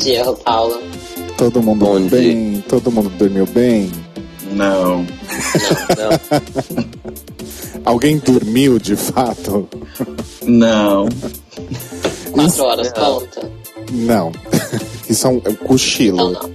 [0.00, 0.24] dia.
[0.24, 0.80] Bom dia, Paula.
[1.36, 2.64] Todo mundo Bom bem?
[2.68, 3.90] Todo mundo dormiu bem?
[4.52, 4.98] Não.
[4.98, 5.06] Não,
[5.96, 6.90] não.
[7.84, 9.68] Alguém dormiu de fato?
[10.42, 11.08] Não.
[12.32, 13.50] Quatro horas conta?
[13.92, 14.32] Não.
[15.08, 16.32] Isso é um, é um Então cochilo.
[16.32, 16.50] não.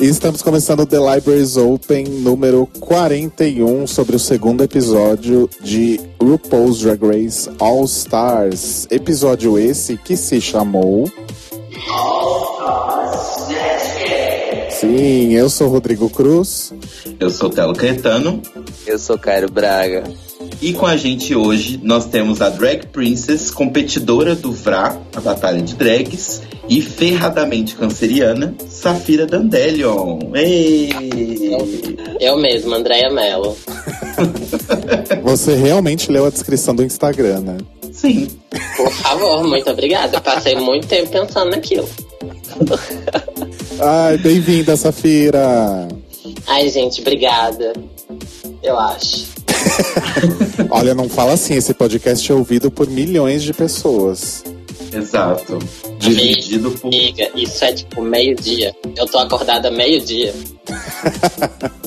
[0.00, 6.80] E estamos começando o The Libraries Open número 41 sobre o segundo episódio de RuPaul's
[6.80, 8.88] Drag Race All Stars.
[8.90, 11.08] Episódio esse que se chamou.
[14.74, 16.72] Sim, eu sou Rodrigo Cruz.
[17.20, 18.42] Eu sou Telo Caetano.
[18.84, 20.04] Eu sou Cairo Braga.
[20.60, 25.62] E com a gente hoje nós temos a Drag Princess, competidora do VRA, a Batalha
[25.62, 30.18] de Drags, e ferradamente canceriana, Safira Dandelion.
[30.34, 30.90] Ei!
[32.20, 33.56] Eu mesma, Andréia Mello.
[35.22, 37.58] Você realmente leu a descrição do Instagram, né?
[37.92, 38.28] Sim.
[38.76, 40.16] Por favor, muito obrigada.
[40.16, 41.88] Eu passei muito tempo pensando naquilo.
[43.80, 45.88] Ai, bem-vinda, Safira!
[46.46, 47.72] Ai, gente, obrigada.
[48.62, 49.26] Eu acho.
[50.70, 54.44] Olha, não fala assim, esse podcast é ouvido por milhões de pessoas.
[54.92, 55.58] Exato.
[55.98, 56.88] Dividido por.
[56.88, 58.74] Amiga, isso é tipo meio-dia.
[58.96, 60.34] Eu tô acordada meio-dia.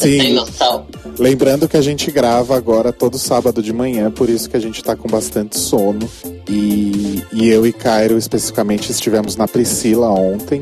[0.00, 0.86] Tem Sim, noção?
[1.18, 4.82] lembrando que a gente grava agora todo sábado de manhã, por isso que a gente
[4.82, 6.08] tá com bastante sono.
[6.48, 10.60] E, e eu e Cairo, especificamente, estivemos na Priscila ontem.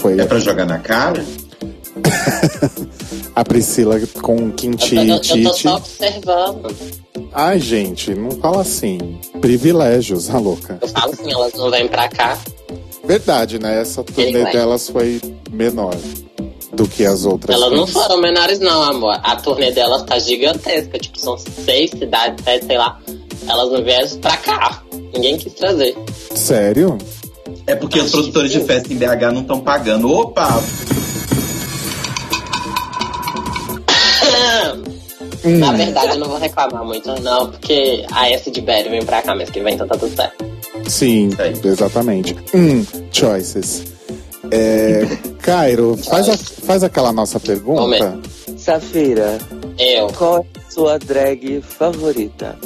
[0.00, 1.22] Foi É pra jogar na cara?
[3.36, 6.76] a Priscila com Quinti Eu, e tô- eu, eu tô só observando.
[7.32, 9.18] Ai, gente, não fala assim.
[9.40, 10.78] Privilégios, a louca.
[10.80, 12.38] Eu falo assim, elas não vêm pra cá.
[13.04, 13.80] Verdade, né?
[13.80, 15.20] Essa turnê delas foi
[15.50, 15.94] menor
[16.72, 17.54] do que as outras.
[17.54, 19.20] Elas não foram menores, não, amor.
[19.22, 20.98] A turnê delas tá gigantesca.
[20.98, 22.98] Tipo, são seis cidades, sete, sei lá.
[23.46, 24.82] Elas não vieram pra cá.
[25.12, 25.96] Ninguém quis trazer.
[26.34, 26.96] Sério?
[27.70, 30.10] É porque os Acho produtores que de festa em BH não estão pagando.
[30.12, 30.60] Opa!
[35.44, 35.58] Hum.
[35.58, 39.22] Na verdade, eu não vou reclamar muito, não, porque a S de Berry vem pra
[39.22, 40.44] cá mês que vem, então tá tudo certo.
[40.88, 41.54] Sim, aí.
[41.64, 42.36] exatamente.
[42.54, 43.84] Hum, choices.
[44.50, 45.02] É,
[45.40, 47.80] Cairo, faz, a- faz aquela nossa pergunta.
[47.80, 48.28] Momento.
[48.58, 49.38] Safira,
[49.78, 52.56] Eu, qual é a sua drag favorita?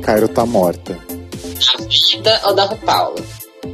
[0.00, 0.98] Cairo tá morta.
[1.78, 3.20] a vida ou da Paula?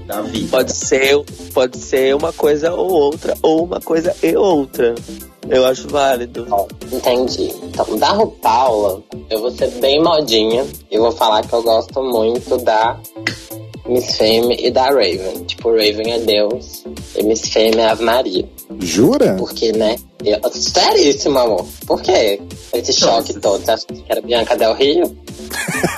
[0.09, 0.49] Da vida.
[0.51, 4.95] Pode ser, pode ser uma coisa ou outra, ou uma coisa e outra.
[5.51, 6.47] Eu acho válido.
[6.91, 7.53] Entendi.
[7.63, 12.57] Então, da RuPaula, eu vou ser bem modinha e vou falar que eu gosto muito
[12.57, 12.99] da
[13.87, 15.45] Miss Fame e da Raven.
[15.47, 18.49] Tipo, Raven é Deus e Miss Fame é Ave Maria.
[18.81, 19.37] Jura?
[19.39, 19.97] Porque, né?
[20.25, 21.67] Eu, seríssimo, amor.
[21.87, 22.41] Por quê?
[22.73, 23.41] Esse choque Nossa.
[23.41, 23.63] todo.
[23.63, 25.15] Você acha que era Bianca Del Rio?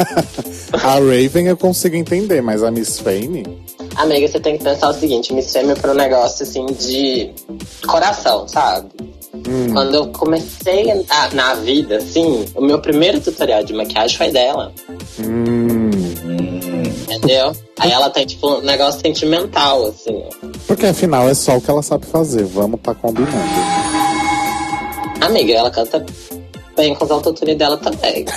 [0.72, 3.44] A Raven eu consigo entender, mas a Miss Fame?
[4.00, 7.30] Amiga, você tem que pensar o seguinte: Miss Fame é pra um negócio assim de
[7.86, 8.88] coração, sabe?
[9.34, 14.30] Hum, Quando eu comecei a- na vida, assim, o meu primeiro tutorial de maquiagem foi
[14.30, 14.72] dela.
[15.18, 15.90] hum.
[17.12, 17.52] Entendeu?
[17.78, 20.22] Aí ela tem, tipo, um negócio sentimental, assim.
[20.66, 22.44] Porque afinal é só o que ela sabe fazer.
[22.44, 23.34] Vamos tá combinando.
[25.20, 26.04] Amiga, ela canta
[26.76, 28.24] bem com os autotune dela também.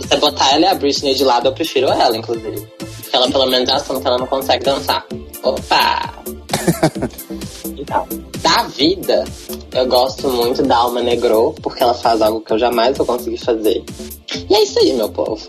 [0.00, 2.66] Se você botar ela e a Britney de lado, eu prefiro ela, inclusive.
[3.16, 5.06] Ela pelo menos assume que ela não consegue dançar.
[5.42, 6.12] Opa!
[7.78, 8.06] então,
[8.42, 9.24] da vida,
[9.72, 13.38] eu gosto muito da Alma Negro, porque ela faz algo que eu jamais vou conseguir
[13.38, 13.82] fazer.
[14.50, 15.46] E é isso aí, meu povo.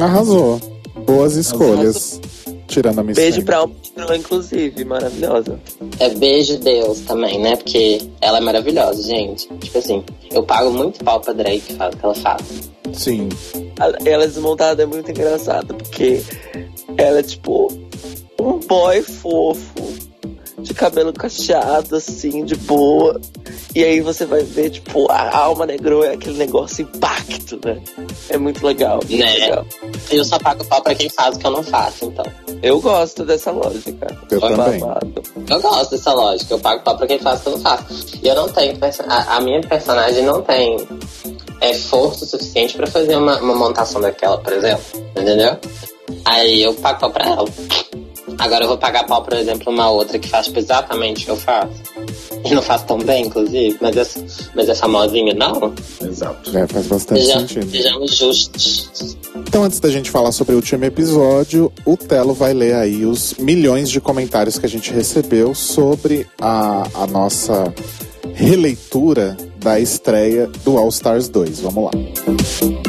[0.00, 0.60] Arrasou.
[1.06, 2.20] Boas escolhas.
[2.70, 3.74] Tirando a Miss Beijo pra Alma,
[4.16, 5.60] inclusive, maravilhosa.
[5.98, 7.56] É beijo Deus também, né?
[7.56, 9.48] Porque ela é maravilhosa, gente.
[9.58, 12.70] Tipo assim, eu pago muito pau pra Drake faz o que ela faz.
[12.92, 13.28] Sim.
[14.04, 16.22] Ela desmontada é muito engraçada, porque
[16.96, 17.72] ela é tipo
[18.40, 20.09] um boy fofo,
[20.70, 23.20] de cabelo cacheado, assim, de boa.
[23.74, 27.80] E aí você vai ver, tipo, a alma negrou é aquele negócio impacto, né?
[28.28, 29.00] É muito legal.
[29.08, 29.32] muito Né?
[29.32, 29.66] legal.
[30.10, 32.24] Eu só pago pau pra quem faz o que eu não faço, então.
[32.62, 34.16] Eu gosto dessa lógica.
[34.30, 34.78] Eu também.
[34.78, 35.22] babado.
[35.48, 38.06] Eu gosto dessa lógica, eu pago pau pra quem faz o que eu não faço.
[38.22, 38.78] E eu não tenho.
[39.08, 40.76] A, a minha personagem não tem
[41.60, 44.84] é, força suficiente pra fazer uma, uma montação daquela, por exemplo.
[45.16, 45.58] Entendeu?
[46.24, 47.44] Aí eu pago pau pra ela.
[48.38, 51.30] Agora eu vou pagar pau, por exemplo, uma outra que faz tipo, exatamente o que
[51.30, 51.72] eu faço.
[52.44, 54.06] E não faz tão bem, inclusive, mas é,
[54.54, 55.72] mas é famosinha, não?
[56.02, 56.56] exato.
[56.56, 57.70] É, faz bastante Seja, sentido.
[57.70, 59.16] sejamos justos.
[59.36, 63.34] Então, antes da gente falar sobre o último episódio, o Telo vai ler aí os
[63.34, 67.72] milhões de comentários que a gente recebeu sobre a, a nossa
[68.34, 71.60] releitura da estreia do All Stars 2.
[71.60, 72.79] Vamos lá.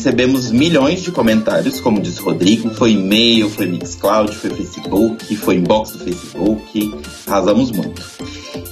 [0.00, 2.70] Recebemos milhões de comentários, como disse o Rodrigo.
[2.70, 6.94] Foi e-mail, foi Mixcloud, foi Facebook, foi inbox do Facebook.
[7.26, 8.02] Arrasamos muito.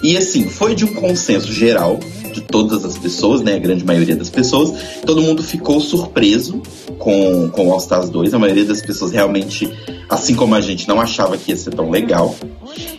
[0.03, 2.01] E assim, foi de um consenso geral
[2.33, 3.57] de todas as pessoas, né?
[3.57, 4.73] A grande maioria das pessoas.
[5.05, 6.63] Todo mundo ficou surpreso
[6.99, 8.33] com, com All Stars 2.
[8.33, 9.71] A maioria das pessoas realmente,
[10.09, 12.35] assim como a gente, não achava que ia ser tão legal.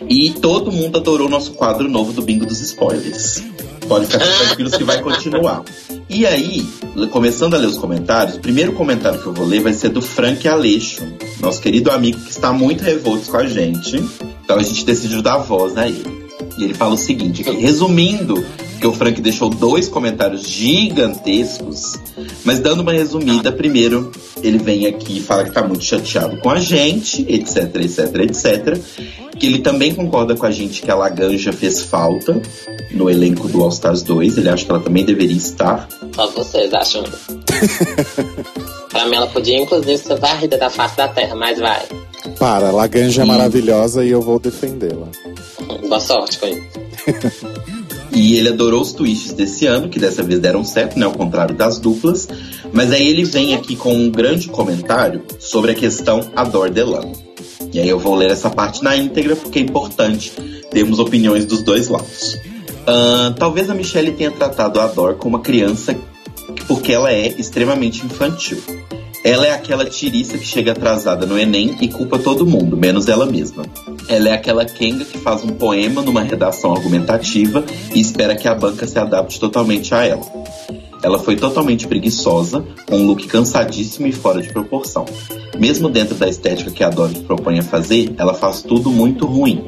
[0.08, 3.42] E todo mundo adorou nosso quadro novo do Bingo dos Spoilers.
[3.90, 5.64] Pode ficar tranquilos que vai continuar.
[6.08, 6.64] E aí,
[7.10, 10.00] começando a ler os comentários, o primeiro comentário que eu vou ler vai ser do
[10.00, 11.02] Frank Aleixo,
[11.40, 13.96] nosso querido amigo que está muito revolto com a gente.
[14.44, 16.24] Então a gente decidiu dar voz a ele.
[16.56, 18.46] E ele fala o seguinte, resumindo,
[18.80, 21.98] que o Frank deixou dois comentários gigantescos,
[22.44, 24.10] mas dando uma resumida, primeiro
[24.42, 28.78] ele vem aqui e fala que tá muito chateado com a gente, etc, etc, etc.
[29.38, 32.40] Que ele também concorda com a gente que a Laganja fez falta
[32.92, 34.38] no elenco do All Stars 2.
[34.38, 35.88] Ele acha que ela também deveria estar.
[36.14, 37.04] Só vocês acham.
[38.90, 41.82] pra mim, ela podia, inclusive, ser varrida da face da terra, mas vai.
[42.38, 45.08] Para, Laganja é maravilhosa e eu vou defendê-la.
[45.86, 47.60] Boa sorte com isso.
[48.12, 51.06] E ele adorou os twists desse ano, que dessa vez deram certo, né?
[51.06, 52.28] Ao contrário das duplas.
[52.72, 57.12] Mas aí ele vem aqui com um grande comentário sobre a questão Adore Delano.
[57.72, 60.32] E aí eu vou ler essa parte na íntegra, porque é importante
[60.70, 62.34] termos opiniões dos dois lados.
[62.82, 65.96] Uh, talvez a Michelle tenha tratado a Adore como uma criança
[66.66, 68.62] porque ela é extremamente infantil.
[69.22, 73.26] Ela é aquela tirista que chega atrasada no Enem e culpa todo mundo, menos ela
[73.26, 73.64] mesma.
[74.08, 77.64] Ela é aquela Kenga que faz um poema numa redação argumentativa
[77.94, 80.24] e espera que a banca se adapte totalmente a ela.
[81.02, 85.04] Ela foi totalmente preguiçosa, com um look cansadíssimo e fora de proporção.
[85.58, 89.64] Mesmo dentro da estética que a Doris propõe a fazer, ela faz tudo muito ruim.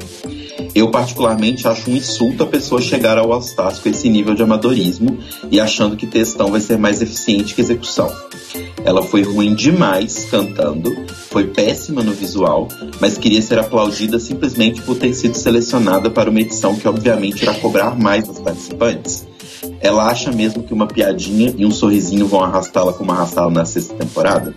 [0.75, 3.43] Eu, particularmente, acho um insulto a pessoa chegar ao all
[3.83, 5.19] com esse nível de amadorismo
[5.51, 8.11] e achando que textão vai ser mais eficiente que execução.
[8.85, 10.93] Ela foi ruim demais cantando,
[11.31, 12.67] foi péssima no visual,
[13.01, 17.55] mas queria ser aplaudida simplesmente por ter sido selecionada para uma edição que obviamente irá
[17.55, 19.27] cobrar mais dos participantes.
[19.81, 23.95] Ela acha mesmo que uma piadinha e um sorrisinho vão arrastá-la como arrastá-la na sexta
[23.95, 24.55] temporada?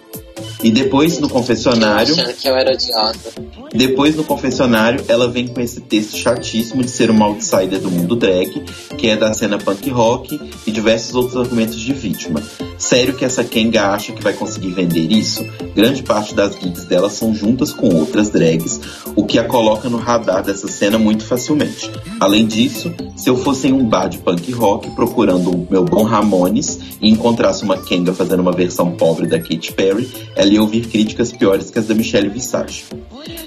[0.66, 2.16] E depois no confessionário.
[2.34, 3.32] que eu era odiosa.
[3.72, 8.16] Depois no confessionário, ela vem com esse texto chatíssimo de ser uma outsider do mundo
[8.16, 8.64] drag,
[8.98, 12.42] que é da cena punk rock e diversos outros argumentos de vítima.
[12.80, 15.46] Sério que essa Kenga acha que vai conseguir vender isso?
[15.76, 18.82] Grande parte das gigs dela são juntas com outras drags,
[19.16, 21.92] o que a coloca no radar dessa cena muito facilmente.
[22.20, 26.04] Além disso, se eu fosse em um bar de punk rock procurando o meu bom
[26.04, 30.88] Ramones e encontrasse uma Kenga fazendo uma versão pobre da Katy Perry, ela ia ouvir
[30.88, 32.86] críticas piores que as da Michelle Visage.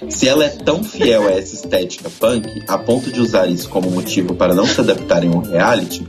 [0.09, 3.90] Se ela é tão fiel a essa estética punk, a ponto de usar isso como
[3.90, 6.06] motivo para não se adaptar em um reality,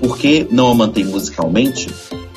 [0.00, 1.88] por que não a mantém musicalmente?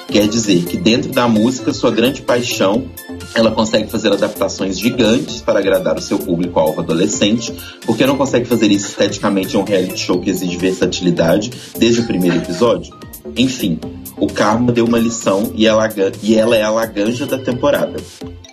[0.07, 2.85] Quer dizer que dentro da música, sua grande paixão,
[3.33, 7.53] ela consegue fazer adaptações gigantes para agradar o seu público-alvo adolescente,
[7.85, 12.05] porque não consegue fazer isso esteticamente em um reality show que exige versatilidade desde o
[12.05, 12.95] primeiro episódio?
[13.35, 13.79] Enfim,
[14.17, 15.89] o Karma deu uma lição e ela,
[16.21, 17.95] e ela é a laganja da temporada.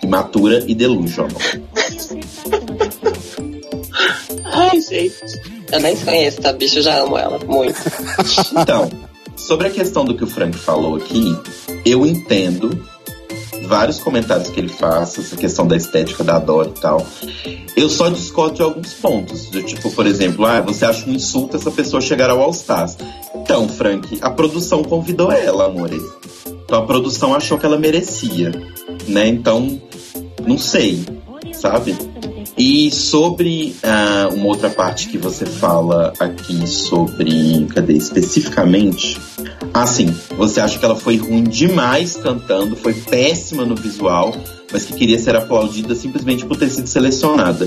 [0.03, 1.41] Imatura e delusional.
[4.45, 5.41] Ai, gente.
[5.71, 6.53] Eu nem conheço, tá?
[6.53, 7.79] Bicho, eu já amo ela muito.
[8.61, 8.91] Então,
[9.37, 11.37] sobre a questão do que o Frank falou aqui,
[11.85, 12.79] eu entendo
[13.67, 17.07] vários comentários que ele faz, essa questão da estética da Dora e tal.
[17.77, 19.47] Eu só discordo de alguns pontos.
[19.47, 22.97] Do tipo, por exemplo, ah, você acha um insulto essa pessoa chegar ao All Stars.
[23.35, 26.01] Então, Frank, a produção convidou ela, amore.
[26.65, 28.51] Então a produção achou que ela merecia,
[29.07, 29.29] né?
[29.29, 29.81] Então,
[30.47, 31.05] não sei,
[31.53, 31.97] sabe?
[32.57, 37.67] E sobre uh, uma outra parte que você fala aqui sobre.
[37.75, 37.95] Cadê?
[37.95, 39.19] Especificamente.
[39.73, 40.15] Ah, sim.
[40.37, 44.35] Você acha que ela foi ruim demais cantando, foi péssima no visual,
[44.71, 47.67] mas que queria ser aplaudida simplesmente por ter sido selecionada.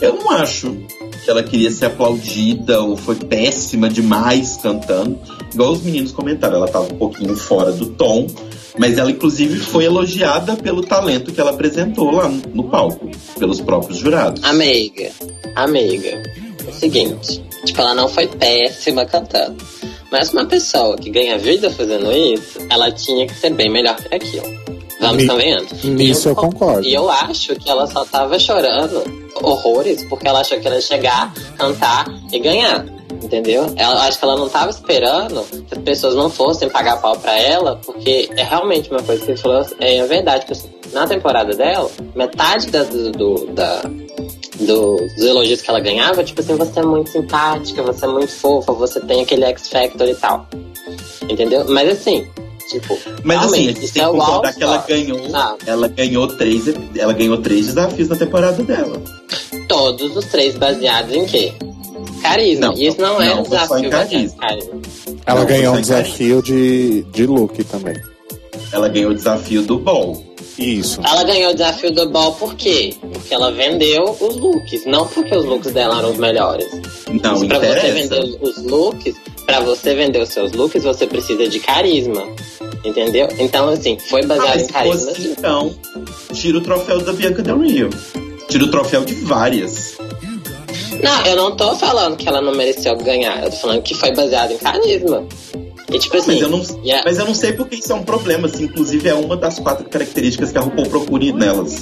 [0.00, 0.76] Eu não acho
[1.24, 5.18] que ela queria ser aplaudida ou foi péssima demais cantando.
[5.52, 8.26] Igual os meninos comentaram, ela estava um pouquinho fora do tom,
[8.78, 13.98] mas ela inclusive foi elogiada pelo talento que ela apresentou lá no palco, pelos próprios
[13.98, 14.42] jurados.
[14.44, 15.10] Amiga,
[15.54, 16.22] amiga,
[16.66, 19.56] é o seguinte, tipo, ela não foi péssima cantando.
[20.10, 24.14] Mas uma pessoa que ganha vida fazendo isso, ela tinha que ser bem melhor que
[24.14, 24.46] aquilo.
[25.00, 25.66] Vamos convenhando.
[25.84, 26.86] Nisso eu, eu concordo.
[26.86, 29.02] E eu acho que ela só tava chorando
[29.42, 32.86] horrores porque ela achou que ela ia chegar, cantar e ganhar.
[33.22, 33.72] Entendeu?
[33.76, 37.38] Ela, acho que ela não tava esperando que as pessoas não fossem pagar pau pra
[37.38, 40.46] ela, porque é realmente uma coisa que ele falou, é, é verdade.
[40.92, 43.82] Na temporada dela, metade da, do, do da,
[44.60, 48.72] dos elogios que ela ganhava, tipo assim, você é muito simpática, você é muito fofa,
[48.72, 50.46] você tem aquele X Factor e tal.
[51.28, 51.64] Entendeu?
[51.68, 52.26] Mas assim,
[52.68, 55.20] Tipo, Mas assim, a gente tem é que concordar que ela ganhou.
[55.34, 55.54] Ah.
[55.66, 56.64] Ela ganhou três.
[56.96, 59.00] Ela ganhou três desafios na temporada dela.
[59.68, 61.52] Todos os três baseados em quê?
[62.24, 62.66] Carisma.
[62.68, 64.38] Não, e isso não, não, era um desafio em carisma.
[64.40, 64.72] carisma.
[65.26, 67.94] Ela Não, ganhou um desafio de, de look também.
[68.72, 70.24] Ela ganhou o desafio do Ball.
[70.58, 71.00] Isso.
[71.04, 72.94] Ela ganhou o desafio do Ball por quê?
[73.12, 76.66] Porque ela vendeu os looks, não porque os looks dela eram os melhores.
[77.22, 77.92] Não Mas pra você interessa.
[77.92, 79.14] vender os looks,
[79.44, 82.22] pra você vender os seus looks, você precisa de carisma.
[82.84, 83.28] Entendeu?
[83.38, 85.10] Então, assim, foi Ah, baseado mas em carisma.
[85.12, 85.74] fosse então,
[86.32, 87.90] tira o troféu da Bianca Del Rio.
[88.48, 89.96] Tira o troféu de várias.
[91.02, 93.42] Não, eu não tô falando que ela não mereceu ganhar.
[93.44, 95.24] Eu tô falando que foi baseado em carisma.
[95.92, 96.32] E tipo assim.
[96.32, 98.46] Mas eu, não, a- mas eu não sei porque isso é um problema.
[98.46, 101.76] Assim, inclusive, é uma das quatro características que a RuPaul procura nelas.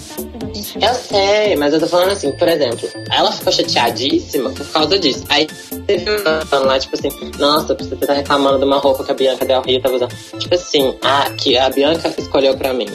[0.80, 5.24] Eu sei, mas eu tô falando assim, por exemplo, ela ficou chateadíssima por causa disso.
[5.28, 5.46] Aí
[5.86, 6.04] teve
[6.46, 9.62] falando lá, tipo assim, nossa, você tá reclamando de uma roupa que a Bianca Del
[9.62, 10.14] Rio tava usando.
[10.38, 12.86] Tipo assim, ah, que a Bianca escolheu pra mim.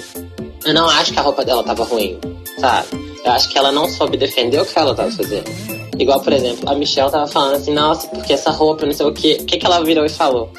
[0.65, 2.19] Eu não acho que a roupa dela tava ruim,
[2.59, 2.88] sabe?
[3.25, 5.76] Eu acho que ela não soube defender o que ela tava fazendo.
[6.00, 9.13] Igual, por exemplo, a Michelle tava falando assim, nossa, porque essa roupa, não sei o
[9.13, 9.38] quê.
[9.42, 10.50] O que, que ela virou e falou?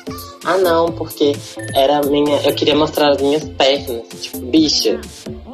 [0.45, 1.37] Ah, não, porque
[1.75, 2.41] era minha.
[2.43, 4.03] Eu queria mostrar as minhas pernas.
[4.21, 5.01] Tipo, bicha,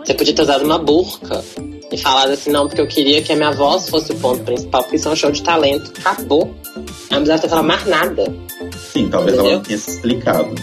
[0.05, 1.45] você podia ter usado uma burca
[1.93, 4.83] e falado assim, não, porque eu queria que a minha voz fosse o ponto principal,
[4.83, 5.93] porque isso é um show de talento.
[6.05, 6.55] Acabou.
[7.11, 8.35] Ela não precisava ter falado mais nada.
[8.93, 9.59] Sim, talvez ela Entendeu?
[9.59, 10.55] não tenha se explicado.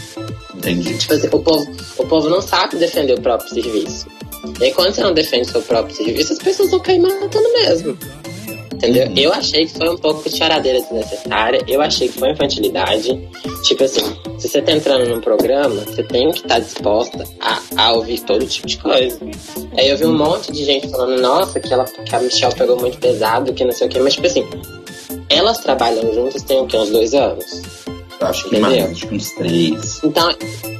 [0.55, 0.97] Entendi.
[0.97, 4.07] Tipo assim, o povo, o povo não sabe defender o próprio serviço.
[4.59, 7.51] E aí, quando você não defende o seu próprio serviço, as pessoas vão cair matando
[7.53, 7.97] mesmo.
[8.81, 9.07] Entendeu?
[9.07, 9.13] Uhum.
[9.15, 11.61] Eu achei que foi um pouco de choradeira desnecessária.
[11.67, 13.29] Eu achei que foi infantilidade.
[13.63, 14.01] Tipo assim,
[14.39, 18.43] se você tá entrando num programa, você tem que estar disposta a, a ouvir todo
[18.47, 19.19] tipo de coisa.
[19.77, 22.79] Aí eu vi um monte de gente falando, nossa, que, ela, que a Michelle pegou
[22.79, 23.99] muito pesado, que não sei o quê.
[23.99, 24.43] Mas, tipo assim,
[25.29, 26.77] elas trabalham juntas tem o quê?
[26.77, 27.61] Uns dois anos?
[28.19, 30.03] Eu acho que mais, acho que uns três.
[30.03, 30.27] Então,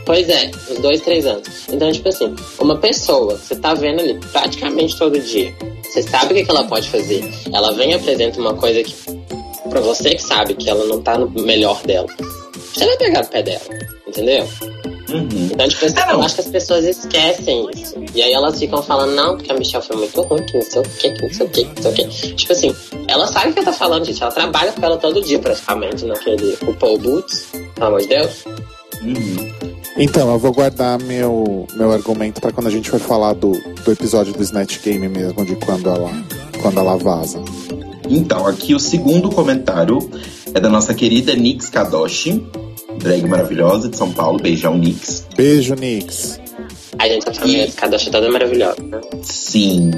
[0.06, 1.48] pois é, uns dois, três anos.
[1.70, 5.54] Então, tipo assim, uma pessoa que você tá vendo ali praticamente todo dia,
[5.84, 7.24] você sabe o que, que ela pode fazer.
[7.54, 8.96] Ela vem e apresenta uma coisa que,
[9.70, 12.08] pra você que sabe que ela não tá no melhor dela,
[12.74, 13.62] você vai pegar no pé dela,
[14.08, 14.48] entendeu?
[15.12, 15.50] Uhum.
[15.52, 16.10] Então, tipo assim, não.
[16.12, 17.96] eu acho que as pessoas esquecem isso.
[18.16, 20.82] E aí elas ficam falando, não, porque a Michelle foi muito ruim, que não sei
[20.82, 22.34] o que, que não sei o que, que não sei o que.
[22.36, 22.76] Tipo assim,
[23.08, 24.22] ela sabe o que ela tá falando, gente.
[24.22, 28.46] Ela trabalha com ela todo dia, praticamente, naquele o Paul Boots, pelo amor de Deus.
[29.02, 29.51] Uhum.
[29.98, 33.52] Então, eu vou guardar meu, meu argumento pra quando a gente for falar do,
[33.84, 36.12] do episódio do Snatch Game mesmo, de quando ela,
[36.62, 37.44] quando ela vaza.
[38.10, 40.00] Então, aqui o segundo comentário
[40.54, 42.44] é da nossa querida Nix Kadoshi,
[43.00, 44.40] drag maravilhosa de São Paulo.
[44.40, 45.26] Beijão, Nix.
[45.36, 46.40] Beijo, Nix.
[46.98, 49.00] A gente tá falando E- que cada toda maravilhosa, né?
[49.24, 49.92] Sim.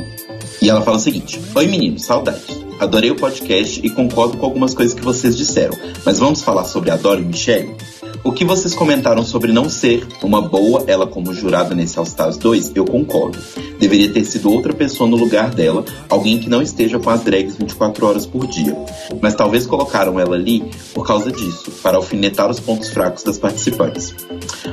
[0.62, 2.62] E ela fala o seguinte: Oi, meninos, saudades.
[2.80, 5.78] Adorei o podcast e concordo com algumas coisas que vocês disseram.
[6.06, 7.76] Mas vamos falar sobre a Dora e Michelle?
[8.22, 12.38] O que vocês comentaram sobre não ser uma boa ela como jurada nesse All Stars
[12.38, 13.38] 2, eu concordo.
[13.79, 17.55] Deveria ter sido outra pessoa no lugar dela, alguém que não esteja com as drags
[17.55, 18.75] 24 horas por dia.
[19.22, 24.13] Mas talvez colocaram ela ali por causa disso, para alfinetar os pontos fracos das participantes.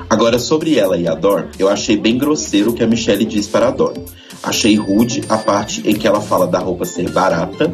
[0.09, 3.47] Agora, sobre ela e a Dor, eu achei bem grosseiro o que a Michelle diz
[3.47, 3.94] para a Dor.
[4.42, 7.73] Achei rude a parte em que ela fala da roupa ser barata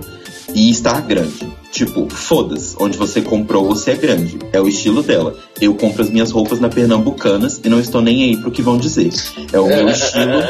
[0.56, 1.46] e estar grande.
[1.70, 4.38] Tipo, foda-se, onde você comprou você é grande.
[4.52, 5.36] É o estilo dela.
[5.60, 8.78] Eu compro as minhas roupas na Pernambucanas e não estou nem aí pro que vão
[8.78, 9.12] dizer.
[9.52, 10.40] É o meu estilo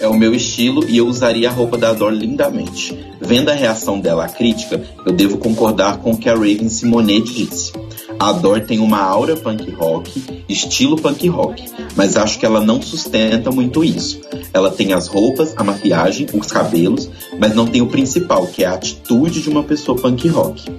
[0.00, 2.98] é o meu estilo e eu usaria a roupa da Dor lindamente.
[3.20, 7.22] Vendo a reação dela à crítica, eu devo concordar com o que a Raven Simonet
[7.22, 7.72] disse.
[8.22, 12.80] A Dor tem uma aura punk rock, estilo punk rock, mas acho que ela não
[12.80, 14.20] sustenta muito isso.
[14.54, 18.68] Ela tem as roupas, a maquiagem, os cabelos, mas não tem o principal, que é
[18.68, 20.70] a atitude de uma pessoa punk rock.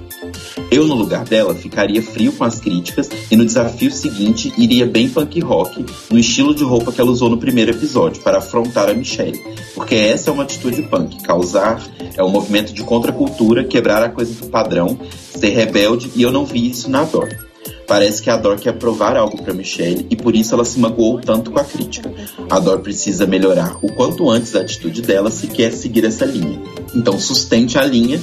[0.71, 5.09] Eu, no lugar dela, ficaria frio com as críticas e no desafio seguinte iria bem
[5.09, 8.93] punk rock, no estilo de roupa que ela usou no primeiro episódio, para afrontar a
[8.93, 9.39] Michelle.
[9.73, 11.21] Porque essa é uma atitude punk.
[11.23, 11.81] Causar
[12.15, 14.97] é um movimento de contracultura, quebrar a coisa do padrão,
[15.35, 17.29] ser rebelde, e eu não vi isso na Dor.
[17.87, 21.19] Parece que a Dor quer provar algo para Michelle e por isso ela se magoou
[21.19, 22.11] tanto com a crítica.
[22.49, 26.59] A Dor precisa melhorar o quanto antes a atitude dela se quer seguir essa linha.
[26.95, 28.21] Então sustente a linha,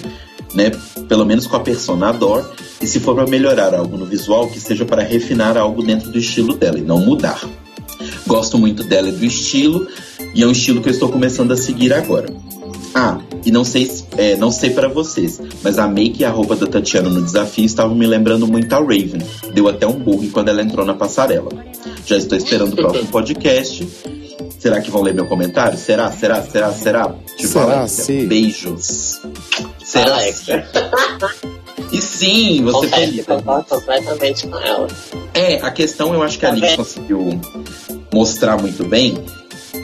[0.54, 0.70] né?
[1.08, 2.50] Pelo menos com a persona Dor.
[2.80, 6.18] E se for para melhorar algo no visual, que seja para refinar algo dentro do
[6.18, 7.40] estilo dela e não mudar.
[8.26, 9.86] Gosto muito dela e do estilo,
[10.34, 12.28] e é um estilo que eu estou começando a seguir agora.
[12.94, 16.30] Ah, e não sei, se- é, não sei para vocês, mas a make e a
[16.30, 19.20] roupa da Tatiana no desafio estavam me lembrando muito a Raven.
[19.54, 21.50] Deu até um bug quando ela entrou na passarela.
[22.06, 23.86] Já estou esperando o próximo podcast.
[24.58, 25.78] Será que vão ler meu comentário?
[25.78, 26.10] Será?
[26.10, 26.42] Será?
[26.42, 26.72] Será?
[26.72, 27.14] Será?
[27.38, 28.26] Será Alexia, sim?
[28.26, 29.20] Beijos.
[29.98, 30.64] Alexa.
[31.92, 34.86] E sim, você Confesso concordo completamente com ela.
[35.34, 37.40] É, a questão eu acho que a Tá Liz conseguiu
[38.12, 39.18] mostrar muito bem.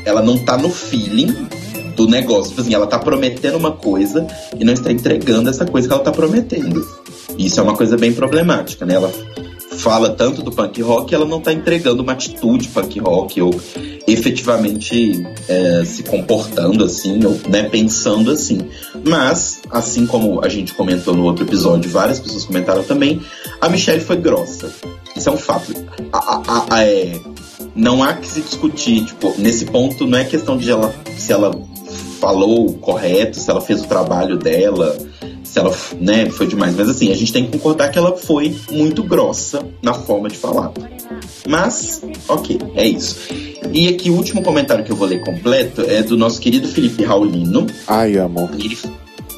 [0.04, 1.48] Ela não tá no feeling
[1.96, 2.50] do negócio.
[2.50, 6.02] Tipo assim, ela tá prometendo uma coisa e não está entregando essa coisa que ela
[6.02, 6.86] tá prometendo.
[7.36, 8.94] Isso é uma coisa bem problemática, né?
[8.94, 9.12] Ela
[9.78, 13.54] fala tanto do punk rock, ela não tá entregando uma atitude punk rock ou
[14.06, 18.60] efetivamente é, se comportando assim, ou né, pensando assim.
[19.04, 23.20] Mas, assim como a gente comentou no outro episódio, várias pessoas comentaram também,
[23.60, 24.70] a Michelle foi grossa.
[25.14, 25.72] Isso é um fato.
[26.12, 27.18] A- a- a- é,
[27.74, 31.50] não há que se discutir, tipo, nesse ponto não é questão de ela se ela
[32.20, 34.96] falou correto, se ela fez o trabalho dela,
[35.56, 36.76] se ela né, foi demais.
[36.76, 40.36] Mas assim, a gente tem que concordar que ela foi muito grossa na forma de
[40.36, 40.72] falar.
[41.48, 43.16] Mas, ok, é isso.
[43.72, 47.02] E aqui o último comentário que eu vou ler completo é do nosso querido Felipe
[47.04, 47.66] Raulino.
[47.86, 48.50] Ai, amor.
[48.58, 48.76] Ele...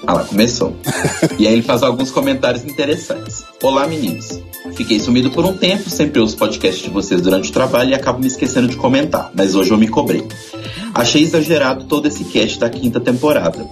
[0.07, 0.75] Ah lá, começou.
[1.39, 3.45] e aí ele faz alguns comentários interessantes.
[3.63, 4.41] Olá, meninos.
[4.75, 8.19] Fiquei sumido por um tempo, sempre ouço podcast de vocês durante o trabalho e acabo
[8.19, 10.25] me esquecendo de comentar, mas hoje eu me cobrei.
[10.99, 13.65] Achei exagerado todo esse cast da quinta temporada.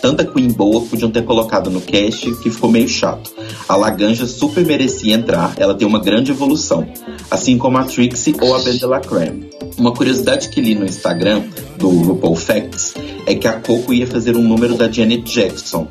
[0.00, 3.32] Tanta Queen boa podiam ter colocado no cast que ficou meio chato.
[3.68, 6.86] A Laganja super merecia entrar, ela tem uma grande evolução,
[7.28, 9.50] assim como a Trixie ou a Bendela Creme.
[9.76, 11.42] Uma curiosidade que li no Instagram
[11.78, 12.94] do RuPaul Facts
[13.26, 15.88] é que a Coco ia fazer um número da Janet Jackson,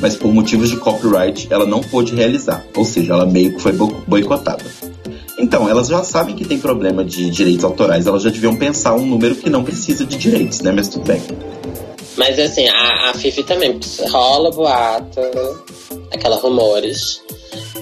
[0.00, 3.72] mas por motivos de copyright ela não pôde realizar, ou seja, ela meio que foi
[3.72, 4.64] bo- boicotada.
[5.36, 9.04] Então, elas já sabem que tem problema de direitos autorais, elas já deviam pensar um
[9.04, 10.72] número que não precisa de direitos, né?
[10.72, 11.20] Mas tudo bem.
[12.16, 13.78] Mas assim, a, a Fifi também
[14.10, 15.20] rola boato,
[16.12, 17.20] aquela rumores,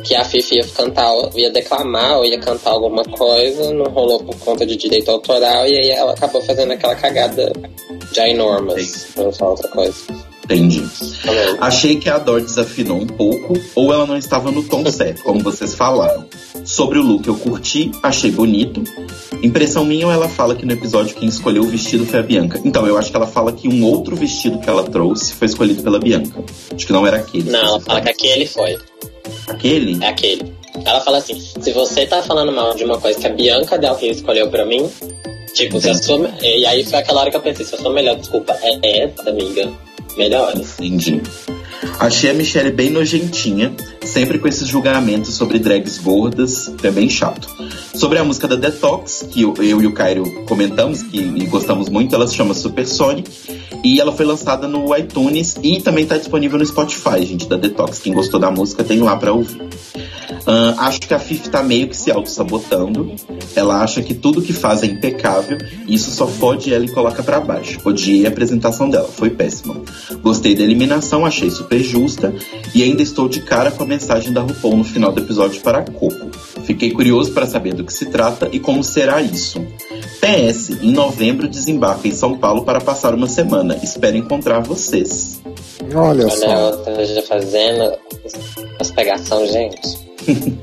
[0.05, 4.37] que a Fifi ia cantar, ia declamar ou ia cantar alguma coisa, não rolou por
[4.39, 7.53] conta de direito autoral, e aí ela acabou fazendo aquela cagada
[8.13, 10.32] já enormous, pra não falar outra coisa.
[10.55, 10.85] Entendi.
[11.61, 15.43] Achei que a Dor desafinou um pouco, ou ela não estava no tom certo, como
[15.43, 16.27] vocês falaram.
[16.65, 18.83] Sobre o look eu curti, achei bonito.
[19.43, 22.61] Impressão minha ou ela fala que no episódio quem escolheu o vestido foi a Bianca?
[22.65, 25.83] Então, eu acho que ela fala que um outro vestido que ela trouxe foi escolhido
[25.83, 26.45] pela Bianca.
[26.75, 27.51] Acho que não era aquele.
[27.51, 28.79] Não, ela fala que aquele foi.
[29.49, 30.03] Aquele?
[30.05, 30.53] É aquele.
[30.85, 33.95] Ela fala assim: se você tá falando mal de uma coisa que a Bianca Del
[33.97, 34.89] Rio escolheu pra mim,
[35.55, 36.31] tipo, se a sua.
[36.41, 39.29] E aí foi aquela hora que eu pensei: se a sua melhor desculpa é essa,
[39.29, 39.71] amiga,
[40.17, 40.55] melhor.
[40.57, 41.21] Entendi.
[41.99, 43.73] Achei a Michelle bem nojentinha,
[44.05, 47.49] sempre com esses julgamentos sobre drags gordas, é bem chato.
[47.95, 51.89] Sobre a música da Detox, que eu, eu e o Cairo comentamos que e gostamos
[51.89, 53.31] muito, ela se chama Supersonic
[53.85, 57.99] e ela foi lançada no iTunes e também está disponível no Spotify, gente, da Detox.
[57.99, 59.61] Quem gostou da música tem lá para ouvir.
[60.47, 63.15] Ahn, acho que a Fifi tá meio que se auto-sabotando.
[63.55, 67.23] Ela acha que tudo que faz é impecável e isso só fode ela e coloca
[67.23, 67.81] pra baixo.
[67.85, 69.77] Odiei a apresentação dela, foi péssima.
[70.23, 72.35] Gostei da eliminação, achei super justa
[72.75, 75.79] e ainda estou de cara com a mensagem da RuPaul no final do episódio para
[75.79, 76.31] a Coco.
[76.65, 79.61] Fiquei curioso para saber do que se trata e como será isso.
[80.21, 83.79] PS, em novembro desembarco em São Paulo para passar uma semana.
[83.83, 85.41] Espero encontrar vocês.
[85.95, 86.67] Olha Olha a só.
[86.71, 87.93] outra já fazendo
[88.79, 89.99] as pegação, gente.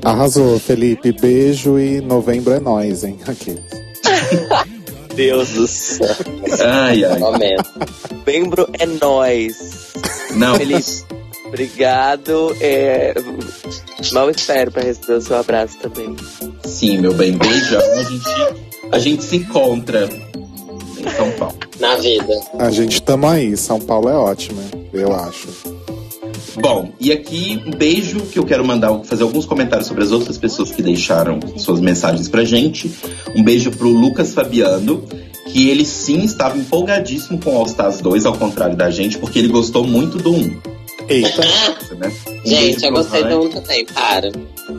[0.02, 1.12] Arrasou, Felipe.
[1.12, 3.18] Beijo e novembro é nós, hein?
[3.26, 3.56] Aqui.
[5.14, 6.16] Deus do céu.
[6.64, 7.18] Ai, ai.
[7.18, 7.70] Momento.
[8.26, 9.92] Membro é nós.
[10.34, 10.84] Não, Felipe,
[11.46, 12.56] obrigado.
[12.60, 13.14] É...
[14.12, 16.16] Mal espero pra receber o seu abraço também.
[16.64, 17.80] sim, meu bem, beijão.
[17.80, 18.58] A gente,
[18.92, 20.08] a gente se encontra
[20.98, 21.56] em São Paulo.
[21.78, 22.40] Na vida.
[22.58, 23.56] A gente tamo aí.
[23.56, 24.60] São Paulo é ótimo,
[24.92, 25.48] eu acho.
[26.60, 30.36] Bom, e aqui um beijo que eu quero mandar fazer alguns comentários sobre as outras
[30.36, 32.90] pessoas que deixaram suas mensagens pra gente.
[33.34, 35.04] Um beijo pro Lucas Fabiano,
[35.46, 39.48] que ele sim estava empolgadíssimo com All Stars 2, ao contrário da gente, porque ele
[39.48, 40.60] gostou muito do 1.
[41.08, 41.42] Eita.
[41.96, 42.12] Né?
[42.44, 44.30] Um Gente, eu gostei do um também, para.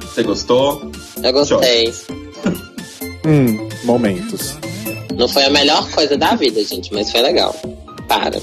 [0.02, 0.92] Você gostou?
[1.22, 1.94] Eu gostei.
[3.24, 4.56] Hum, momentos.
[5.16, 7.56] Não foi a melhor coisa da vida, gente, mas foi legal.
[8.08, 8.42] Para.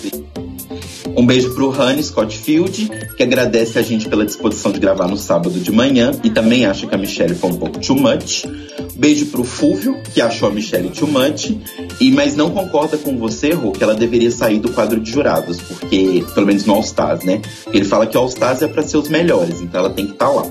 [1.16, 5.16] Um beijo pro Honey Scott Field, que agradece a gente pela disposição de gravar no
[5.16, 8.44] sábado de manhã e também acha que a Michelle foi um pouco too much.
[8.98, 11.56] Beijo pro Fúvio, que achou a Michelle much,
[12.00, 15.58] e mas não concorda com você, Rô, que ela deveria sair do quadro de jurados,
[15.60, 17.40] porque, pelo menos no All Stars, né?
[17.62, 20.06] Porque ele fala que o All Stars é pra ser os melhores, então ela tem
[20.06, 20.44] que estar lá.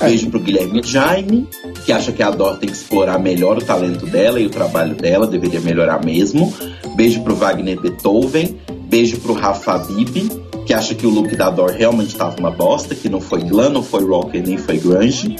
[0.00, 1.46] Beijo pro Guilherme Jaime,
[1.84, 4.94] que acha que a Dor tem que explorar melhor o talento dela e o trabalho
[4.94, 6.52] dela, deveria melhorar mesmo.
[6.94, 8.58] Beijo pro Wagner Beethoven.
[8.88, 10.30] Beijo pro Rafa Habib,
[10.66, 13.70] que acha que o look da Dor realmente estava uma bosta, que não foi glam,
[13.70, 15.36] não foi rocker, nem foi grunge.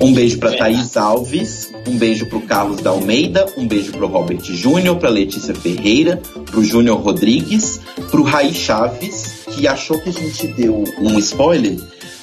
[0.00, 4.42] Um beijo pra Thaís Alves, um beijo pro Carlos da Almeida, um beijo pro Robert
[4.42, 10.46] Júnior, pra Letícia Ferreira, pro Júnior Rodrigues, pro Raí Chaves, que achou que a gente
[10.48, 11.76] deu um spoiler,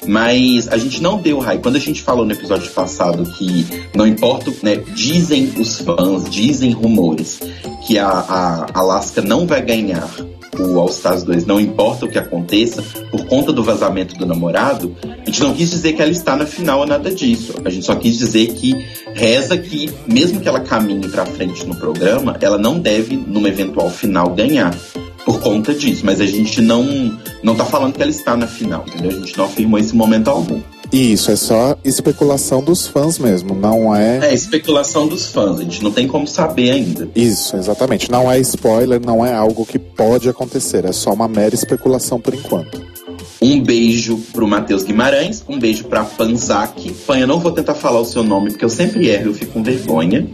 [0.06, 1.60] Mas a gente não deu raio.
[1.60, 4.76] Quando a gente falou no episódio passado que não importa, né?
[4.94, 7.38] Dizem os fãs, dizem rumores
[7.86, 10.08] que a, a Alaska não vai ganhar
[10.58, 14.94] o All Stars 2, não importa o que aconteça, por conta do vazamento do namorado,
[15.02, 17.54] a gente não quis dizer que ela está na final ou nada disso.
[17.64, 18.74] A gente só quis dizer que
[19.14, 23.88] reza que, mesmo que ela caminhe pra frente no programa, ela não deve, numa eventual
[23.90, 24.76] final, ganhar
[25.24, 26.04] por conta disso.
[26.04, 29.10] Mas a gente não, não tá falando que ela está na final, entendeu?
[29.10, 30.60] A gente não afirmou esse momento algum.
[30.92, 34.30] Isso, é só especulação dos fãs mesmo, não é.
[34.30, 37.08] É, especulação dos fãs, a gente não tem como saber ainda.
[37.14, 38.10] Isso, exatamente.
[38.10, 42.34] Não é spoiler, não é algo que pode acontecer, é só uma mera especulação por
[42.34, 42.92] enquanto.
[43.40, 46.92] Um beijo pro Matheus Guimarães, um beijo pra Panzak.
[47.06, 49.52] Pan, eu não vou tentar falar o seu nome, porque eu sempre erro, eu fico
[49.52, 50.28] com vergonha.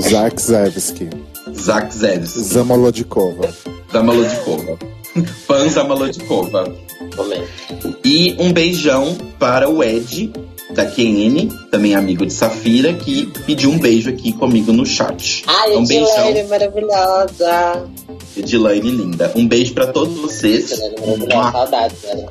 [0.00, 1.08] Zak Zevski.
[1.54, 2.40] Zak Zevski.
[2.40, 3.54] Zamolodikova.
[3.92, 4.78] Zamolodikova.
[5.46, 6.87] Pan Zamolodikova.
[8.04, 10.32] E um beijão para o Ed,
[10.70, 15.44] da QN, também amigo de Safira, que pediu um beijo aqui comigo no chat.
[15.46, 17.88] Ai, um Edilene, maravilhosa.
[18.36, 19.32] Edilane linda.
[19.34, 20.80] Um beijo para todos vocês.
[21.52, 22.26] Saudades, né?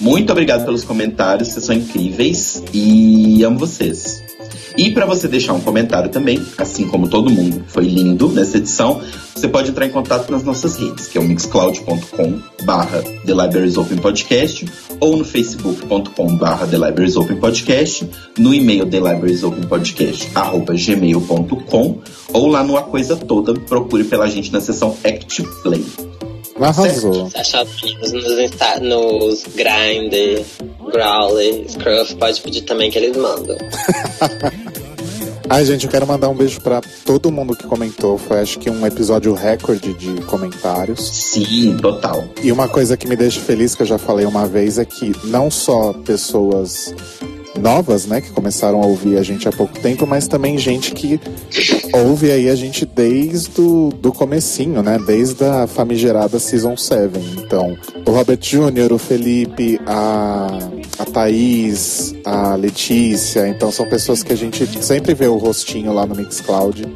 [0.00, 4.25] Muito obrigado pelos comentários, vocês são incríveis e amo vocês.
[4.76, 9.00] E para você deixar um comentário também, assim como todo mundo foi lindo nessa edição,
[9.34, 13.76] você pode entrar em contato nas nossas redes, que é o mixcloud.com barra The Libraries
[13.76, 14.66] Open Podcast
[15.00, 18.08] ou no facebook.com barra The Libraries Open Podcast,
[18.38, 22.00] no e-mail The Libraries Open Podcast arroba gmail.com
[22.32, 26.15] ou lá no A Coisa Toda, procure pela gente na seção Act Play.
[26.60, 27.30] Arrasou.
[27.30, 28.22] Se achar nos, nos,
[28.80, 30.44] nos Grindr,
[30.92, 33.56] Growler, Scruff, pode pedir também que eles mandam.
[35.48, 38.18] Ai, gente, eu quero mandar um beijo para todo mundo que comentou.
[38.18, 41.08] Foi acho que um episódio recorde de comentários.
[41.08, 42.24] Sim, total.
[42.42, 45.12] E uma coisa que me deixa feliz, que eu já falei uma vez, é que
[45.24, 46.92] não só pessoas
[47.58, 51.20] novas, né, que começaram a ouvir a gente há pouco tempo, mas também gente que
[51.92, 57.18] ouve aí a gente desde o do comecinho, né, desde a famigerada Season 7.
[57.38, 60.58] Então, o Robert Jr., o Felipe, a,
[60.98, 66.06] a Thaís, a Letícia, então são pessoas que a gente sempre vê o rostinho lá
[66.06, 66.86] no Mixcloud.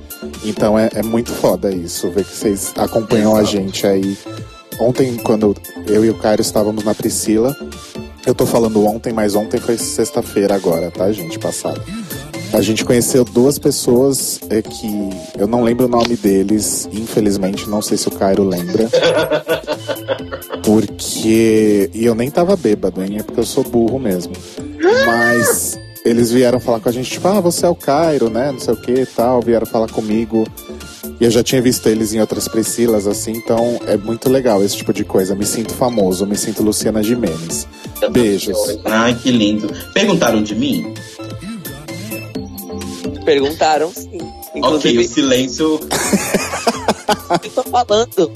[0.44, 3.40] Então é, é muito foda isso, ver que vocês acompanham Exato.
[3.40, 4.16] a gente aí.
[4.80, 5.54] Ontem, quando
[5.86, 7.54] eu e o Caio estávamos na Priscila,
[8.26, 11.38] eu tô falando ontem, mas ontem foi sexta-feira agora, tá, gente?
[11.38, 11.80] Passada.
[12.52, 14.88] A gente conheceu duas pessoas é, que
[15.38, 18.88] eu não lembro o nome deles, infelizmente, não sei se o Cairo lembra.
[20.64, 21.90] Porque.
[21.94, 23.18] E eu nem tava bêbado, hein?
[23.18, 24.32] É porque eu sou burro mesmo.
[25.06, 28.52] Mas eles vieram falar com a gente, tipo, ah, você é o Cairo, né?
[28.52, 29.40] Não sei o que e tal.
[29.40, 30.46] Vieram falar comigo.
[31.20, 34.76] E eu já tinha visto eles em outras Priscilas, assim, então é muito legal esse
[34.76, 35.34] tipo de coisa.
[35.34, 37.68] Me sinto famoso, me sinto Luciana Gimenez.
[38.10, 38.56] Beijos.
[38.86, 39.70] Ai, que lindo.
[39.92, 40.94] Perguntaram de mim?
[43.24, 44.18] Perguntaram, sim.
[44.54, 44.98] Inclusive...
[44.98, 45.80] Ok, o silêncio.
[47.44, 48.32] eu tô falando.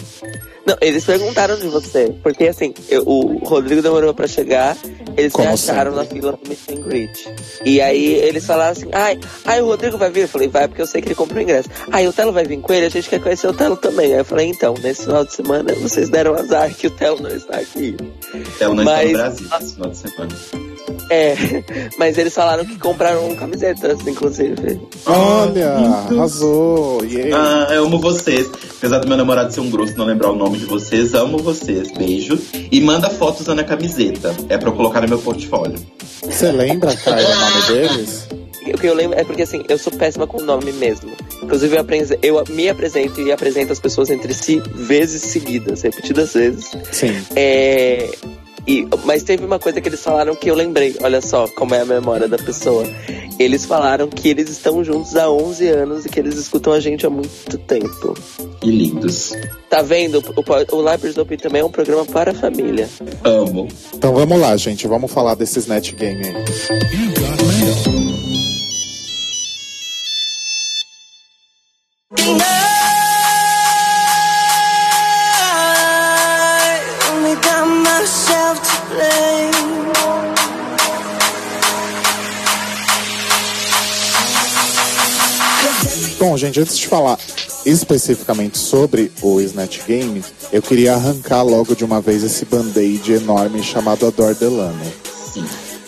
[0.67, 2.15] Não, eles perguntaram de você.
[2.23, 4.77] Porque assim, eu, o Rodrigo demorou pra chegar,
[5.17, 6.09] eles Como me acharam sempre?
[6.09, 7.35] na fila do Meet and Greet.
[7.65, 10.23] E aí eles falaram assim, ai, ai, o Rodrigo vai vir?
[10.23, 11.69] Eu falei, vai, porque eu sei que ele comprou o ingresso.
[11.91, 14.13] Ai, o Telo vai vir com ele, a gente quer conhecer o Telo também.
[14.13, 17.31] Aí eu falei, então, nesse final de semana vocês deram azar que o Telo não
[17.31, 17.97] está aqui.
[18.35, 19.11] O Telo não Mas...
[19.11, 20.75] está no Brasil nesse final de semana.
[21.11, 21.35] É,
[21.99, 24.81] mas eles falaram que compraram camisetas, inclusive.
[25.07, 27.05] Olha, arrasou!
[27.05, 27.67] Yeah.
[27.69, 28.51] Ah, eu amo vocês.
[28.79, 31.91] Apesar do meu namorado ser um grosso não lembrar o nome de vocês, amo vocês.
[31.93, 32.39] Beijo.
[32.71, 34.35] E manda fotos usando a camiseta.
[34.49, 35.79] É pra eu colocar no meu portfólio.
[36.23, 38.29] Você lembra, Caio, o nome deles?
[38.67, 41.13] O que eu lembro é porque assim, eu sou péssima com o nome mesmo.
[41.43, 41.85] Inclusive, eu,
[42.23, 46.71] eu me apresento e apresento as pessoas entre si vezes seguidas, repetidas vezes.
[46.91, 47.15] Sim.
[47.37, 48.11] É,
[48.67, 50.97] e, mas teve uma coisa que eles falaram que eu lembrei.
[51.03, 52.85] Olha só como é a memória da pessoa.
[53.39, 57.05] Eles falaram que eles estão juntos há 11 anos e que eles escutam a gente
[57.05, 58.15] há muito tempo.
[58.61, 59.33] Que lindos.
[59.69, 60.19] Tá vendo?
[60.19, 62.89] O, o Libraries Open também é um programa para a família.
[63.23, 63.69] Amo.
[63.93, 64.87] Então vamos lá, gente.
[64.87, 68.04] Vamos falar desses net game aí.
[86.45, 87.19] Gente, antes de falar
[87.65, 93.63] especificamente sobre o Snatch Game, eu queria arrancar logo de uma vez esse band-aid enorme
[93.63, 94.85] chamado Adore Delano.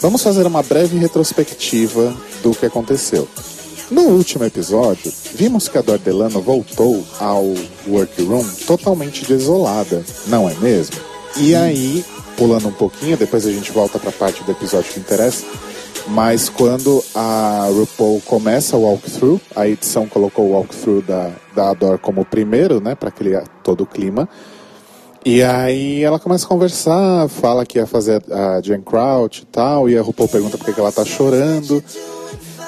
[0.00, 3.28] Vamos fazer uma breve retrospectiva do que aconteceu.
[3.90, 7.44] No último episódio, vimos que a Dor Delano voltou ao
[7.86, 10.96] workroom totalmente desolada, não é mesmo?
[11.36, 12.04] E aí
[12.36, 15.44] pulando um pouquinho, depois a gente volta para a parte do episódio que interessa.
[16.08, 21.98] Mas quando a RuPaul começa o walkthrough, a edição colocou o walkthrough da, da Adore
[21.98, 24.28] como primeiro, né, para criar todo o clima.
[25.24, 29.88] E aí ela começa a conversar, fala que ia fazer a Jen Crouch e tal,
[29.88, 31.82] e a RuPaul pergunta por que ela tá chorando.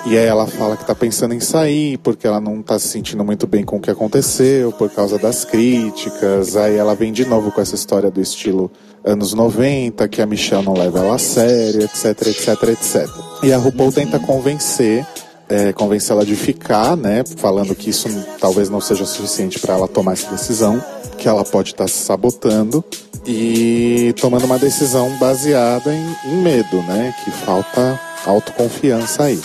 [0.06, 3.24] E aí ela fala que tá pensando em sair, porque ela não tá se sentindo
[3.24, 6.56] muito bem com o que aconteceu, por causa das críticas.
[6.56, 8.70] Aí ela vem de novo com essa história do estilo
[9.04, 13.08] anos 90, que a Michelle não leva ela a sério, etc, etc, etc.
[13.42, 15.06] E a RuPaul tenta convencer,
[15.48, 17.24] é, convencer ela de ficar, né?
[17.36, 18.08] Falando que isso
[18.40, 20.82] talvez não seja suficiente para ela tomar essa decisão,
[21.16, 22.84] que ela pode estar tá se sabotando
[23.26, 27.14] e tomando uma decisão baseada em, em medo, né?
[27.24, 29.40] Que falta autoconfiança aí.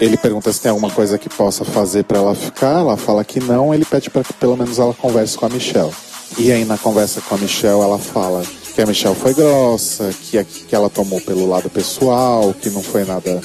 [0.00, 2.80] Ele pergunta se tem alguma coisa que possa fazer para ela ficar.
[2.80, 3.72] Ela fala que não.
[3.72, 5.92] Ele pede para que pelo menos ela converse com a Michelle.
[6.38, 8.42] E aí na conversa com a Michelle ela fala
[8.76, 13.06] que a Michelle foi grossa, que, que ela tomou pelo lado pessoal, que não foi
[13.06, 13.40] nada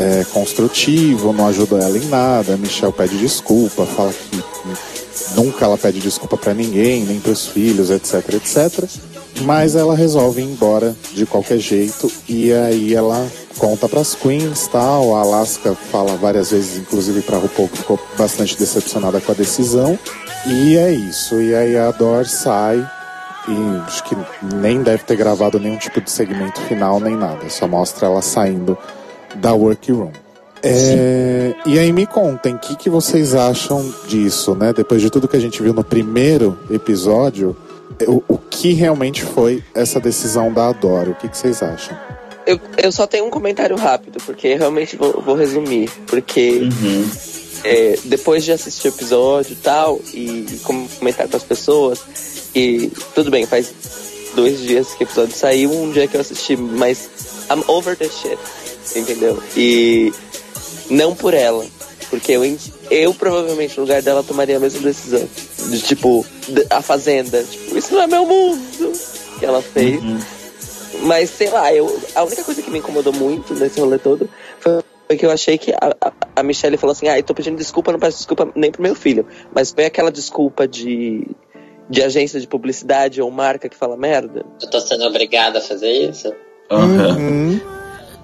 [0.00, 2.54] é, construtivo, não ajudou ela em nada.
[2.54, 4.42] A Michelle pede desculpa, fala que
[5.36, 8.84] nunca ela pede desculpa para ninguém, nem para os filhos, etc, etc.
[9.42, 14.66] Mas ela resolve ir embora de qualquer jeito e aí ela conta para as queens,
[14.66, 15.14] tal.
[15.14, 19.96] A Alaska fala várias vezes, inclusive para RuPaul, que ficou bastante decepcionada com a decisão.
[20.48, 21.40] E é isso.
[21.40, 22.97] E aí a Dor sai
[23.48, 24.16] e acho que
[24.54, 27.48] nem deve ter gravado nenhum tipo de segmento final nem nada.
[27.48, 28.76] Só mostra ela saindo
[29.36, 30.10] da workroom.
[30.62, 34.72] É, e aí me contem, o que, que vocês acham disso, né?
[34.72, 37.56] Depois de tudo que a gente viu no primeiro episódio,
[38.06, 41.12] o, o que realmente foi essa decisão da Adoro?
[41.12, 41.96] O que, que vocês acham?
[42.44, 45.90] Eu, eu só tenho um comentário rápido, porque realmente vou, vou resumir.
[46.06, 47.10] Porque uhum.
[47.64, 52.00] É, depois de assistir o episódio e tal, e, e comentar com as pessoas,
[52.54, 53.72] e tudo bem, faz
[54.34, 57.08] dois dias que o episódio saiu, um dia que eu assisti, mas
[57.50, 58.38] I'm over the shit,
[58.96, 59.42] entendeu?
[59.56, 60.12] E
[60.90, 61.66] não por ela,
[62.10, 62.58] porque eu,
[62.90, 65.28] eu provavelmente no lugar dela tomaria a mesma decisão.
[65.68, 66.24] De tipo,
[66.70, 68.92] a Fazenda, tipo, isso não é meu mundo
[69.38, 70.02] que ela fez.
[70.02, 70.18] Uhum.
[71.02, 74.28] Mas sei lá, eu, a única coisa que me incomodou muito nesse rolê todo
[74.60, 74.82] foi
[75.16, 77.92] que eu achei que a, a, a Michelle falou assim: ah, eu tô pedindo desculpa,
[77.92, 79.26] não peço desculpa nem pro meu filho.
[79.54, 81.26] Mas foi aquela desculpa de
[81.88, 84.44] de agência de publicidade ou marca que fala merda.
[84.60, 86.34] Eu tô sendo obrigada a fazer isso?
[86.70, 87.58] Uhum.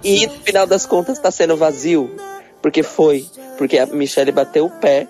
[0.03, 2.15] E no final das contas tá sendo vazio.
[2.61, 3.27] Porque foi.
[3.57, 5.09] Porque a Michelle bateu o pé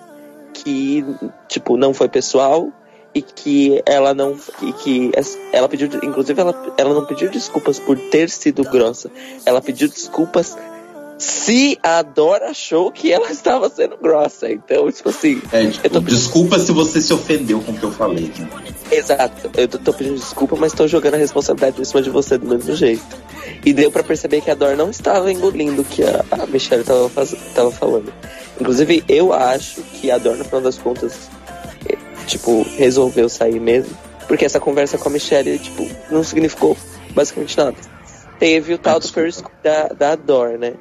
[0.53, 1.03] que,
[1.49, 2.69] tipo, não foi pessoal
[3.13, 4.37] e que ela não.
[4.61, 5.11] E que
[5.51, 5.89] ela pediu.
[6.01, 9.11] Inclusive, ela, ela não pediu desculpas por ter sido grossa.
[9.45, 10.57] Ela pediu desculpas
[11.17, 14.49] se a Dora achou que ela estava sendo grossa.
[14.51, 15.41] Então, tipo assim.
[15.51, 15.99] É, tipo, tô...
[16.01, 18.31] Desculpa se você se ofendeu com o que eu falei.
[18.37, 18.49] Né?
[18.91, 19.49] Exato.
[19.55, 22.75] Eu tô pedindo desculpa, mas tô jogando a responsabilidade em cima de você do mesmo
[22.75, 23.03] jeito.
[23.63, 26.81] E deu para perceber que a Dora não estava engolindo o que a, a Michelle
[26.81, 27.09] estava
[27.53, 28.13] tava falando.
[28.59, 31.29] Inclusive, eu acho que a Dora, no final das contas,
[31.89, 33.95] é, tipo, resolveu sair mesmo.
[34.27, 36.75] Porque essa conversa com a Michelle, tipo, não significou
[37.11, 37.75] basicamente nada.
[38.39, 40.73] Teve o tal do first da, da Dor, né?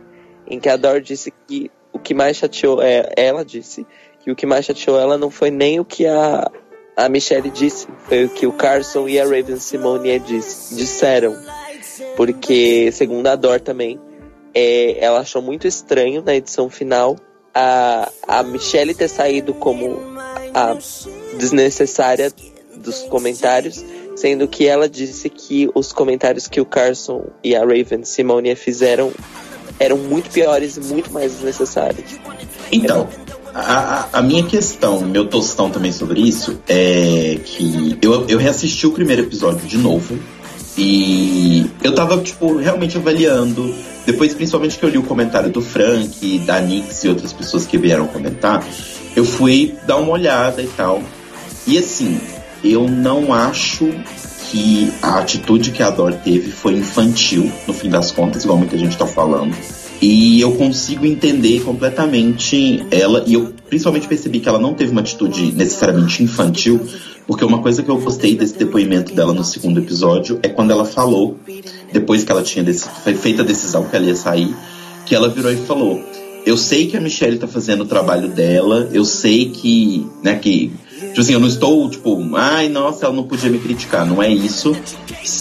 [0.46, 3.87] Em que a Dor disse que o que mais chateou é, ela disse
[4.20, 6.50] que o que mais chateou ela não foi nem o que a,
[6.96, 11.37] a Michelle disse, foi o que o Carson e a Raven Simone disse, disseram.
[12.16, 14.00] Porque, segundo a Dor também,
[14.54, 17.16] é, ela achou muito estranho na edição final
[17.52, 19.98] a, a Michelle ter saído como
[20.54, 20.76] a
[21.37, 22.33] desnecessária
[22.76, 23.85] dos comentários,
[24.16, 29.12] sendo que ela disse que os comentários que o Carson e a Raven Simone fizeram
[29.78, 32.18] eram muito piores e muito mais desnecessários.
[32.70, 33.08] Então,
[33.54, 38.92] a, a, minha questão, meu tostão também sobre isso, é que eu, eu reassisti o
[38.92, 40.18] primeiro episódio de novo.
[40.76, 43.72] E eu tava, tipo, realmente avaliando.
[44.04, 47.78] Depois, principalmente que eu li o comentário do Frank, da Nix e outras pessoas que
[47.78, 48.66] vieram comentar,
[49.14, 51.00] eu fui dar uma olhada e tal.
[51.66, 52.20] E assim,
[52.62, 53.88] eu não acho
[54.50, 58.76] que a atitude que a Dor teve foi infantil, no fim das contas, igual muita
[58.76, 59.54] gente tá falando.
[60.00, 65.00] E eu consigo entender completamente ela, e eu principalmente percebi que ela não teve uma
[65.00, 66.80] atitude necessariamente infantil,
[67.26, 70.85] porque uma coisa que eu gostei desse depoimento dela no segundo episódio é quando ela
[70.85, 71.38] falou,
[71.92, 72.64] depois que ela tinha
[73.16, 74.54] feito a decisão que ela ia sair,
[75.07, 76.02] que ela virou e falou:
[76.44, 80.70] Eu sei que a Michelle tá fazendo o trabalho dela, eu sei que, né, que
[81.08, 84.04] Tipo assim, eu não estou, tipo, ai, nossa, ela não podia me criticar.
[84.04, 84.76] Não é isso.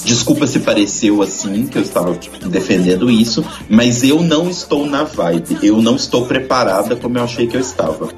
[0.05, 5.57] Desculpa se pareceu assim, que eu estava defendendo isso, mas eu não estou na vibe.
[5.63, 8.09] Eu não estou preparada como eu achei que eu estava.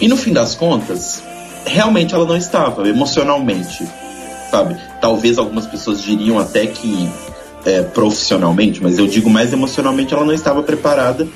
[0.00, 1.22] E no fim das contas,
[1.66, 3.86] realmente ela não estava, emocionalmente.
[4.50, 4.76] sabe?
[5.00, 7.08] Talvez algumas pessoas diriam até que
[7.66, 11.26] é, profissionalmente, mas eu digo mais emocionalmente, ela não estava preparada.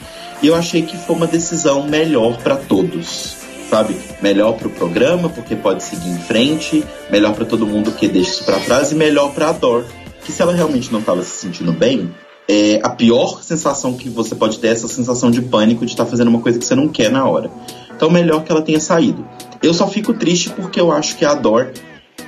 [0.43, 3.37] E eu achei que foi uma decisão melhor para todos,
[3.71, 3.97] sabe?
[4.21, 8.31] Melhor para o programa, porque pode seguir em frente, melhor para todo mundo que deixa
[8.31, 9.87] isso para trás, e melhor para a Dor,
[10.25, 12.13] que se ela realmente não estava se sentindo bem,
[12.49, 16.05] é, a pior sensação que você pode ter é essa sensação de pânico de estar
[16.05, 17.49] tá fazendo uma coisa que você não quer na hora.
[17.95, 19.25] Então, melhor que ela tenha saído.
[19.63, 21.71] Eu só fico triste porque eu acho que a Dor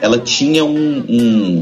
[0.01, 1.61] ela tinha um, um,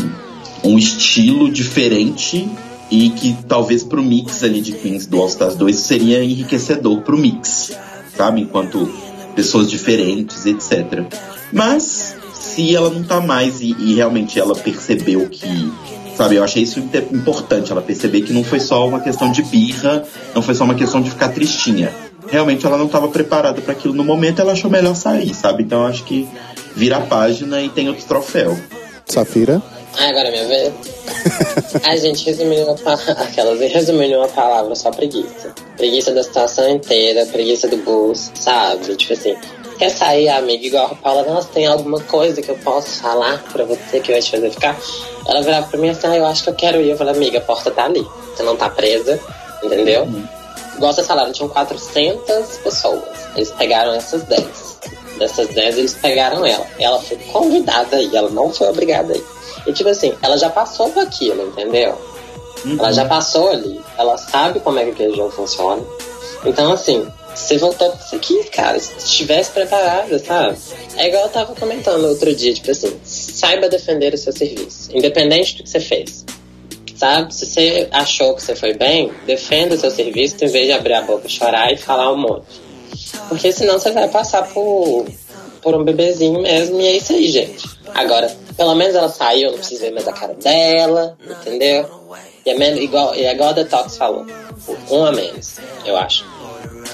[0.64, 2.48] um estilo diferente
[2.90, 7.16] e que talvez pro mix ali de Queens do All Stars 2 seria enriquecedor pro
[7.16, 7.72] mix,
[8.16, 8.42] sabe?
[8.42, 8.90] Enquanto
[9.34, 11.04] pessoas diferentes, etc.
[11.52, 15.72] Mas se ela não tá mais e, e realmente ela percebeu que
[16.16, 16.36] sabe?
[16.36, 16.78] Eu achei isso
[17.12, 20.74] importante, ela perceber que não foi só uma questão de birra, não foi só uma
[20.74, 21.90] questão de ficar tristinha
[22.30, 25.62] realmente ela não estava preparada para aquilo no momento, ela achou melhor sair, sabe?
[25.64, 26.28] Então acho que
[26.74, 28.56] vira a página e tem outro troféu.
[29.06, 29.60] Safira?
[29.98, 30.72] Ah, agora é minha vez.
[31.84, 35.54] a gente resumiu uma aquelas resumindo uma palavra só preguiça.
[35.76, 38.96] Preguiça da situação inteira, preguiça do bus, sabe?
[38.96, 39.36] Tipo assim,
[39.78, 43.64] quer sair, amiga, igual a Paula, nossa, tem alguma coisa que eu posso falar pra
[43.64, 44.78] você que vai te fazer ficar?
[45.26, 46.90] Ela virava pra mim assim, ah, eu acho que eu quero ir.
[46.90, 48.06] Eu falei, amiga, a porta tá ali.
[48.34, 49.18] Você não tá presa,
[49.62, 50.04] entendeu?
[50.04, 50.26] Uhum.
[50.76, 53.02] Igual vocês falaram, tinham 400 pessoas.
[53.36, 54.78] Eles pegaram essas 10.
[55.18, 56.66] Dessas 10, eles pegaram ela.
[56.78, 59.22] Ela foi convidada aí, ela não foi obrigada aí.
[59.66, 61.96] E tipo assim, ela já passou por aquilo, entendeu?
[62.64, 62.76] Uhum.
[62.78, 63.80] Ela já passou ali.
[63.98, 65.82] Ela sabe como é que aquele jogo funciona.
[66.44, 68.78] Então, assim, você voltou pra isso aqui, cara.
[68.78, 70.56] Se estivesse preparada, sabe?
[70.96, 75.56] É igual eu tava comentando outro dia, tipo assim, saiba defender o seu serviço, independente
[75.56, 76.24] do que você fez
[77.00, 77.34] sabe?
[77.34, 80.92] Se você achou que você foi bem, defenda o seu serviço em vez de abrir
[80.92, 82.60] a boca, chorar e falar um monte.
[83.26, 85.06] Porque senão você vai passar por,
[85.62, 87.66] por um bebezinho mesmo e é isso aí, gente.
[87.94, 91.88] Agora, pelo menos ela saiu, não preciso ver mais a cara dela, entendeu?
[92.44, 94.26] E é menos, igual, e igual a Detox falou,
[94.90, 96.26] um a menos, eu acho.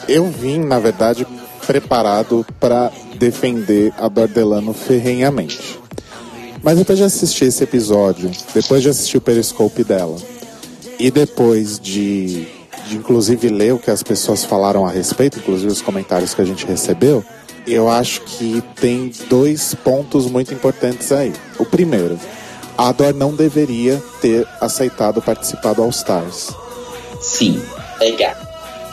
[0.08, 1.26] Eu vim, na verdade,
[1.66, 5.80] preparado para defender a Dordelano ferrenhamente.
[6.62, 10.18] Mas depois de assistir esse episódio, depois de assistir o Periscope dela,
[11.00, 12.46] e depois de,
[12.86, 16.44] de inclusive ler o que as pessoas falaram a respeito, inclusive os comentários que a
[16.44, 17.24] gente recebeu,
[17.66, 21.32] eu acho que tem dois pontos muito importantes aí.
[21.58, 22.18] O primeiro,
[22.76, 26.50] a Ador não deveria ter aceitado participar do All Stars.
[27.20, 27.62] Sim.
[27.96, 28.46] Obrigado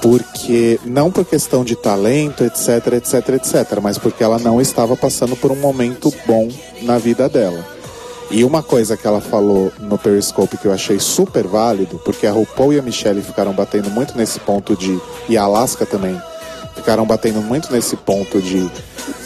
[0.03, 5.33] porque não por questão de talento, etc, etc, etc, mas porque ela não estava passando
[5.33, 6.49] por um momento bom
[6.81, 7.65] na vida dela.
[8.29, 12.33] E uma coisa que ela falou no Periscope que eu achei super válido, porque a
[12.33, 16.19] RuPaul e a Michelle ficaram batendo muito nesse ponto de e a Alaska também
[16.75, 18.69] ficaram batendo muito nesse ponto de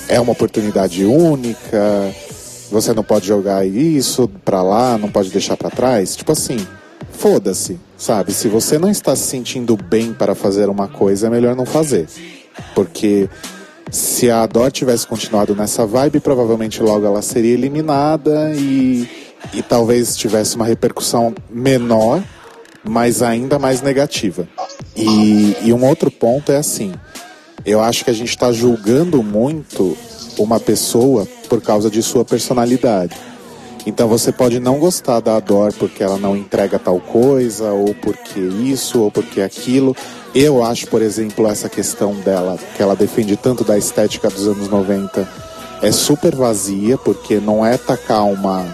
[0.07, 2.13] é uma oportunidade única,
[2.71, 6.15] você não pode jogar isso pra lá, não pode deixar para trás.
[6.15, 6.57] Tipo assim,
[7.11, 8.33] foda-se, sabe?
[8.33, 12.07] Se você não está se sentindo bem para fazer uma coisa, é melhor não fazer.
[12.73, 13.29] Porque
[13.91, 19.09] se a Dor tivesse continuado nessa vibe, provavelmente logo ela seria eliminada e,
[19.53, 22.21] e talvez tivesse uma repercussão menor,
[22.83, 24.47] mas ainda mais negativa.
[24.95, 26.93] E, e um outro ponto é assim:
[27.67, 29.97] eu acho que a gente está julgando muito
[30.39, 33.13] uma pessoa por causa de sua personalidade.
[33.85, 38.39] Então você pode não gostar da Ador porque ela não entrega tal coisa, ou porque
[38.39, 39.93] isso, ou porque aquilo.
[40.33, 44.69] Eu acho, por exemplo, essa questão dela, que ela defende tanto da estética dos anos
[44.69, 45.27] 90,
[45.81, 48.65] é super vazia, porque não é tacar uma,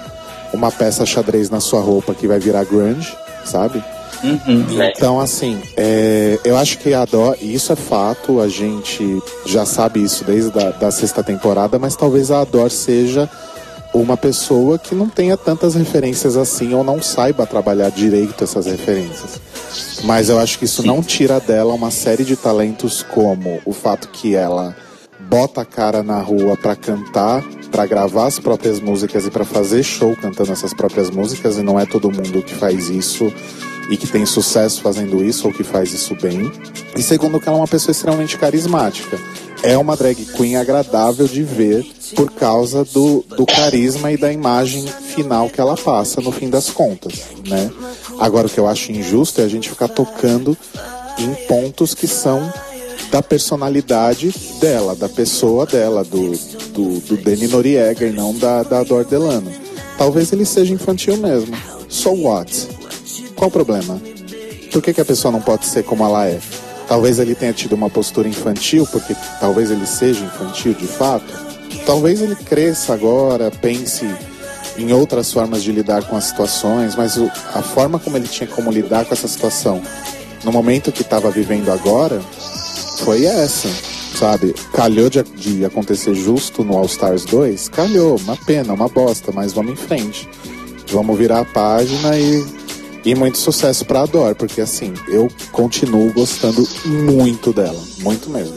[0.54, 3.84] uma peça xadrez na sua roupa que vai virar grunge, sabe?
[4.24, 4.66] Uhum,
[4.96, 9.66] então, assim, é, eu acho que a Ador, e isso é fato, a gente já
[9.66, 13.30] sabe isso desde a da sexta temporada, mas talvez a Ador seja
[13.94, 19.40] uma pessoa que não tenha tantas referências assim ou não saiba trabalhar direito essas referências.
[20.04, 20.88] Mas eu acho que isso Sim.
[20.88, 24.76] não tira dela uma série de talentos como o fato que ela
[25.20, 29.84] bota a cara na rua para cantar, para gravar as próprias músicas e para fazer
[29.84, 33.32] show cantando essas próprias músicas e não é todo mundo que faz isso
[33.90, 36.52] e que tem sucesso fazendo isso ou que faz isso bem.
[36.96, 39.20] E segundo que ela é uma pessoa extremamente carismática.
[39.62, 44.86] É uma drag queen agradável de ver por causa do, do carisma e da imagem
[45.16, 47.72] final que ela passa no fim das contas, né?
[48.20, 50.58] Agora o que eu acho injusto é a gente ficar tocando
[51.18, 52.52] em pontos que são
[53.10, 56.32] da personalidade dela, da pessoa dela, do,
[56.70, 59.52] do, do Noriega e não da, da Dor Delano.
[59.98, 61.56] Talvez ele seja infantil mesmo.
[61.88, 62.68] So what?
[63.44, 64.02] Qual o problema?
[64.72, 66.40] Por que, que a pessoa não pode ser como ela é?
[66.88, 71.26] Talvez ele tenha tido uma postura infantil, porque talvez ele seja infantil de fato.
[71.86, 74.10] Talvez ele cresça agora, pense
[74.78, 77.18] em outras formas de lidar com as situações, mas
[77.54, 79.82] a forma como ele tinha como lidar com essa situação
[80.46, 82.22] no momento que estava vivendo agora
[83.00, 83.68] foi essa,
[84.18, 84.56] sabe?
[84.74, 87.68] Calhou de, de acontecer justo no All Stars 2?
[87.68, 90.30] Calhou, uma pena, uma bosta, mas vamos em frente.
[90.94, 92.63] Vamos virar a página e,
[93.06, 98.56] e muito sucesso pra Ador, porque assim, eu continuo gostando muito dela, muito mesmo.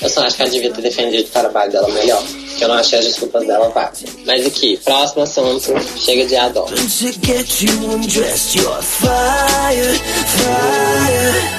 [0.00, 2.22] Eu só acho que ela devia ter defendido o trabalho dela melhor.
[2.56, 4.04] Que eu não achei as desculpas dela válidas.
[4.24, 6.68] Mas aqui, próximo assunto, chega de Ador.
[8.80, 11.58] fire, fire.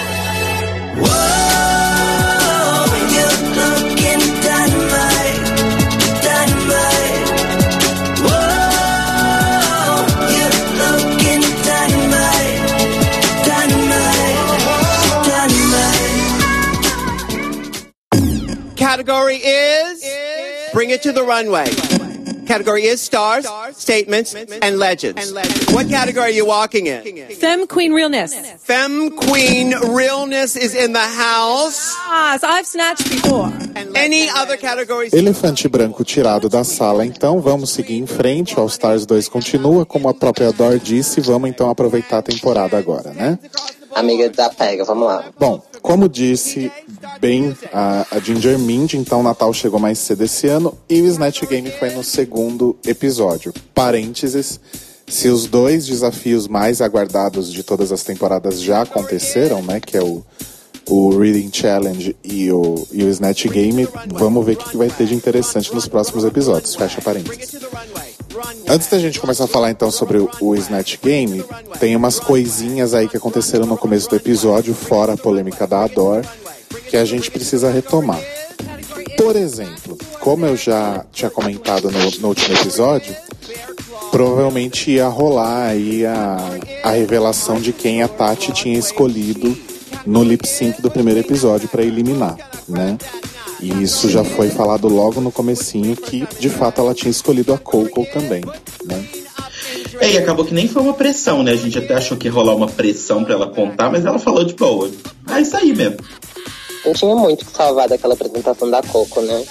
[18.99, 20.03] Category is
[20.73, 21.71] Bring It to the Runway.
[22.45, 23.47] Category is stars,
[23.77, 25.31] statements, and legends.
[25.71, 27.29] What category are you walking in?
[27.37, 28.35] Femme Queen Realness.
[28.57, 31.95] Femme Queen Realness is in the house.
[31.95, 33.49] Ah, so I've snatched before.
[33.95, 35.13] Any other categories?
[35.13, 38.59] Elefante branco tirado da sala, então vamos seguir em frente.
[38.59, 43.13] All Stars 2 continua, como a própria Dor disse, vamos então aproveitar a temporada agora,
[43.13, 43.39] né?
[43.95, 45.25] Amiga, desapega, vamos lá.
[45.39, 46.71] Bom, como disse
[47.19, 51.43] bem a, a Ginger Mind, então Natal chegou mais cedo esse ano e o Snatch
[51.45, 53.53] Game foi no segundo episódio.
[53.73, 54.59] Parênteses,
[55.07, 60.03] se os dois desafios mais aguardados de todas as temporadas já aconteceram, né, que é
[60.03, 60.23] o,
[60.87, 64.89] o Reading Challenge e o, e o Snatch Game, vamos ver o que, que vai
[64.89, 66.75] ter de interessante nos próximos episódios.
[66.75, 67.59] Fecha parênteses.
[68.67, 71.43] Antes da gente começar a falar então sobre o, Snatch Game,
[71.79, 76.23] tem umas coisinhas aí que aconteceram no começo do episódio, fora a polêmica da Ador,
[76.89, 78.19] que a gente precisa retomar.
[79.17, 83.15] Por exemplo, como eu já tinha comentado no, no último episódio,
[84.11, 86.37] provavelmente ia rolar aí a,
[86.83, 89.57] a revelação de quem a Tati tinha escolhido
[90.05, 92.35] no lip sync do primeiro episódio para eliminar,
[92.67, 92.97] né?
[93.61, 97.57] E isso já foi falado logo no comecinho que de fato ela tinha escolhido a
[97.57, 98.41] Coco também,
[98.85, 99.07] né?
[99.99, 101.51] É, e acabou que nem foi uma pressão, né?
[101.51, 104.45] A gente até achou que ia rolar uma pressão pra ela contar, mas ela falou
[104.45, 104.89] de boa.
[105.27, 105.97] Ah, isso aí mesmo.
[106.85, 109.43] Não tinha muito que salvar daquela apresentação da Coco, né?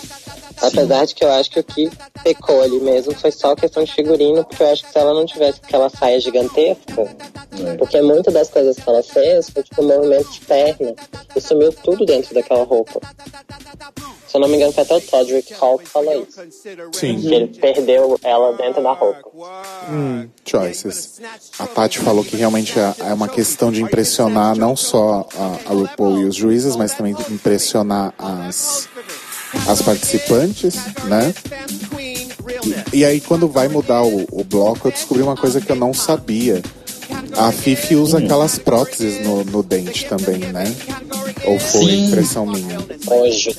[0.61, 1.91] Apesar de que eu acho que o que
[2.23, 5.25] pecou ali mesmo foi só questão de figurino, porque eu acho que se ela não
[5.25, 7.17] tivesse aquela saia gigantesca,
[7.79, 10.95] porque muitas das coisas que ela fez foi tipo um movimento de perna
[11.35, 13.01] e sumiu tudo dentro daquela roupa.
[14.27, 16.41] Se eu não me engano, foi até o Todrick Hall que falou isso.
[16.93, 17.21] Sim.
[17.21, 19.31] Que ele perdeu ela dentro da roupa.
[20.45, 21.21] Choices.
[21.59, 25.75] A Tati falou que realmente é é uma questão de impressionar não só a, a
[25.75, 28.89] RuPaul e os juízes, mas também de impressionar as,
[29.67, 31.35] as participantes, né?
[32.93, 35.93] E aí, quando vai mudar o, o bloco, eu descobri uma coisa que eu não
[35.93, 36.63] sabia.
[37.37, 40.75] A Fifi usa aquelas próteses no, no dente também, né?
[41.45, 42.07] Ou foi Sim.
[42.07, 42.79] impressão minha?
[43.07, 43.55] Hoje.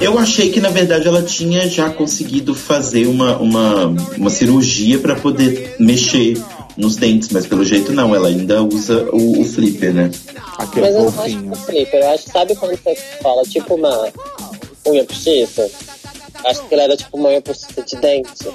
[0.00, 5.16] Eu achei que na verdade ela tinha já conseguido fazer uma, uma, uma cirurgia pra
[5.16, 6.40] poder mexer
[6.76, 10.10] nos dentes, mas pelo jeito não, ela ainda usa o, o flipper, né?
[10.56, 12.00] Aquele Mas eu não acho que é flipper.
[12.00, 14.12] Eu acho, sabe quando você fala tipo uma
[14.90, 15.70] unha postiça?
[16.44, 18.48] Acho que ele era tipo uma unha postiça de dente.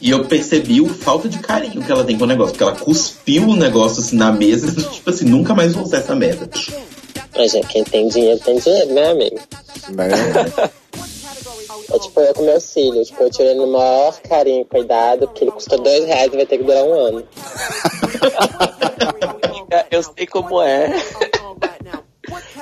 [0.00, 2.76] E eu percebi o falta de carinho que ela tem com o negócio, porque ela
[2.76, 6.48] cuspiu o negócio assim na mesa, tipo assim, nunca mais vou usar essa merda.
[7.36, 9.40] Mas gente, quem tem dinheiro tem dinheiro, né, amigo?
[9.90, 10.08] Né?
[11.92, 13.04] É tipo eu com meu cílio.
[13.04, 16.46] Tipo, eu tirei no maior carinho e cuidado, porque ele custou dois reais e vai
[16.46, 17.28] ter que durar um ano.
[19.88, 20.88] Eu sei como é.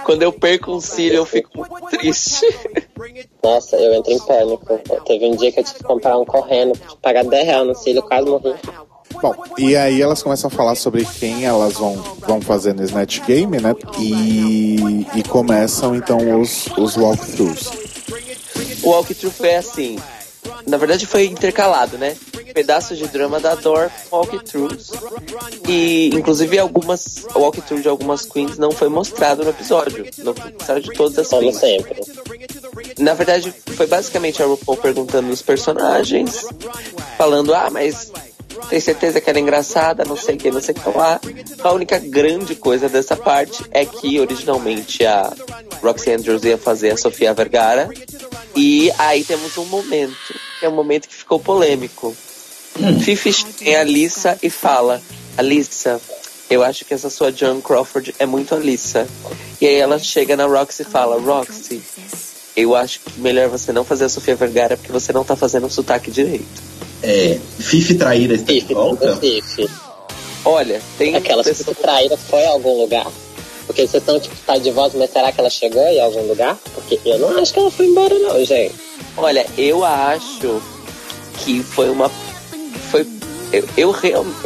[0.05, 2.46] Quando eu perco um cílio, eu fico muito triste.
[3.42, 4.80] Nossa, eu entro em pânico.
[5.07, 8.03] Teve um dia que eu tive que comprar um correndo, pagar 10 reais no cílio,
[8.03, 8.55] quase morri.
[9.20, 13.20] Bom, e aí elas começam a falar sobre quem elas vão, vão fazer no Snatch
[13.20, 13.74] Game, né?
[13.99, 17.70] E, e começam então os, os walkthroughs.
[18.82, 19.99] O walkthrough foi assim.
[20.67, 22.17] Na verdade foi intercalado, né?
[22.53, 24.91] Pedaços de drama da Dor walkthroughs.
[25.69, 30.07] E inclusive algumas o walkthrough de algumas queens não foi mostrado no episódio.
[30.19, 31.57] No episódio de todas as Como queens.
[31.57, 32.01] sempre.
[32.99, 36.47] Na verdade, foi basicamente a RuPaul perguntando os personagens,
[37.17, 38.11] falando, ah, mas
[38.69, 41.21] tem certeza que ela é engraçada, não sei o que, não sei o que lá.
[41.63, 45.33] A única grande coisa dessa parte é que originalmente a
[45.83, 47.89] Roxy Andrews ia fazer a Sofia Vergara.
[48.57, 52.17] E aí temos um momento, que é um momento que ficou polêmico.
[53.03, 55.03] Fifi tem a Alissa e fala,
[55.37, 56.01] Alissa,
[56.51, 59.07] eu acho que essa sua Joan Crawford é muito Alissa.
[59.61, 61.83] E aí ela chega na Roxy e fala, Roxy,
[62.57, 65.67] eu acho que melhor você não fazer a Sofia Vergara porque você não tá fazendo
[65.67, 66.63] o sotaque direito.
[67.03, 69.16] É, Fifi Traíra está de Fifi, volta?
[69.16, 69.68] Fifi.
[70.44, 73.07] Olha, tem Aquela pessoa- Fifi traíra foi a algum lugar?
[73.66, 76.57] Porque vocês estão, tipo, tá de volta, mas será que ela chegou em algum lugar?
[76.74, 78.74] Porque eu não acho que ela foi embora, não, gente.
[79.16, 80.62] Olha, eu acho
[81.44, 82.11] que foi uma.
[82.90, 83.07] Foi.
[83.53, 84.36] Eu, eu realmente.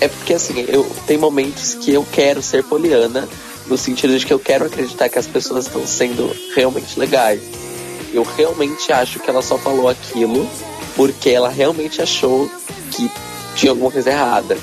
[0.00, 3.28] É porque assim, eu tem momentos que eu quero ser poliana,
[3.66, 7.40] no sentido de que eu quero acreditar que as pessoas estão sendo realmente legais.
[8.12, 10.48] Eu realmente acho que ela só falou aquilo
[10.96, 12.50] porque ela realmente achou
[12.90, 13.10] que
[13.56, 14.56] tinha alguma coisa errada.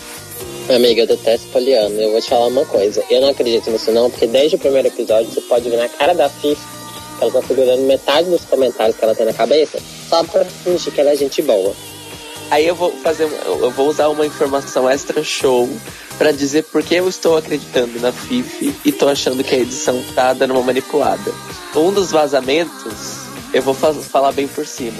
[0.70, 1.90] Amiga, eu detesto Poliana.
[2.00, 3.04] Eu vou te falar uma coisa.
[3.10, 6.14] Eu não acredito nisso, não, porque desde o primeiro episódio você pode ver na cara
[6.14, 6.62] da Fifi
[7.18, 9.78] que ela tá segurando metade dos comentários que ela tem na cabeça
[10.10, 11.74] só pra fingir que ela é gente boa.
[12.52, 15.70] Aí eu vou fazer, eu vou usar uma informação extra show
[16.18, 20.02] pra dizer por que eu estou acreditando na Fifi e tô achando que a edição
[20.16, 21.32] tá dando uma manipulada.
[21.76, 23.18] Um dos vazamentos,
[23.54, 24.98] eu vou fa- falar bem por cima,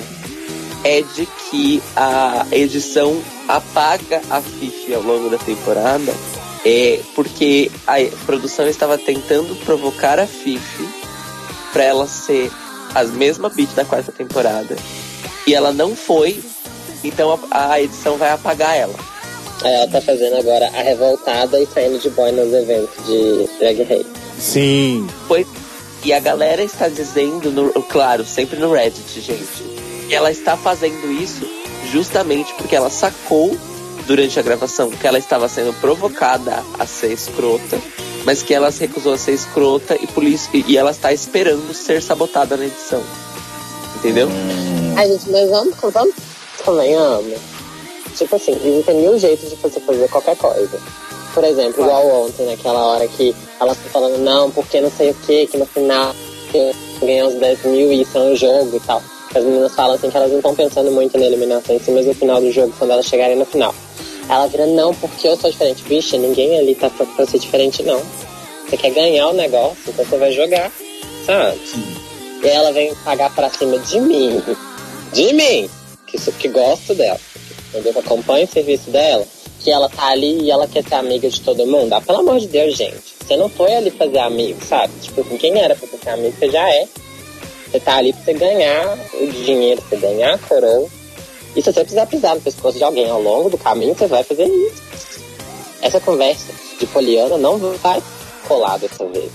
[0.84, 6.14] é de que a edição apaga a Fifi ao longo da temporada,
[6.66, 10.88] é porque a produção estava tentando provocar a Fifi
[11.72, 12.52] pra ela ser
[12.94, 14.76] a mesma beat da quarta temporada.
[15.46, 16.42] E ela não foi,
[17.04, 18.96] então a, a edição vai apagar ela.
[19.64, 23.84] Aí ela tá fazendo agora a revoltada e saindo de boy nos eventos de Drag
[23.84, 24.10] Race.
[24.40, 25.08] Sim.
[25.28, 25.46] Foi,
[26.04, 29.79] e a galera está dizendo, no, claro, sempre no Reddit, gente,
[30.14, 31.48] ela está fazendo isso
[31.92, 33.58] justamente porque ela sacou
[34.06, 37.80] durante a gravação que ela estava sendo provocada a ser escrota,
[38.26, 41.74] mas que ela se recusou a ser escrota e por isso e, ela está esperando
[41.74, 43.04] ser sabotada na edição.
[43.98, 44.28] Entendeu?
[44.96, 46.16] Ai, gente, mas vamos, vamos
[46.64, 47.40] convenhamos.
[48.16, 50.80] Tipo assim, existem mil jeitos de você fazer qualquer coisa.
[51.34, 55.16] Por exemplo, igual ontem, naquela hora que elas estão falando, não, porque não sei o
[55.16, 56.16] que, que no final
[56.54, 59.02] eu ganhei uns 10 mil e isso é um jogo e tal.
[59.34, 62.06] As meninas falam assim que elas não estão pensando muito na eliminação em si, mas
[62.06, 63.74] no final do jogo, quando elas chegarem no final.
[64.28, 65.84] Ela vira, não, porque eu sou diferente.
[65.84, 68.02] Bicha, ninguém ali tá pra, pra ser diferente, não.
[68.68, 70.72] Você quer ganhar o negócio, então você vai jogar,
[71.26, 71.60] sabe?
[72.44, 74.42] E aí ela vem pagar pra cima de mim.
[75.12, 75.70] De mim!
[76.06, 77.20] Que, que gosto dela.
[77.70, 77.94] Entendeu?
[77.94, 79.26] Que acompanha o serviço dela.
[79.60, 81.92] Que ela tá ali e ela quer ser amiga de todo mundo.
[81.94, 83.16] Ah, pelo amor de Deus, gente.
[83.20, 84.94] Você não foi ali fazer amigo, sabe?
[85.02, 86.88] Tipo assim, quem era pra ser amigo, você já é.
[87.72, 90.88] Você tá ali pra você ganhar o dinheiro, pra você ganhar a coroa.
[91.56, 94.24] E se você precisar pisar no pescoço de alguém ao longo do caminho, você vai
[94.24, 94.82] fazer isso.
[95.82, 98.02] Essa conversa de Poliana não vai
[98.48, 99.32] colar dessa vez.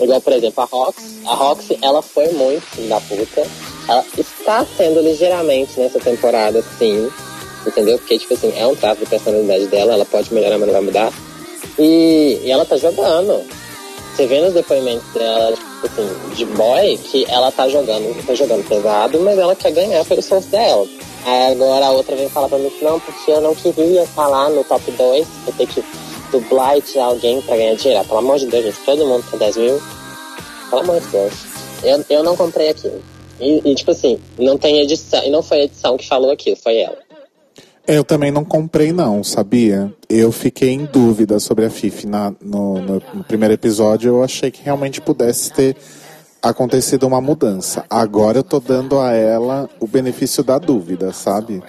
[0.00, 0.96] Igual, por exemplo, a Rox.
[1.26, 3.46] A Roxy, ela foi muito da puta.
[3.88, 7.10] Ela está sendo ligeiramente nessa temporada, sim.
[7.66, 7.98] Entendeu?
[7.98, 9.94] Porque, tipo assim, é um traço de personalidade dela.
[9.94, 11.12] Ela pode melhorar, mas não vai mudar.
[11.78, 13.42] E, e ela tá jogando.
[14.14, 18.66] Você vê nos depoimentos dela, tipo assim, de boy, que ela tá jogando, tá jogando
[18.68, 20.86] pesado, mas ela quer ganhar pelo esforço dela.
[21.24, 24.26] Aí agora a outra vem falar pra mim que não, porque eu não queria estar
[24.26, 25.84] lá no top 2, eu ter que
[26.32, 28.04] dublar e tirar alguém pra ganhar dinheiro.
[28.04, 29.82] Pelo amor de Deus, gente, todo mundo tem 10 mil.
[30.70, 31.32] Pelo amor de Deus.
[31.84, 33.02] Eu, eu não comprei aquilo.
[33.40, 36.56] E, e, tipo assim, não tem edição, e não foi a edição que falou aquilo,
[36.56, 36.98] foi ela.
[37.86, 39.92] Eu também não comprei, não, sabia?
[40.08, 44.08] Eu fiquei em dúvida sobre a Fifi na, no, no- no primeiro episódio.
[44.08, 45.76] Eu achei que realmente pudesse ter
[46.40, 47.84] acontecido uma mudança.
[47.90, 51.62] Agora eu tô dando a ela o benefício da dúvida, sabe?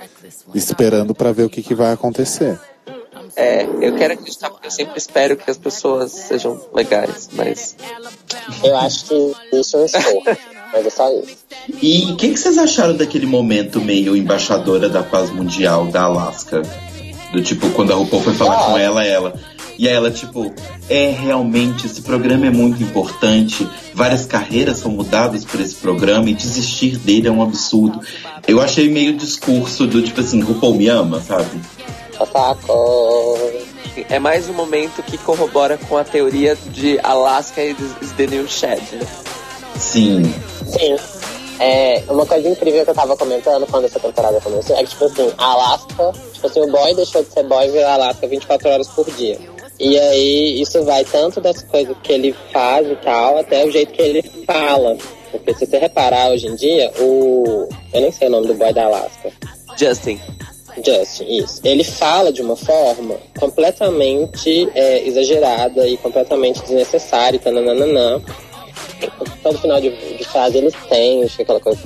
[0.54, 2.60] Esperando pra ver o que, que vai acontecer.
[3.36, 7.76] É, eu quero acreditar porque eu sempre espero que as pessoas sejam legais, mas
[8.64, 10.40] Eu acho que isso é um esforço,
[10.74, 11.38] mas é só isso.
[11.82, 16.62] E o que, que vocês acharam daquele momento meio embaixadora da paz mundial da Alaska?
[17.32, 18.64] Do tipo, quando a RuPaul foi falar Ah.
[18.66, 19.34] com ela, ela.
[19.78, 20.54] E aí ela, tipo,
[20.90, 23.68] é realmente, esse programa é muito importante.
[23.94, 28.00] Várias carreiras são mudadas por esse programa e desistir dele é um absurdo.
[28.48, 31.60] Eu achei meio discurso do tipo assim, RuPaul me ama, sabe?
[32.32, 33.38] Saco.
[34.10, 38.82] é mais um momento que corrobora com a teoria de Alaska is the new shed,
[38.92, 39.06] né?
[39.78, 40.24] Sim.
[40.66, 40.96] Sim.
[41.60, 45.06] É, uma coisa incrível que eu tava comentando quando essa temporada começou é que, tipo
[45.06, 48.70] assim, a Alaska, tipo assim, o boy deixou de ser boy e virou Alaska 24
[48.70, 49.38] horas por dia.
[49.80, 53.92] E aí, isso vai tanto das coisas que ele faz e tal, até o jeito
[53.92, 54.98] que ele fala.
[55.32, 57.68] Porque se você reparar hoje em dia, o.
[57.92, 59.32] Eu nem sei o nome do boy da Alaska.
[59.78, 60.20] Justin.
[60.86, 61.60] Justin, isso.
[61.64, 68.22] Ele fala de uma forma completamente é, exagerada e completamente desnecessária, nananã.
[69.42, 71.80] Todo final de, de frase têm, fica aquela coisa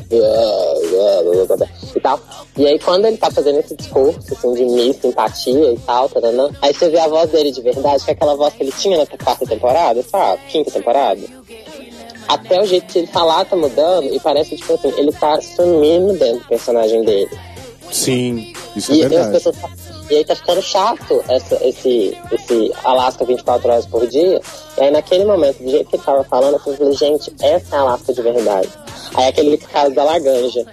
[1.96, 2.20] e tal.
[2.58, 6.50] E aí quando ele tá fazendo esse discurso, assim, de mista, empatia e tal, taranã,
[6.62, 8.98] aí você vê a voz dele de verdade, que é aquela voz que ele tinha
[8.98, 10.42] na quarta temporada, sabe?
[10.48, 11.22] Quinta temporada.
[12.28, 16.14] Até o jeito que ele falar tá mudando e parece tipo assim, ele tá sumindo
[16.14, 17.30] dentro do personagem dele.
[17.92, 19.32] Sim, isso é E, as verdade.
[19.32, 19.56] pessoas
[20.10, 24.40] e aí tá ficando chato essa, esse, esse Alaska 24 horas por dia.
[24.78, 27.80] E aí naquele momento, do jeito que ele tava falando, eu falei, gente, essa é
[27.80, 28.70] a Alaska de verdade.
[29.16, 30.66] Aí aquele caso da Laganja,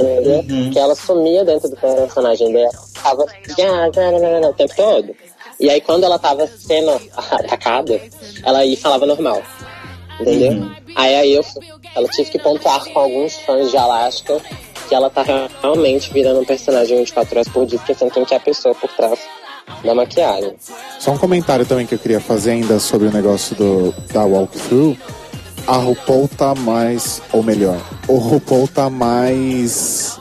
[0.00, 0.70] entendeu?
[0.72, 5.14] Que ela sumia dentro do personagem dela, tava o tempo todo.
[5.60, 8.00] E aí quando ela tava sendo atacada,
[8.42, 9.40] ela ia e falava normal.
[10.20, 10.68] Entendeu?
[10.96, 11.44] Aí, aí eu,
[11.94, 14.40] ela tive que pontuar com alguns fãs de Alaska
[14.88, 15.22] que ela tá
[15.62, 18.90] realmente virando um personagem 24 horas por dia, esquecendo quem que é a pessoa por
[18.90, 19.18] trás
[19.82, 20.54] da maquiagem.
[20.98, 24.96] Só um comentário também que eu queria fazer ainda sobre o negócio do, da walkthrough.
[25.66, 30.18] A RuPaul tá mais, ou melhor, o RuPaul tá mais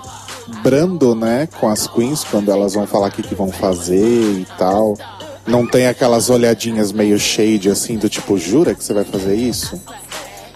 [0.64, 4.48] brando, né, com as queens quando elas vão falar o que, que vão fazer e
[4.58, 4.98] tal.
[5.46, 9.80] Não tem aquelas olhadinhas meio shade assim, do tipo, jura que você vai fazer isso?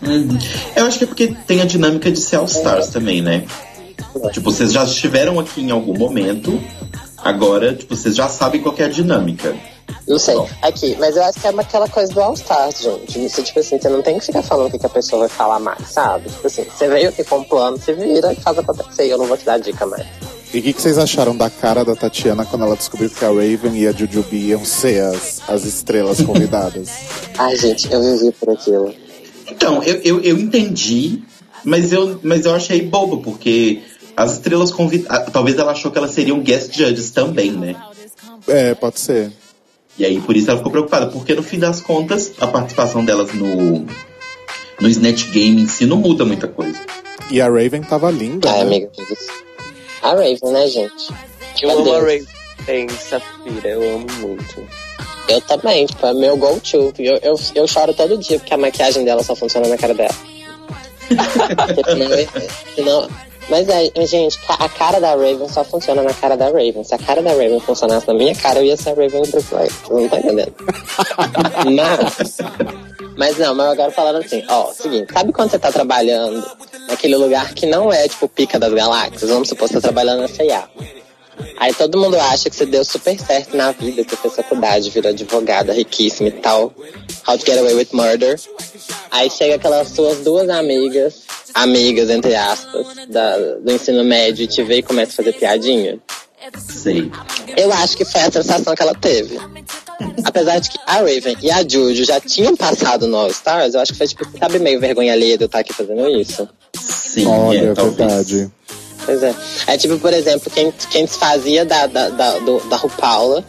[0.01, 0.38] Uhum.
[0.76, 3.45] Eu acho que é porque tem a dinâmica de ser All Stars também, né?
[4.32, 6.60] Tipo, vocês já estiveram aqui em algum momento,
[7.18, 9.55] agora, tipo, vocês já sabem qual que é a dinâmica.
[10.08, 10.38] Não sei.
[10.62, 13.26] Aqui, mas eu acho que é uma- aquela coisa do All Stars, gente.
[13.26, 15.30] Isso, tipo assim, você não tem que ficar falando o que, que a pessoa vai
[15.30, 16.30] falar mais, sabe?
[16.30, 19.08] Tipo assim, você veio aqui com um plano, você vira e faz acontecer.
[19.08, 20.05] Eu não vou te dar dica mais.
[20.53, 23.28] E o que, que vocês acharam da cara da Tatiana quando ela descobriu que a
[23.28, 26.89] Raven e a Jujubee iam ser as, as estrelas convidadas?
[27.38, 28.93] Ai, gente, eu vivi por aquilo.
[29.49, 31.22] Então, eu, eu, eu entendi,
[31.66, 33.82] mas eu, mas eu achei bobo, porque
[34.18, 35.32] as estrelas convidadas.
[35.32, 37.76] Talvez ela achou que elas seriam guest judges também, né?
[38.47, 39.32] é, pode ser.
[39.97, 43.32] E aí por isso ela ficou preocupada, porque no fim das contas, a participação delas
[43.34, 43.86] no,
[44.82, 46.80] no Snatch Game em si não muda muita coisa.
[47.30, 48.49] E a Raven tava linda.
[48.49, 48.61] Ai, né?
[48.63, 48.91] amiga,
[50.01, 51.13] a Raven, né, gente?
[51.61, 52.01] Eu amo a.
[52.01, 52.26] Ray.
[52.65, 54.68] Tem Safira, eu amo muito.
[55.30, 56.93] Eu também, tipo, é meu go-to.
[56.97, 60.13] Eu, eu, eu choro todo dia porque a maquiagem dela só funciona na cara dela.
[62.76, 66.45] Senão- senão- mas é, gente, ca- a cara da Raven só funciona na cara da
[66.45, 66.83] Raven.
[66.83, 69.31] Se a cara da Raven funcionasse na minha cara, eu ia ser a Raven do
[69.31, 69.67] Brooklyn.
[69.67, 70.53] Você não tá entendendo?
[71.75, 72.37] Mas,
[73.17, 76.43] mas não, mas agora falando assim, ó, seguinte, sabe quando você tá trabalhando
[76.87, 79.29] naquele lugar que não é tipo pica das galáxias?
[79.29, 80.63] Vamos supor que você tá trabalhando na CIA.
[81.57, 84.89] Aí todo mundo acha que você deu super certo na vida, que você fez faculdade,
[84.89, 86.73] virou advogada, riquíssima e tal.
[87.27, 88.39] How to Get Away with Murder.
[89.11, 91.23] Aí chega aquelas suas duas amigas,
[91.53, 95.99] amigas, entre aspas, da- do ensino médio e te vê e começa a fazer piadinha.
[96.59, 97.11] Sei.
[97.57, 99.38] Eu acho que foi a sensação que ela teve.
[100.23, 103.81] Apesar de que a Raven e a Juju já tinham passado no All Stars, eu
[103.81, 106.47] acho que foi tipo, sabe, meio vergonha alheia de eu estar aqui fazendo isso.
[106.79, 107.97] Sim, Olha, é, é talvez.
[107.97, 108.51] verdade.
[109.08, 109.34] Pois é.
[109.68, 113.41] É tipo, por exemplo, quem, quem desfazia da, da, da, do, da RuPaula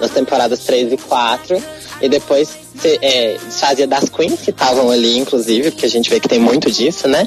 [0.00, 1.62] nas temporadas 3 e 4.
[2.02, 6.18] E depois se, é, desfazia das queens que estavam ali, inclusive, porque a gente vê
[6.18, 7.24] que tem muito disso, né?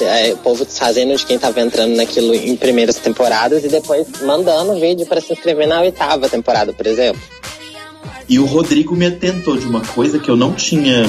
[0.00, 4.74] É, o povo desfazendo de quem tava entrando naquilo em primeiras temporadas e depois mandando
[4.80, 7.22] vídeo para se inscrever na oitava temporada, por exemplo.
[8.28, 11.04] E o Rodrigo me atentou de uma coisa que eu não tinha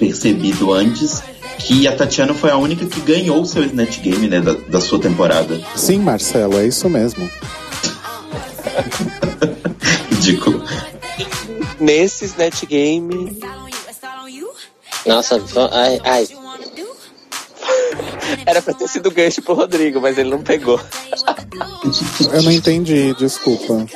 [0.00, 1.22] percebido antes,
[1.58, 4.80] que a Tatiana foi a única que ganhou o seu Snatch Game, né, da, da
[4.80, 5.60] sua temporada.
[5.76, 7.28] Sim, Marcelo, é isso mesmo.
[10.10, 10.64] Ridículo.
[11.78, 13.38] Nesse Snatch Game,
[15.06, 16.28] Nossa, ai, ai.
[18.46, 20.80] era pra ter sido gancho pro Rodrigo, mas ele não pegou.
[22.32, 23.86] Eu não entendi, desculpa.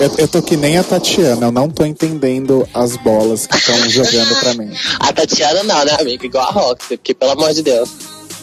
[0.00, 3.88] Eu, eu tô que nem a Tatiana, eu não tô entendendo as bolas que estão
[3.88, 4.72] jogando pra mim.
[5.00, 6.24] A Tatiana não, né, amigo?
[6.24, 7.90] Igual a Roxy, porque pelo amor de Deus.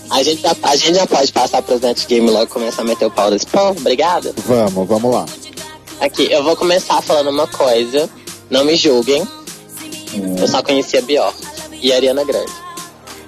[0.10, 2.86] A gente, já, a gente já pode passar pro Net Game logo e começar a
[2.86, 4.34] meter o pau desse povo, obrigada.
[4.46, 5.26] Vamos, vamos lá.
[6.00, 8.10] Aqui, eu vou começar falando uma coisa,
[8.50, 9.28] não me julguem.
[10.40, 11.36] Eu só conhecia Bjork
[11.82, 12.52] e a Ariana Grande.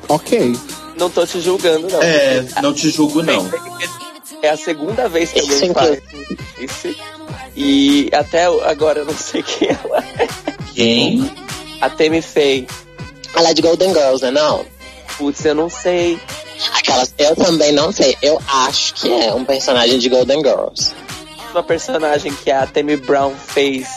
[0.07, 0.55] Ok.
[0.97, 2.01] Não tô te julgando, não.
[2.01, 3.49] É, não te julgo não.
[4.41, 6.01] É a segunda vez que alguém faz
[6.59, 6.95] isso.
[7.55, 10.27] E até agora eu não sei quem ela é.
[10.73, 11.31] Quem?
[11.81, 12.67] A Temi Faye.
[13.35, 14.31] Ela é de Golden Girls, né?
[14.31, 14.65] Não.
[15.17, 16.19] Putz, eu não sei.
[16.75, 18.15] Aquelas, eu também não sei.
[18.21, 20.91] Eu acho que é um personagem de Golden Girls.
[21.51, 23.87] Uma personagem que a Temi Brown fez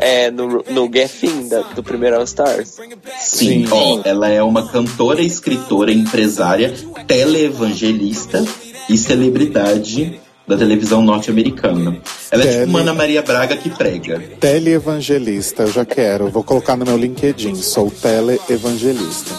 [0.00, 2.78] é, no, no Geffen da- do primeiro All Stars.
[3.20, 3.68] Sim, Sim.
[3.70, 6.72] ó, ela é uma cantora, escritora, empresária,
[7.06, 8.44] teleevangelista
[8.88, 11.96] e celebridade da televisão norte-americana.
[12.30, 14.20] Ela é Tele- tipo uma Ana Maria Braga que prega.
[14.40, 16.28] Teleevangelista, eu já quero.
[16.30, 17.54] Vou colocar no meu LinkedIn.
[17.56, 19.30] Sou teleevangelista.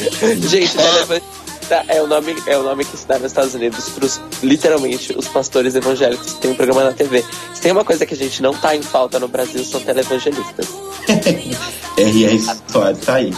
[0.48, 4.18] Gente, Televangelista é o nome, é o nome que se dá nos Estados Unidos pros,
[4.42, 7.22] literalmente, os pastores evangélicos que tem um programa na TV.
[7.54, 10.66] Se tem uma coisa que a gente não tá em falta no Brasil, são televangelistas.
[11.98, 12.40] R.R.
[12.66, 13.32] Soares tá aí.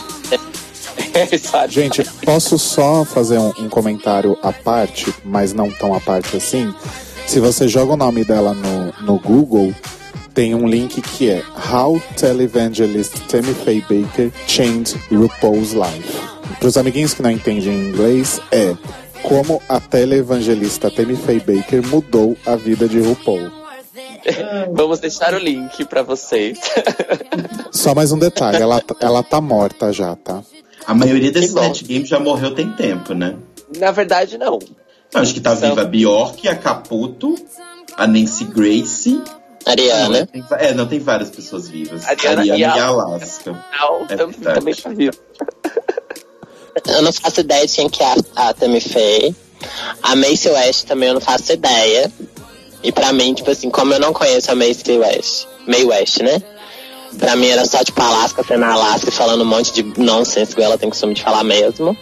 [1.43, 1.73] Sabe?
[1.73, 6.75] Gente, posso só fazer um, um comentário à parte, mas não tão à parte assim?
[7.27, 9.75] Se você joga o nome dela no, no Google,
[10.35, 11.43] tem um link que é
[11.73, 16.21] How Televangelist Tammy Faye Baker Changed RuPaul's Life.
[16.59, 18.77] Para os amiguinhos que não entendem inglês, é
[19.23, 23.51] como a televangelista Tammy Faye Baker mudou a vida de RuPaul.
[24.73, 26.59] Vamos deixar o link pra vocês.
[27.71, 30.43] Só mais um detalhe, ela, ela tá morta já, tá?
[30.87, 31.61] A maioria desses bom.
[31.63, 33.37] Net Games já morreu tem tempo, né?
[33.79, 34.59] Na verdade, não.
[35.15, 37.35] Não, acho que tá São- viva a Bjork, a Caputo,
[37.97, 39.21] a Nancy Grace.
[39.65, 40.27] Ariana.
[40.27, 42.05] Tem é, não, tem várias pessoas vivas.
[42.07, 43.65] Ariana Ariana e e a- a Alaska.
[43.81, 44.17] Não, É
[44.55, 45.17] também tá vivo.
[46.87, 49.35] Eu não faço ideia de quem que é a, a Tammy Faye.
[50.03, 52.11] A Macy West também eu não faço ideia.
[52.83, 56.43] E pra mim, tipo assim, como eu não conheço a Macy West, May West, né?
[57.19, 60.63] Pra mim era só, tipo, Alaska sendo Alaska e falando um monte de nonsense que
[60.63, 61.97] ela tem costume de falar mesmo.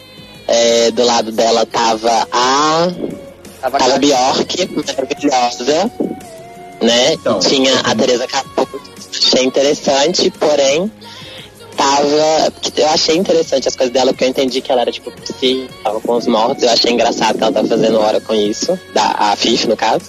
[0.47, 2.89] É, do lado dela tava a
[3.61, 5.91] Tava Tava a Bjork, maravilhosa,
[6.81, 7.13] né?
[7.13, 8.81] Então, tinha a Teresa Caputo,
[9.15, 10.91] achei interessante, porém,
[11.77, 12.53] tava.
[12.75, 16.01] Eu achei interessante as coisas dela, porque eu entendi que ela era tipo psi, tava
[16.01, 16.63] com os mortos.
[16.63, 20.07] Eu achei engraçado que ela tava fazendo hora com isso, da, a Fif, no caso.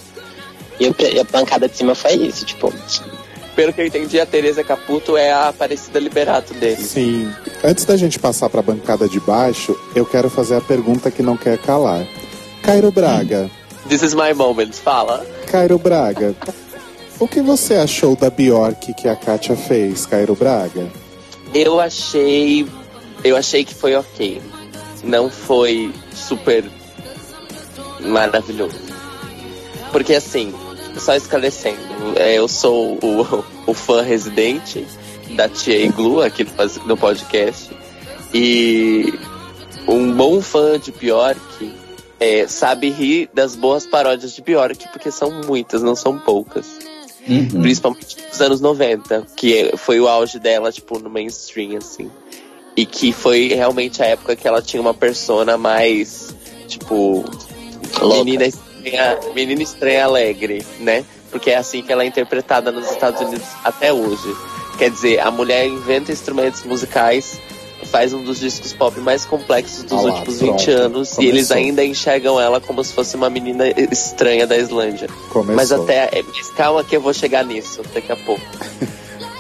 [0.80, 2.74] E eu, e a bancada de cima foi isso, tipo.
[3.56, 6.82] Pelo que eu entendi, a Teresa Caputo é a Aparecida Liberato dele.
[6.82, 7.32] Sim.
[7.64, 11.36] Antes da gente passar pra bancada de baixo, eu quero fazer a pergunta que não
[11.36, 12.08] quer calar.
[12.64, 13.50] Cairo Braga.
[13.90, 14.74] This is my moment.
[14.74, 15.26] Fala.
[15.48, 16.36] Cairo Braga.
[17.20, 20.90] O que você achou da Bjork que a Kátia fez, Cairo Braga?
[21.54, 22.66] Eu achei.
[23.24, 24.42] Eu achei que foi ok.
[25.04, 26.64] Não foi super
[28.00, 28.80] maravilhoso.
[29.92, 30.54] Porque assim,
[31.00, 31.80] só esclarecendo,
[32.16, 34.86] é, eu sou o, o fã residente
[35.36, 36.46] da Tia Iglu aqui
[36.86, 37.70] no, podcast.
[38.34, 39.14] E
[39.88, 41.74] um bom fã de Bjork
[42.20, 46.68] é, sabe rir das boas paródias de Bjork, porque são muitas, não são poucas.
[47.28, 47.62] Uhum.
[47.62, 52.10] Principalmente nos anos 90, que foi o auge dela, tipo, no mainstream, assim.
[52.76, 56.36] E que foi realmente a época que ela tinha uma persona mais,
[56.68, 57.24] tipo,
[58.00, 58.24] Louca.
[58.24, 58.71] menina estranha,
[59.34, 61.04] menina estranha alegre, né?
[61.30, 64.36] Porque é assim que ela é interpretada nos Estados Unidos até hoje.
[64.78, 67.40] Quer dizer, a mulher inventa instrumentos musicais,
[67.86, 70.58] faz um dos discos pop mais complexos dos Ah lá, últimos pronto.
[70.58, 71.24] 20 anos, e Começou.
[71.24, 75.08] eles ainda enxergam ela como se fosse uma menina estranha da Islândia.
[75.30, 75.56] Começou.
[75.56, 76.10] Mas até.
[76.12, 78.42] é, Mas calma que eu vou chegar nisso daqui a pouco.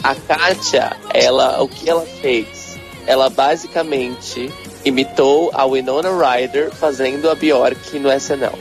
[0.04, 2.76] A Kátia, ela, o que ela fez?
[3.06, 4.52] Ela basicamente
[4.84, 8.58] imitou a Winona Ryder fazendo a Bjork no SNL.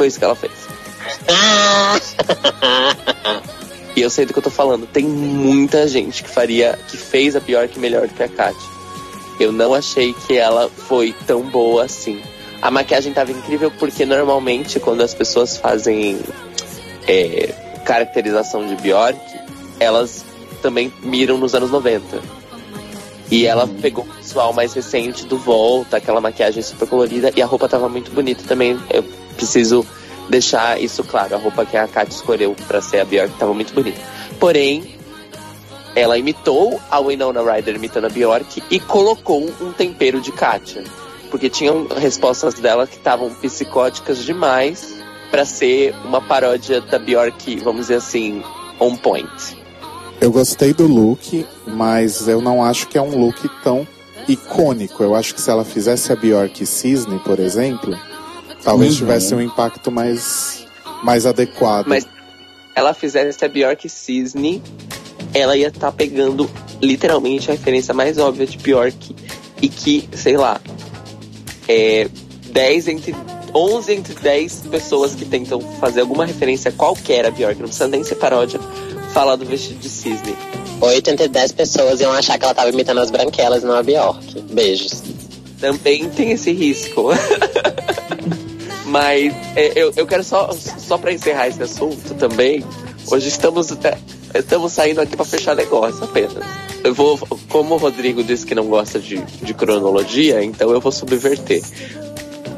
[0.00, 0.52] Foi isso que ela fez.
[3.96, 4.86] E eu sei do que eu tô falando.
[4.86, 8.68] Tem muita gente que faria, que fez a Bjork melhor do que a Kátia.
[9.38, 12.22] Eu não achei que ela foi tão boa assim.
[12.62, 16.20] A maquiagem tava incrível porque normalmente quando as pessoas fazem
[17.06, 17.52] é,
[17.84, 19.20] caracterização de Bjork,
[19.80, 20.24] elas
[20.62, 22.22] também miram nos anos 90.
[23.30, 27.46] E ela pegou o visual mais recente do Volta, aquela maquiagem super colorida, e a
[27.46, 28.78] roupa tava muito bonita também.
[28.88, 29.86] Eu preciso
[30.28, 31.34] deixar isso claro.
[31.34, 33.98] A roupa que a Kat escolheu pra ser a Bjork tava muito bonita.
[34.38, 34.96] Porém,
[35.96, 40.84] ela imitou a Winona Ryder imitando a Bjork e colocou um tempero de Katia.
[41.30, 44.94] Porque tinham respostas dela que estavam psicóticas demais
[45.30, 48.42] pra ser uma paródia da Bjork, vamos dizer assim,
[48.78, 49.56] on point.
[50.20, 53.86] Eu gostei do look, mas eu não acho que é um look tão
[54.28, 55.02] icônico.
[55.02, 57.96] Eu acho que se ela fizesse a Bjork Cisne, por exemplo,
[58.62, 58.98] talvez Uhum.
[58.98, 60.66] tivesse um impacto mais,
[61.02, 61.86] mais adequado.
[61.86, 62.06] Mas
[62.74, 64.62] ela fizesse a Bjork Cisne,
[65.34, 66.50] ela ia estar pegando
[66.80, 69.14] literalmente a referência mais óbvia de Bjork
[69.60, 70.60] e que, sei lá,
[71.68, 72.08] é
[72.46, 73.14] 10 entre
[73.54, 78.04] 11 entre 10 pessoas que tentam fazer alguma referência qualquer a Bjork, não precisa nem
[78.04, 78.60] ser paródia,
[79.12, 80.36] falar do vestido de cisne.
[80.80, 84.40] 8 entre 10 pessoas iam achar que ela tava imitando as branquelas não a Bjork.
[84.52, 85.02] Beijos.
[85.60, 87.10] Também tem esse risco.
[88.90, 92.64] Mas é, eu, eu quero só, só para encerrar esse assunto também.
[93.06, 93.96] Hoje estamos, até-
[94.34, 96.44] estamos saindo aqui para fechar negócio apenas.
[96.82, 97.16] Eu vou,
[97.48, 101.62] como o Rodrigo disse que não gosta de, de cronologia, então eu vou subverter.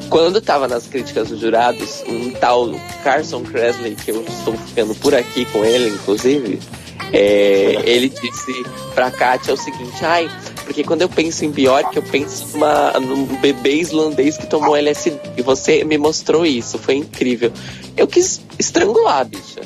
[0.09, 2.71] Quando tava nas críticas dos jurados, um tal
[3.03, 6.59] Carson Kressley, que eu estou ficando por aqui com ele, inclusive,
[7.11, 8.63] é, ele disse
[8.95, 10.29] pra Kátia o seguinte, ai,
[10.63, 15.17] porque quando eu penso em Bjork, eu penso numa, num bebê islandês que tomou LSD.
[15.37, 17.51] E você me mostrou isso, foi incrível.
[17.95, 19.61] Eu quis estrangular, a bicha.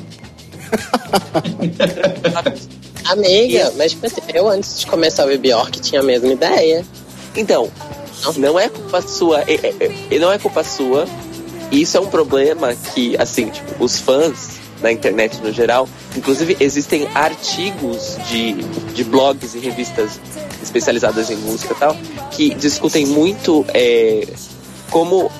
[3.06, 6.84] Amiga, mas tipo assim, eu antes de começar a ver Bjork tinha a mesma ideia.
[7.36, 7.70] Então,
[8.36, 9.42] Não é culpa sua.
[9.42, 11.06] é- é- é- E não é culpa sua.
[11.70, 17.08] Isso é um problema que, assim, tipo, os fãs na internet no geral, inclusive existem
[17.14, 18.54] artigos de,
[18.94, 20.18] de blogs e revistas
[20.62, 21.96] especializadas em música e tal,
[22.30, 24.26] que discutem muito é,
[24.90, 25.30] como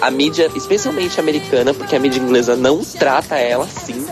[0.00, 4.04] a mídia, especialmente americana, porque a mídia inglesa não trata ela assim,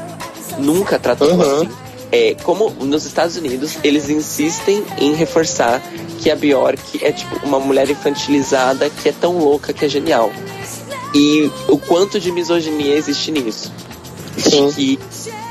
[0.58, 1.62] nunca tratou ela Uhum.
[1.62, 1.68] assim.
[2.12, 5.80] É, como nos Estados Unidos, eles insistem em reforçar
[6.18, 10.32] que a Bjork é tipo uma mulher infantilizada que é tão louca que é genial.
[11.14, 13.72] E o quanto de misoginia existe nisso.
[14.36, 14.72] Sim.
[14.72, 14.98] Que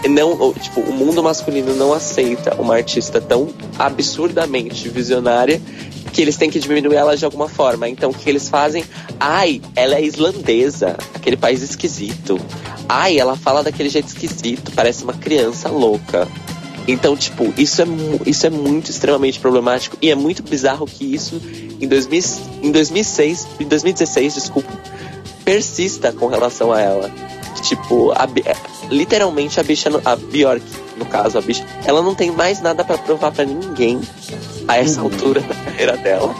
[0.07, 5.61] não, tipo, o mundo masculino não aceita uma artista tão absurdamente visionária
[6.13, 7.87] que eles têm que diminuir ela de alguma forma.
[7.87, 8.83] Então o que eles fazem?
[9.19, 12.39] Ai, ela é islandesa, aquele país esquisito.
[12.87, 16.27] Ai, ela fala daquele jeito esquisito, parece uma criança louca.
[16.87, 17.85] Então, tipo, isso é,
[18.25, 21.39] isso é muito extremamente problemático e é muito bizarro que isso
[21.79, 22.21] em, 2000,
[22.63, 24.71] em 2006, em 2016, desculpa,
[25.45, 27.11] persista com relação a ela.
[27.61, 28.25] Tipo, a
[28.89, 30.63] literalmente a bicha, a Bjork,
[30.97, 34.01] no caso, a bicha, ela não tem mais nada pra provar pra ninguém
[34.67, 36.33] a essa altura da carreira dela.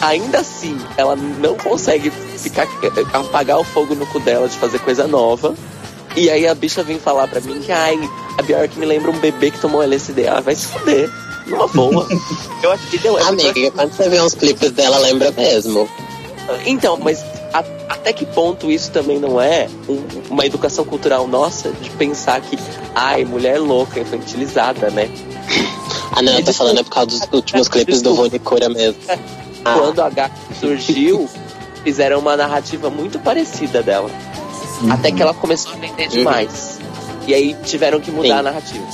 [0.00, 2.68] Ainda assim, ela não consegue ficar
[3.12, 5.54] apagar o fogo no cu dela de fazer coisa nova.
[6.16, 7.98] E aí a bicha vem falar pra mim que ai,
[8.38, 10.28] a Bjork me lembra um bebê que tomou LSD.
[10.28, 11.10] Ah, vai se fuder.
[11.46, 12.06] Numa boa.
[12.62, 15.88] Eu acho que deu é Amiga, quando você vê uns clipes dela, lembra mesmo.
[16.66, 17.22] então, mas
[17.88, 22.58] até que ponto isso também não é um- uma educação cultural nossa de pensar que,
[22.94, 25.08] ai, mulher louca, infantilizada, né?
[26.12, 28.96] Ah, não, eu tô falando é por causa dos últimos clipes do Rony Cura mesmo.
[29.64, 31.28] Ah, Quando a Gaga surgiu,
[31.82, 34.10] fizeram uma narrativa muito parecida dela.
[34.90, 36.78] Até que ela começou a vender demais.
[37.26, 38.32] E aí tiveram que mudar Sim.
[38.32, 38.84] a narrativa.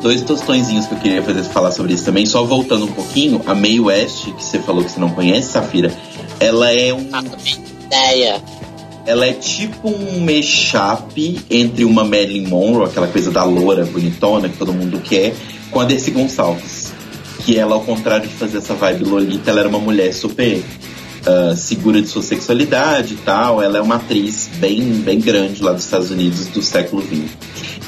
[0.00, 2.26] Dois tostõezinhos que eu queria fazer falar sobre isso também.
[2.26, 5.92] Só voltando um pouquinho, a Mae West, que você falou que você não conhece, Safira,
[6.40, 7.08] ela é um.
[7.12, 7.22] ah,
[7.92, 8.42] ideia.
[9.04, 14.56] Ela é tipo um mashup entre uma Marilyn Monroe, aquela coisa da loura bonitona que
[14.56, 15.34] todo mundo quer,
[15.70, 16.92] com a Dercy Gonçalves.
[17.44, 20.62] Que ela, ao contrário de fazer essa vibe Lolita, ela era uma mulher super
[21.26, 23.60] ah, segura de sua sexualidade e tal.
[23.60, 27.36] Ela é uma atriz bem, bem grande lá dos Estados Unidos do século XX.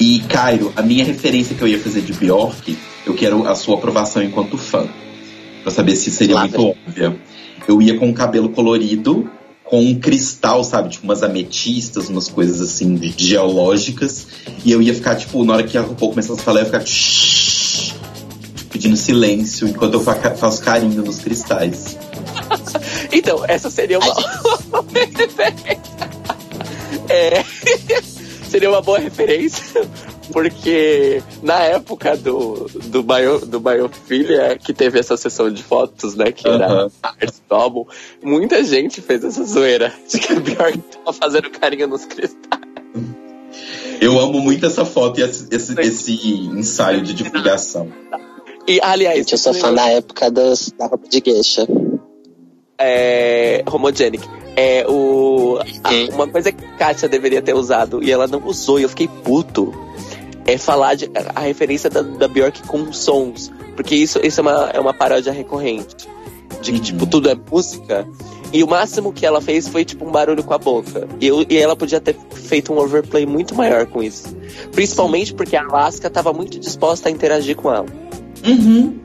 [0.01, 2.77] E, Cairo, a minha referência que eu ia fazer de Bjork,
[3.07, 4.89] eu quero a sua aprovação enquanto fã.
[5.63, 7.17] Pra saber se seria muito óbvia.
[7.69, 9.31] Eu ia com o cabelo colorido,
[9.65, 10.91] com um cristal, sabe?
[10.91, 14.27] Tipo umas ametistas, umas coisas assim de- geológicas.
[14.65, 16.67] E eu ia ficar, tipo, na hora que a RuPaul começasse a falar, eu ia
[16.67, 17.95] ficar "Shhh",
[18.71, 21.97] pedindo silêncio enquanto eu fa- faço carinho nos cristais.
[23.13, 24.15] Então, essa seria uma.
[27.09, 27.45] É,
[28.51, 29.89] seria uma boa referência,
[30.33, 36.33] porque na época do, do, bio, do Biofilia, que teve essa sessão de fotos, né,
[36.33, 36.91] que era Aham.
[37.03, 37.85] a arte do álbum,
[38.23, 42.63] muita gente fez essa zoeira de que a Bjork tava fazendo carinho nos cristais.
[44.01, 46.13] Eu amo muito essa foto e esse, esse, esse
[46.49, 47.89] ensaio de divulgação.
[48.67, 51.67] E, aliás, Gente, eu sou fã da época dos, da roupa de geisha.
[52.79, 54.27] é, homogenic.
[54.57, 58.79] É o a- uma coisa que a Kátia deveria ter usado e ela não usou
[58.79, 59.73] e eu fiquei puto.
[60.47, 63.51] É falar de, a referência da, da Bjork com sons.
[63.77, 65.97] Porque isso, isso é, uma, é uma paródia recorrente.
[66.63, 66.85] De que, Uhum.
[66.85, 68.07] tipo, tudo é música.
[68.53, 71.09] E o máximo que ela fez foi, tipo, um barulho com a boca.
[71.21, 74.35] E, eu, e ela podia ter feito um overplay muito maior com isso.
[74.71, 77.87] Principalmente porque a Alaska tava muito disposta a interagir com ela.
[78.47, 78.97] Uhum.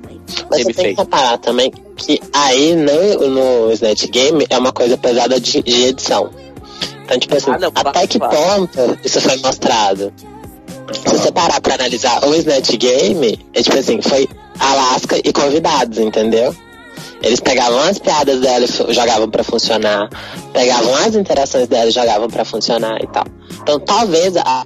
[0.52, 4.96] Mas você tem que reparar também que aí no, no Snatch Game é uma coisa
[4.98, 6.30] pesada de, de edição.
[7.04, 8.38] Então, tipo assim, Ah, não, até que claro.
[8.68, 10.14] ponto isso foi mostrado?
[10.94, 14.28] Se você parar pra analisar o Snatch Game, é tipo assim, foi
[14.60, 16.56] Alaska e convidados, entendeu?
[17.22, 20.10] Eles pegavam as piadas dela e jogavam pra funcionar,
[20.54, 23.26] pegavam as interações dela e jogavam pra funcionar e tal.
[23.62, 24.66] Então talvez a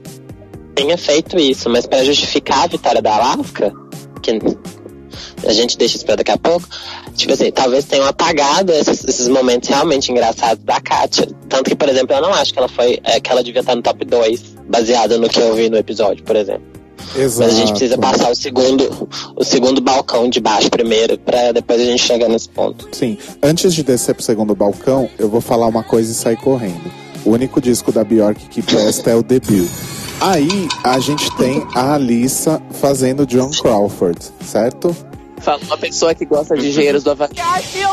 [0.76, 3.72] tenha feito isso, mas pra justificar a vitória da Alaska,
[4.22, 4.32] que
[5.48, 6.68] a gente deixa isso pra daqui a pouco,
[7.16, 11.28] tipo assim, talvez tenham apagado esses, esses momentos realmente engraçados da Kátia.
[11.48, 13.76] Tanto que, por exemplo, eu não acho que ela foi, é, que ela devia estar
[13.76, 16.74] no top 2, baseado no que eu vi no episódio, por exemplo.
[17.16, 17.50] Exato.
[17.50, 21.82] Mas a gente precisa passar o segundo, o segundo balcão de baixo primeiro, pra depois
[21.82, 22.88] a gente chegar nesse ponto.
[22.92, 23.18] Sim.
[23.42, 26.92] Antes de descer pro segundo balcão, eu vou falar uma coisa e sair correndo.
[27.26, 29.70] O único disco da Bjork que presta é o debut.
[30.20, 34.96] Aí a gente tem a Alissa fazendo John Crawford, certo?
[35.44, 37.30] Fala uma pessoa que gosta de engenheiros do Havaí.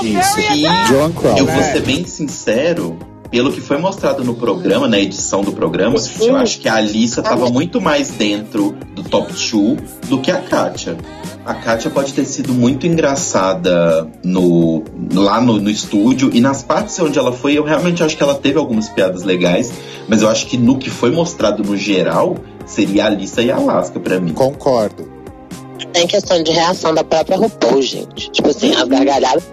[0.05, 0.41] Isso.
[0.55, 2.97] E John eu vou ser bem sincero,
[3.29, 7.23] pelo que foi mostrado no programa, na edição do programa, eu acho que a Alissa
[7.23, 10.97] tava muito mais dentro do top 2 do que a Kátia.
[11.45, 16.99] A Kátia pode ter sido muito engraçada no, lá no, no estúdio e nas partes
[17.01, 19.73] onde ela foi, eu realmente acho que ela teve algumas piadas legais,
[20.09, 23.57] mas eu acho que no que foi mostrado no geral, seria a Alissa e a
[23.57, 24.33] Alaska pra mim.
[24.33, 25.20] Concordo.
[25.93, 28.31] Tem questão de reação da própria RuPaul, gente.
[28.31, 29.45] Tipo assim, as gargalhadas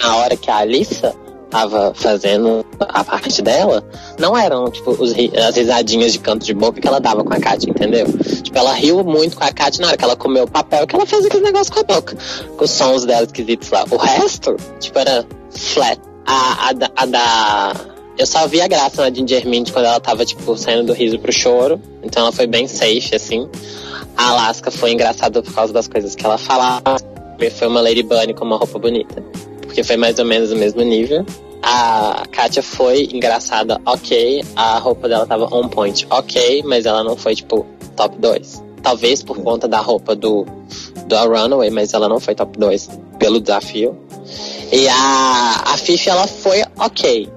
[0.00, 1.14] na hora que a Alissa
[1.52, 3.84] tava fazendo a parte dela,
[4.18, 7.38] não eram, tipo, os as risadinhas de canto de boca que ela dava com a
[7.38, 8.06] Kátia, entendeu?
[8.42, 10.96] Tipo, ela riu muito com a Kátia na hora que ela comeu o papel, que
[10.96, 12.16] ela fez aquele negócio com a boca.
[12.56, 13.84] Com os sons dela esquisitos lá.
[13.90, 16.00] O resto, tipo, era flat.
[16.24, 17.74] A, a, a da...
[18.18, 21.18] Eu só vi a graça na Ginger Mint quando ela tava, tipo, saindo do riso
[21.18, 21.80] pro choro.
[22.02, 23.48] Então ela foi bem safe, assim.
[24.16, 26.96] A Alaska foi engraçada por causa das coisas que ela falava.
[27.56, 29.22] Foi uma Lady Bunny com uma roupa bonita.
[29.62, 31.24] Porque foi mais ou menos o mesmo nível.
[31.62, 34.44] A Katia foi engraçada, ok.
[34.54, 36.62] A roupa dela tava on point, ok.
[36.66, 38.62] Mas ela não foi, tipo, top 2.
[38.82, 40.44] Talvez por conta da roupa do,
[41.06, 43.96] do Runaway, mas ela não foi top 2 pelo desafio.
[44.72, 47.28] E a, a Fifi, ela foi ok.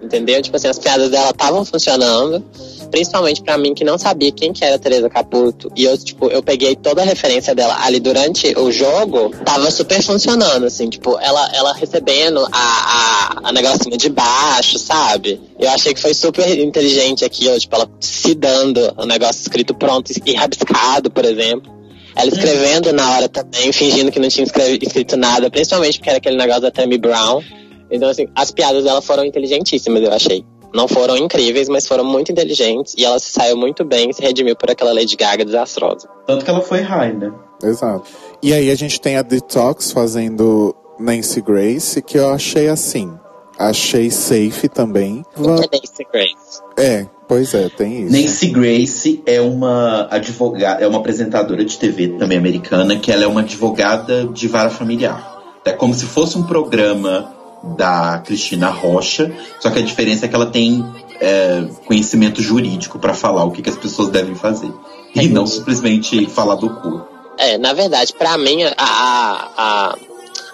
[0.00, 0.40] Entendeu?
[0.40, 2.44] Tipo assim, as piadas dela estavam funcionando.
[2.90, 5.70] Principalmente pra mim que não sabia quem que era Teresa Caputo.
[5.76, 9.30] E eu, tipo, eu peguei toda a referência dela ali durante o jogo.
[9.44, 15.40] Tava super funcionando, assim, tipo, ela, ela recebendo a, a, a negocinho de baixo, sabe?
[15.58, 20.10] Eu achei que foi super inteligente aquilo, tipo, ela se dando o negócio escrito pronto
[20.24, 21.78] e rabiscado, por exemplo.
[22.18, 24.44] Ela escrevendo na hora também, fingindo que não tinha
[24.82, 27.42] escrito nada, principalmente porque era aquele negócio da Tammy Brown.
[27.90, 30.44] Então, assim, as piadas dela foram inteligentíssimas, eu achei.
[30.74, 32.94] Não foram incríveis, mas foram muito inteligentes.
[32.98, 36.06] E ela se saiu muito bem e se redimiu por aquela Lady Gaga desastrosa.
[36.26, 37.32] Tanto que ela foi high, né?
[37.62, 38.04] Exato.
[38.42, 43.10] E aí a gente tem a Detox fazendo Nancy Grace, que eu achei assim.
[43.58, 45.24] Achei safe também.
[45.34, 46.60] Va- É Nancy Grace.
[46.76, 48.12] É, pois é, tem isso.
[48.12, 53.26] Nancy Grace é uma advogada, é uma apresentadora de TV também americana, que ela é
[53.26, 55.36] uma advogada de vara familiar.
[55.64, 60.34] É como se fosse um programa da Cristina Rocha, só que a diferença é que
[60.34, 60.84] ela tem
[61.20, 64.72] é, conhecimento jurídico pra falar o que, que as pessoas devem fazer.
[65.14, 67.02] E não simplesmente falar do cu.
[67.38, 69.94] É, na verdade, pra mim, a, a, a,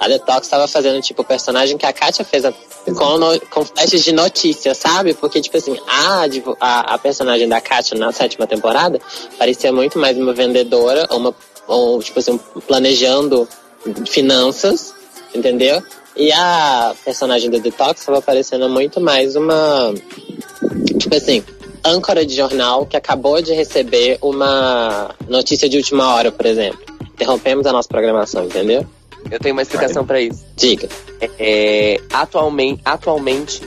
[0.00, 2.52] a Detox tava fazendo, tipo, o personagem que a Katia fez a-
[2.96, 5.14] com, no, com flashes de notícia, sabe?
[5.14, 6.26] Porque, tipo assim, a,
[6.60, 9.00] a, a personagem da Katia na sétima temporada
[9.38, 11.34] parecia muito mais uma vendedora, uma,
[11.66, 13.48] ou, tipo assim, planejando
[14.06, 14.94] finanças,
[15.34, 15.82] entendeu?
[16.16, 19.92] E a personagem da Detox tava parecendo muito mais uma,
[20.98, 21.42] tipo assim,
[21.84, 26.80] âncora de jornal que acabou de receber uma notícia de última hora, por exemplo.
[27.12, 28.86] Interrompemos a nossa programação, entendeu?
[29.30, 30.44] Eu tenho uma explicação pra isso.
[30.56, 30.88] Diga.
[31.38, 33.62] É, atualmente, atualmente,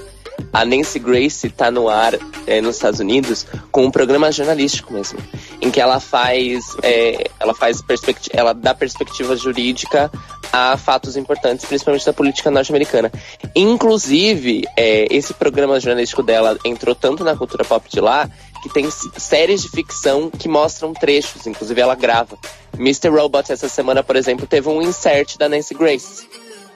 [0.52, 2.14] a Nancy Grace tá no ar
[2.46, 5.20] é, nos Estados Unidos com um programa jornalístico mesmo,
[5.62, 10.12] em que ela faz, é, ela faz perspectiva, ela dá perspectiva jurídica
[10.52, 13.12] a fatos importantes, principalmente da política norte-americana.
[13.56, 18.30] Inclusive, é, esse programa jornalístico dela entrou tanto na cultura pop de lá
[18.62, 22.38] que tem séries de ficção que mostram trechos, inclusive ela grava.
[22.78, 23.10] Mr.
[23.10, 26.28] Robot essa semana, por exemplo, teve um insert da Nancy Grace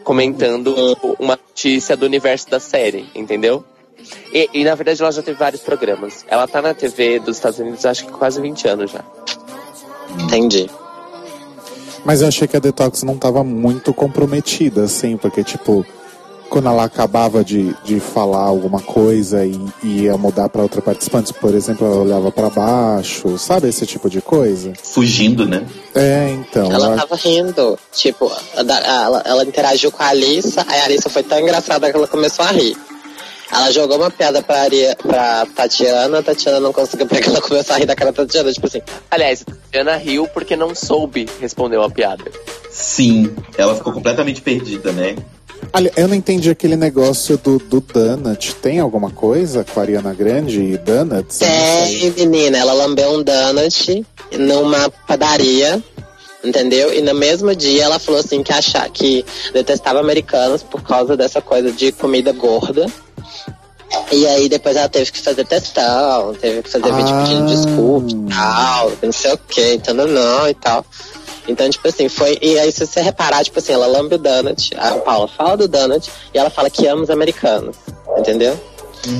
[0.03, 3.63] comentando uma notícia do universo da série, entendeu?
[4.33, 6.25] E, e, na verdade ela já teve vários programas.
[6.27, 9.03] Ela tá na TV dos Estados Unidos acho que quase 20 anos já.
[10.19, 10.69] Entendi.
[12.03, 15.85] Mas eu achei que a Detox não tava muito comprometida, assim, porque, tipo,
[16.51, 21.33] quando ela acabava de, de falar alguma coisa e, e ia mudar pra outra participante,
[21.33, 24.73] por exemplo, ela olhava pra baixo, sabe esse tipo de coisa?
[24.83, 25.65] Fugindo, né?
[25.95, 26.69] É, então.
[26.69, 27.79] Ela eu tava rindo.
[27.93, 32.07] Tipo, ela, ela interagiu com a Alissa, aí a Alissa foi tão engraçada que ela
[32.07, 32.75] começou a rir.
[33.49, 37.75] Ela jogou uma piada pra, Aria, pra Tatiana, a Tatiana não conseguiu pegar, ela começou
[37.75, 38.81] a rir da cara da Tatiana, tipo assim.
[39.09, 42.25] Aliás, a Tatiana riu porque não soube responder uma piada.
[42.69, 45.15] Sim, ela ficou completamente perdida, né?
[45.73, 48.55] Olha, eu não entendi aquele negócio do, do Donut.
[48.55, 51.37] Tem alguma coisa com a Ariana Grande e Donuts?
[51.37, 54.05] Tem, menina, ela lambeu um donut
[54.37, 55.81] numa padaria,
[56.43, 56.93] entendeu?
[56.93, 61.41] E no mesmo dia ela falou assim que achar que detestava americanos por causa dessa
[61.41, 62.85] coisa de comida gorda.
[64.11, 67.23] E aí depois ela teve que fazer testão, teve que fazer vídeo Ah.
[67.23, 70.85] pedindo desculpa e tal, não sei o que, então não e tal.
[71.47, 72.37] Então, tipo assim, foi.
[72.41, 75.67] E aí, se você reparar, tipo assim, ela lambe o donut, a Paula fala do
[75.67, 77.75] donut e ela fala que ama os americanos,
[78.17, 78.59] entendeu?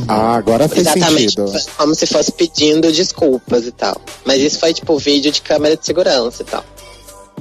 [0.08, 1.52] Ah, agora fez Exatamente, sentido.
[1.76, 4.00] como se fosse pedindo desculpas e tal.
[4.24, 6.64] Mas isso foi tipo vídeo de câmera de segurança e tal.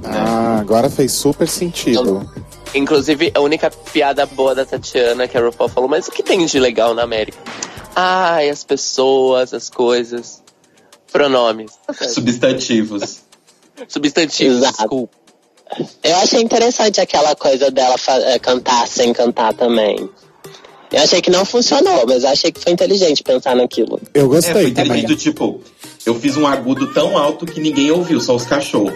[0.03, 2.27] Ah, agora fez super sentido.
[2.75, 6.45] Inclusive, a única piada boa da Tatiana que a RuPaul falou, mas o que tem
[6.47, 7.39] de legal na América?
[7.95, 10.43] Ai, as pessoas, as coisas,
[11.13, 11.73] pronomes,
[12.09, 13.19] Substantivos.
[13.89, 14.77] Substantivos, Exato.
[14.79, 15.21] desculpa.
[16.03, 17.95] Eu achei interessante aquela coisa dela
[18.27, 20.09] eh, cantar sem cantar também.
[20.93, 24.01] Eu achei que não funcionou, mas eu achei que foi inteligente pensar naquilo.
[24.13, 24.71] Eu É, foi gostei também.
[24.71, 25.61] inteligente do tipo,
[26.05, 28.93] eu fiz um agudo tão alto que ninguém ouviu, só os cachorros.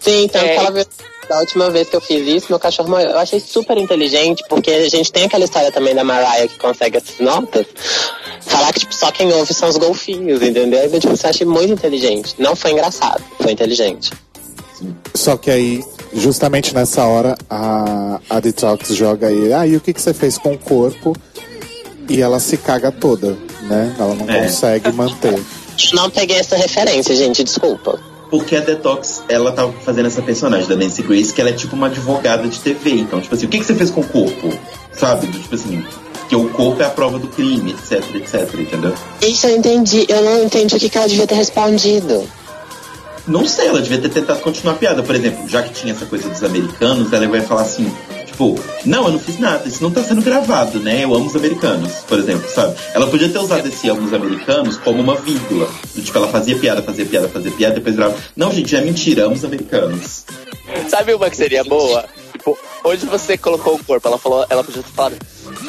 [0.00, 0.54] Sim, tanto É.
[0.54, 0.84] que ela viu
[1.28, 3.10] da última vez que eu fiz isso, meu cachorro morreu.
[3.10, 6.96] Eu achei super inteligente, porque a gente tem aquela história também da Mariah que consegue
[6.96, 7.66] essas notas.
[8.60, 10.84] Falar que tipo, só quem ouve são os golfinhos, entendeu?
[10.84, 12.34] Então, tipo, eu achei muito inteligente.
[12.38, 14.12] Não foi engraçado, foi inteligente.
[15.14, 15.82] Só que aí,
[16.14, 19.52] justamente nessa hora, a, a Detox joga aí.
[19.52, 21.16] Ah, e o que, que você fez com o corpo?
[22.08, 23.94] E ela se caga toda, né?
[23.98, 24.42] Ela não É.
[24.42, 25.40] consegue manter.
[25.94, 27.98] Não peguei essa referência, gente, desculpa.
[28.30, 31.74] Porque a Detox, ela tava fazendo essa personagem da Nancy Grace, que ela é tipo
[31.74, 32.90] uma advogada de TV.
[32.92, 34.52] Então, tipo assim, o que, que você fez com o corpo?
[34.92, 35.26] Sabe?
[35.26, 35.84] Do, tipo assim,
[36.30, 38.94] que o corpo é a prova do crime, etc, etc, entendeu?
[39.20, 40.06] Isso eu entendi.
[40.08, 42.24] Eu não entendi o que, que ela devia ter respondido.
[43.26, 45.02] Não sei, ela devia ter tentado continuar a piada.
[45.02, 47.92] Por exemplo, já que tinha essa coisa dos americanos, ela vai falar assim,
[48.26, 48.54] tipo,
[48.84, 51.02] não, eu não fiz nada, isso não tá sendo gravado, né?
[51.02, 52.76] Eu amo os americanos, por exemplo, sabe?
[52.94, 55.68] Ela podia ter usado esse amo os americanos como uma vírgula.
[55.96, 58.14] Tipo, ela fazia piada, fazia piada, fazia piada, depois virava.
[58.36, 60.24] Não, gente, é mentira, amo os americanos.
[60.88, 62.04] Sabe uma que seria boa?
[62.30, 64.06] Tipo, onde você colocou o corpo?
[64.06, 65.16] Ela falou, ela podia ter falado,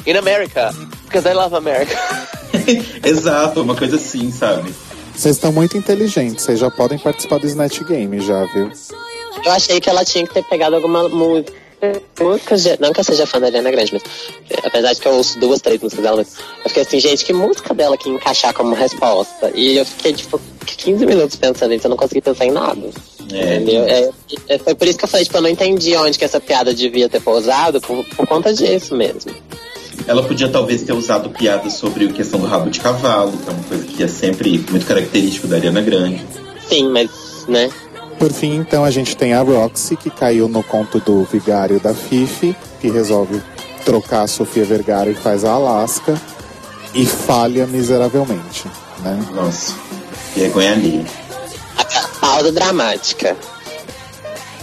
[0.05, 0.73] in America,
[1.05, 1.95] because I love America.
[3.03, 4.73] Exato, uma coisa assim, sabe?
[5.15, 8.71] Vocês estão muito inteligentes, vocês já podem participar do Snatch Game, já, viu?
[9.45, 11.51] Eu achei que ela tinha que ter pegado alguma música.
[11.81, 12.77] De...
[12.79, 14.03] Não que eu seja fã da Ariana Grande, mas
[14.63, 17.33] apesar de que eu ouço duas, três músicas dela, mas eu fiquei assim, gente, que
[17.33, 19.51] música dela que encaixar como resposta?
[19.55, 22.89] E eu fiquei, tipo, 15 minutos pensando nisso, eu não consegui pensar em nada.
[23.33, 23.55] É.
[23.55, 23.83] Entendeu?
[23.85, 24.09] É,
[24.49, 26.71] é- foi por isso que eu falei, tipo, eu não entendi onde que essa piada
[26.73, 29.31] devia ter pousado, por, por conta disso mesmo.
[30.07, 33.53] Ela podia talvez ter usado piada sobre a questão do rabo de cavalo, que é
[33.53, 36.25] uma coisa que é sempre muito característico da Ariana Grande.
[36.67, 37.09] Sim, mas,
[37.47, 37.69] né?
[38.17, 41.93] Por fim, então, a gente tem a Roxy, que caiu no conto do vigário da
[41.93, 43.41] Fifi, que resolve
[43.83, 46.19] trocar a Sofia Vergara e faz a Alaska,
[46.93, 48.67] e falha miseravelmente,
[48.99, 49.19] né?
[49.33, 49.73] Nossa,
[50.35, 51.05] vergonha alheia.
[51.77, 51.83] A
[52.19, 53.35] pausa dramática.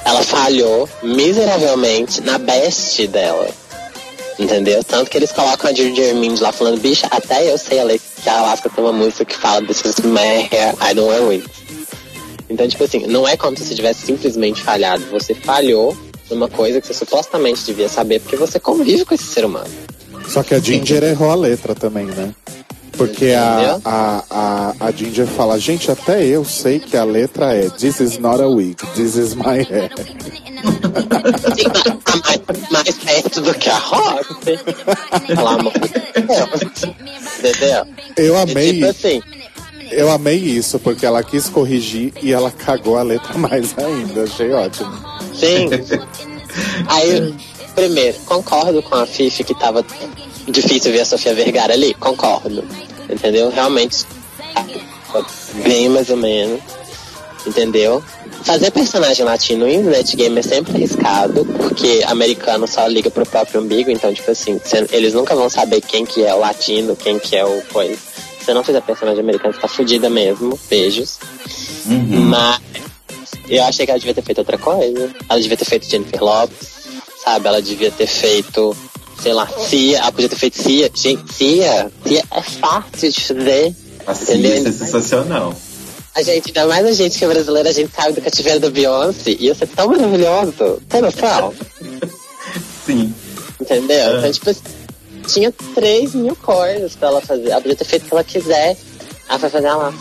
[0.04, 3.48] Ela falhou miseravelmente na best dela.
[4.38, 4.84] Entendeu?
[4.84, 8.06] Tanto que eles colocam a Ginger Mind lá falando, bicha, até eu sei a letra
[8.22, 11.22] que a Alaska tem uma música que fala This is my hair, I don't wear
[11.24, 11.50] wigs.
[12.48, 15.04] Então, tipo assim, não é como se você tivesse simplesmente falhado.
[15.10, 15.96] Você falhou
[16.30, 19.70] numa coisa que você supostamente devia saber, porque você convive com esse ser humano.
[20.28, 22.34] Só que a Ginger errou a letra também, né?
[22.92, 27.70] Porque a, a, a, a Ginger fala, gente, até eu sei que a letra é
[27.70, 29.90] This is not a wig, this is my hair.
[32.08, 32.98] Tá mais, mais
[33.40, 34.58] do que a Roxy.
[35.26, 35.88] Pelo amor de
[36.22, 36.96] Deus.
[37.38, 37.86] Entendeu?
[38.16, 39.22] Eu E, amei, tipo assim,
[39.90, 44.24] eu amei isso, porque ela quis corrigir e ela cagou a letra mais ainda.
[44.24, 44.92] Achei ótimo.
[45.34, 45.68] sim.
[46.88, 47.34] Aí,
[47.74, 49.84] primeiro, concordo com a Fifi que tava
[50.48, 51.94] difícil ver a Sofia Vergara ali.
[51.94, 52.64] Concordo.
[53.08, 53.50] Entendeu?
[53.50, 54.04] Realmente,
[55.62, 56.60] bem mais ou menos.
[57.46, 58.02] Entendeu?
[58.42, 63.60] Fazer personagem latino em Net Game é sempre arriscado, porque americano só liga pro próprio
[63.60, 64.60] umbigo, então, tipo assim,
[64.90, 67.96] eles nunca vão saber quem que é o latino, quem que é o coisa.
[68.38, 70.58] Se você não fizer personagem americano, você tá fudida mesmo.
[70.70, 71.18] Beijos.
[71.86, 72.60] Mas
[73.48, 75.10] eu achei que ela devia ter feito outra coisa.
[75.28, 76.68] Ela devia ter feito Jennifer Lopes,
[77.22, 77.46] sabe?
[77.46, 78.74] Ela devia ter feito,
[79.22, 79.98] sei lá, Cia.
[79.98, 80.90] Ela podia ter feito Cia.
[80.94, 83.74] Gente, Cia, Cia é fácil de fazer.
[84.06, 84.54] Assim, Entendeu?
[84.54, 85.54] ia ser sensacional.
[86.14, 88.70] A gente, ainda mais a gente que é brasileira, a gente sabe do cativeiro da
[88.70, 89.30] Beyoncé.
[89.38, 90.82] Ia ser tão maravilhoso.
[90.88, 91.54] Tem noção?
[92.84, 93.14] Sim.
[93.60, 93.96] Entendeu?
[93.96, 94.18] É.
[94.18, 94.54] Então, tipo,
[95.28, 97.50] tinha 3 mil coisas pra ela fazer.
[97.50, 98.76] Ela podia ter feito o que ela quiser.
[99.28, 99.94] Ela vai fazer lá.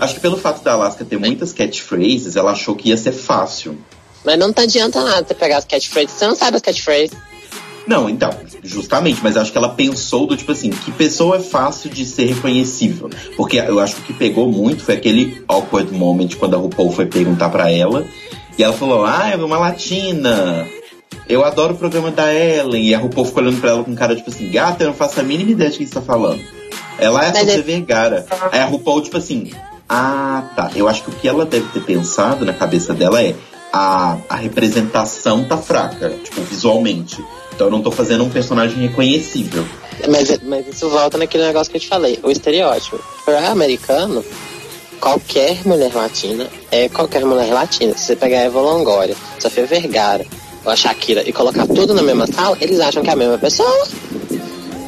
[0.00, 3.78] Acho que pelo fato da Alaska ter muitas catchphrases, ela achou que ia ser fácil.
[4.24, 6.12] Mas não tá adianta nada você pegar as catchphrases.
[6.12, 7.16] Você não sabe as catchphrases.
[7.86, 8.30] Não, então,
[8.62, 12.26] justamente, mas acho que ela pensou do tipo assim, que pessoa é fácil de ser
[12.26, 13.10] reconhecível.
[13.36, 16.92] Porque eu acho que o que pegou muito foi aquele awkward moment quando a RuPaul
[16.92, 18.06] foi perguntar pra ela.
[18.56, 20.66] E ela falou, ah, é uma latina.
[21.28, 22.84] Eu adoro o programa da Ellen.
[22.84, 25.18] E a RuPaul ficou olhando pra ela com cara tipo assim, gata, eu não faço
[25.18, 26.40] a mínima ideia de quem você tá falando.
[26.98, 28.26] Ela é a Mas Sofia é- Vergara.
[28.52, 29.50] Aí a RuPaul, tipo assim,
[29.88, 30.70] ah, tá.
[30.74, 33.34] Eu acho que o que ela deve ter pensado na cabeça dela é
[33.72, 37.22] a, a representação tá fraca, tipo, visualmente.
[37.62, 39.64] Então eu não tô fazendo um personagem reconhecível.
[40.08, 42.98] Mas, mas isso volta naquele negócio que eu te falei, o estereótipo.
[43.24, 44.24] Para americano,
[45.00, 47.96] qualquer mulher latina é qualquer mulher latina.
[47.96, 50.26] Se você pegar a Eva Longoria, Sofia Vergara,
[50.64, 53.38] ou a Shakira e colocar tudo na mesma sala, eles acham que é a mesma
[53.38, 53.86] pessoa.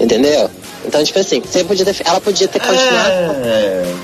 [0.01, 0.51] Entendeu?
[0.85, 3.13] Então, tipo assim, você podia ter, ela podia ter continuado
[3.47, 3.95] É.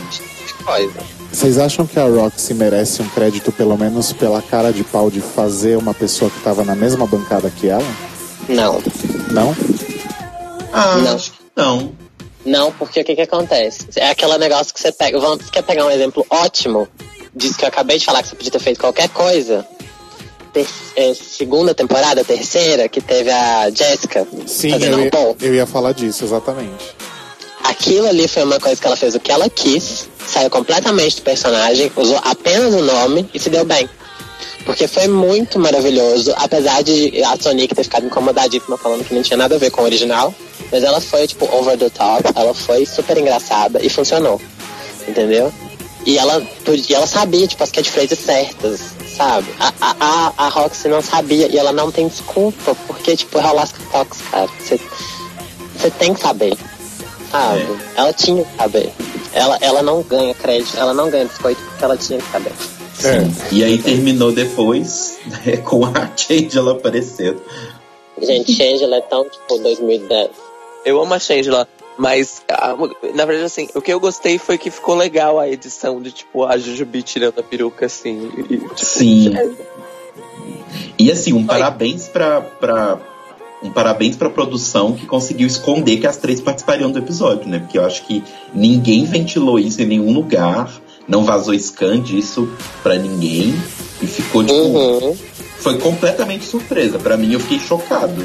[0.65, 1.01] coisa.
[1.33, 5.21] Vocês acham que a Roxy merece um crédito, pelo menos pela cara de pau de
[5.21, 8.10] fazer uma pessoa que tava na mesma bancada que ela?
[8.51, 8.83] Não.
[9.31, 9.57] Não?
[10.73, 11.15] Ah, Não.
[11.17, 11.93] acho que não.
[12.45, 13.87] Não, porque o que que acontece?
[13.97, 15.19] É aquele negócio que você pega.
[15.21, 16.89] Vamos, você quer pegar um exemplo ótimo
[17.35, 19.67] disso que eu acabei de falar, que você podia ter feito qualquer coisa?
[20.53, 20.67] Ter-
[20.97, 25.93] é, segunda temporada, terceira, que teve a Jessica Sim, fazendo eu ia, eu ia falar
[25.93, 26.97] disso, exatamente.
[27.63, 31.23] Aquilo ali foi uma coisa que ela fez o que ela quis, saiu completamente do
[31.23, 33.89] personagem, usou apenas o nome e se deu bem.
[34.71, 39.37] Porque foi muito maravilhoso, apesar de a Sonic ter ficado incomodadíssima falando que não tinha
[39.37, 40.33] nada a ver com o original.
[40.71, 44.41] Mas ela foi, tipo, over the top, ela foi super engraçada e funcionou.
[45.09, 45.53] Entendeu?
[46.07, 48.81] E ela, podia- ela sabia, tipo, as catchphrases certas,
[49.17, 49.49] sabe?
[49.59, 53.47] A, a, a, a Roxy não sabia e ela não tem desculpa, porque, tipo, é
[53.47, 54.49] o Lasca Fox, cara.
[55.77, 56.57] Você tem que saber,
[57.33, 57.67] sabe?
[57.97, 58.93] Ela tinha que saber.
[59.33, 62.53] Ela, ela não ganha crédito, ela não ganha biscoito porque ela tinha que saber.
[63.05, 63.55] É.
[63.55, 67.41] E aí terminou depois né, com a Angela aparecendo.
[68.21, 70.31] Gente, Angela é tão, tipo, 2010.
[70.85, 71.67] Eu amo a Shangela,
[71.99, 72.75] mas ah,
[73.15, 76.45] na verdade, assim, o que eu gostei foi que ficou legal a edição de, tipo,
[76.45, 78.31] a Jujubi tirando a peruca, assim.
[78.37, 79.37] e, tipo, Sim.
[79.37, 79.51] é,
[80.99, 82.99] E assim, um parabéns pra, pra
[83.63, 87.59] um parabéns pra produção que conseguiu esconder que as três participariam do episódio, né?
[87.59, 88.25] Porque eu acho que
[88.55, 90.71] ninguém ventilou isso em nenhum lugar,
[91.11, 92.49] não vazou scan disso
[92.85, 93.53] pra ninguém
[94.01, 95.17] e ficou tipo, Uhum.
[95.59, 96.99] foi completamente surpresa.
[97.01, 98.25] Pra mim eu fiquei chocado.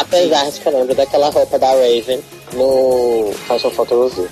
[0.00, 2.20] Apesar de que eu lembro daquela roupa da Raven
[2.54, 4.28] no Fashion Photo Review.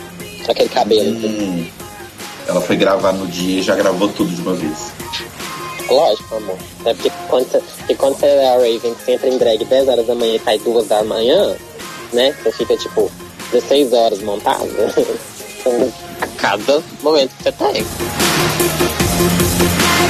[0.49, 1.11] Aquele cabelo.
[1.27, 1.67] Hum.
[2.47, 4.93] Ela foi gravar no dia e já gravou tudo de uma vez.
[5.89, 6.57] Lógico, amor.
[6.85, 9.65] É porque quando você, porque quando você é a Raven, que você entra em drag
[9.65, 11.57] 10 horas da manhã e sai 2 da manhã,
[12.13, 12.35] né?
[12.45, 13.11] Você fica tipo
[13.53, 14.65] 16 horas montada.
[15.61, 17.87] Então, a cada momento que você tem.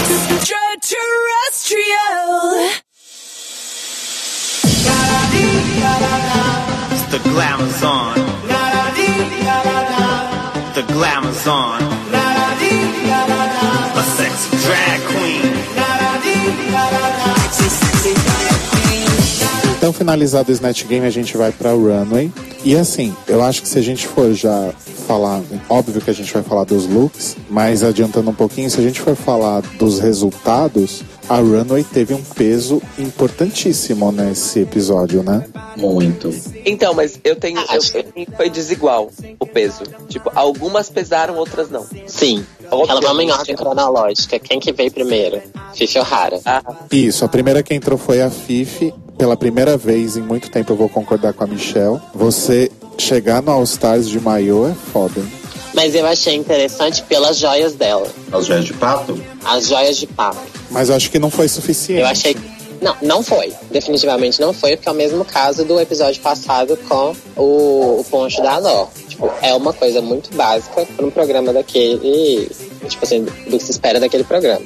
[0.00, 2.80] Extraterrestrial.
[7.10, 8.14] The glamour's on.
[10.74, 11.80] The glamour's on.
[13.96, 15.59] A sexy drag queen.
[19.90, 22.32] Então, finalizado o Snatch Game, a gente vai pra Runway.
[22.64, 24.72] E assim, eu acho que se a gente for já
[25.08, 28.82] falar, óbvio que a gente vai falar dos looks, mas adiantando um pouquinho, se a
[28.84, 35.44] gente for falar dos resultados, a Runway teve um peso importantíssimo nesse episódio, né?
[35.76, 36.32] Muito.
[36.64, 37.58] Então, mas eu tenho.
[37.58, 37.82] Ah, Eu,
[38.36, 39.10] foi desigual
[39.40, 39.82] o peso.
[40.08, 41.84] Tipo, algumas pesaram, outras não.
[42.06, 42.46] Sim.
[42.70, 44.38] Ela vamos em ordem cronológica.
[44.38, 45.42] Quem que veio primeiro?
[45.74, 46.40] Fifi O'Hara.
[46.44, 46.62] Ah,
[46.92, 48.94] Isso, a primeira que entrou foi a Fifi.
[49.20, 52.00] Pela primeira vez em muito tempo eu vou concordar com a Michelle.
[52.14, 55.20] Você chegar no All Stars de maiô é foda.
[55.20, 55.30] hein?
[55.74, 58.08] Mas eu achei interessante pelas joias dela.
[58.32, 59.22] Aos joias de pato?
[59.44, 60.40] As joias de papo.
[60.70, 62.00] Mas eu acho que não foi suficiente.
[62.00, 62.34] Eu achei.
[62.80, 63.52] Não, não foi.
[63.70, 68.40] Definitivamente não foi, porque é o mesmo caso do episódio passado com o, o poncho
[68.42, 68.88] da Ador.
[69.06, 72.50] Tipo, é uma coisa muito básica para um programa daquele.
[72.88, 74.64] Tipo assim, do que se espera daquele programa.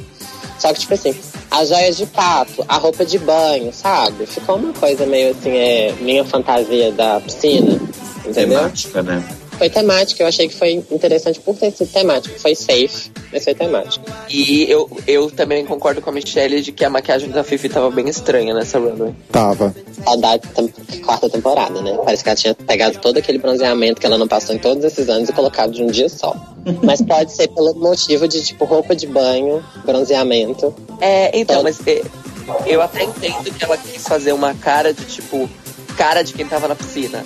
[0.64, 1.14] Só que, tipo assim,
[1.50, 4.24] as joias de pato, a roupa de banho, sabe?
[4.24, 7.78] Ficou uma coisa meio assim, é minha fantasia da piscina.
[8.24, 8.60] Entendeu?
[8.60, 9.22] Temática, né?
[9.58, 12.38] Foi temática, eu achei que foi interessante por ter sido temático.
[12.40, 14.04] Foi safe, mas foi temático.
[14.28, 17.90] e eu, eu também concordo com a Michelle de que a maquiagem da Fifi tava
[17.90, 19.14] bem estranha nessa runway.
[19.30, 19.74] Tava.
[20.04, 21.96] saudade da tem- quarta temporada, né?
[22.04, 25.08] Parece que ela tinha pegado todo aquele bronzeamento que ela não passou em todos esses
[25.08, 26.34] anos e colocado de um dia só.
[26.82, 30.74] Mas pode ser pelo motivo de, tipo, roupa de banho, bronzeamento.
[31.00, 31.76] É, então, Pode.
[31.78, 32.02] mas é,
[32.66, 35.48] eu até entendo que ela quis fazer uma cara de tipo.
[35.96, 37.22] Cara de quem tava na piscina.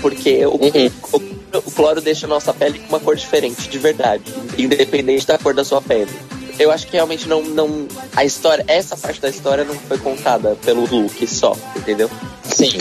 [0.00, 0.90] Porque o, Uhum.
[1.12, 4.22] o, o cloro deixa a nossa pele com uma cor diferente, de verdade.
[4.56, 6.10] Independente da cor da sua pele.
[6.58, 7.86] Eu acho que realmente não, não.
[8.16, 12.10] A história, essa parte da história não foi contada pelo look só, entendeu?
[12.42, 12.78] Sim.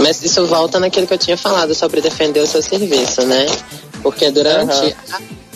[0.00, 3.46] Mas isso volta naquilo que eu tinha falado sobre defender o seu serviço, né?
[4.02, 4.96] Porque durante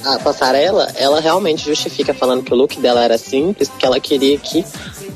[0.05, 3.99] a, a passarela, ela realmente justifica falando que o look dela era simples, porque ela
[3.99, 4.65] queria que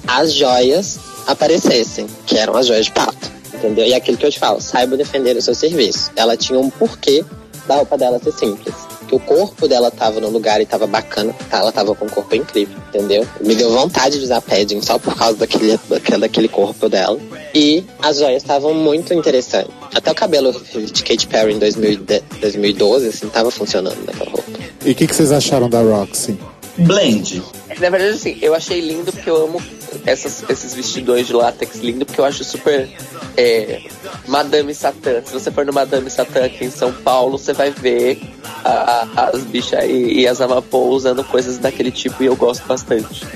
[0.06, 0.98] as joias
[1.28, 3.37] aparecessem, que eram as joias de pato.
[3.58, 3.84] Entendeu?
[3.84, 6.12] E é aquilo que eu te falo, saiba defender o seu serviço.
[6.14, 7.24] Ela tinha um porquê
[7.66, 8.74] da roupa dela ser simples.
[9.06, 11.58] Que o corpo dela tava no lugar e tava bacana, tá?
[11.58, 13.26] ela tava com um corpo incrível, entendeu?
[13.40, 15.78] Me deu vontade de usar padding só por causa daquele,
[16.18, 17.18] daquele, corpo dela.
[17.54, 19.72] E as joias estavam muito interessantes.
[19.94, 24.50] Até o cabelo de Katy Perry em 2010 2012, assim, tava funcionando naquela roupa.
[24.84, 26.38] E o que, que vocês acharam da Roxy?
[26.78, 27.42] Blend.
[27.80, 29.62] Na verdade, assim, eu achei lindo porque eu amo
[30.06, 32.88] essas, esses vestidões de látex lindo, porque eu acho super
[33.36, 33.82] é,
[34.26, 35.22] Madame Satã.
[35.24, 38.20] Se você for no Madame Satã aqui em São Paulo, você vai ver
[38.64, 42.66] a- a- as bichas e, e as Amapô usando coisas daquele tipo e eu gosto
[42.66, 43.26] bastante.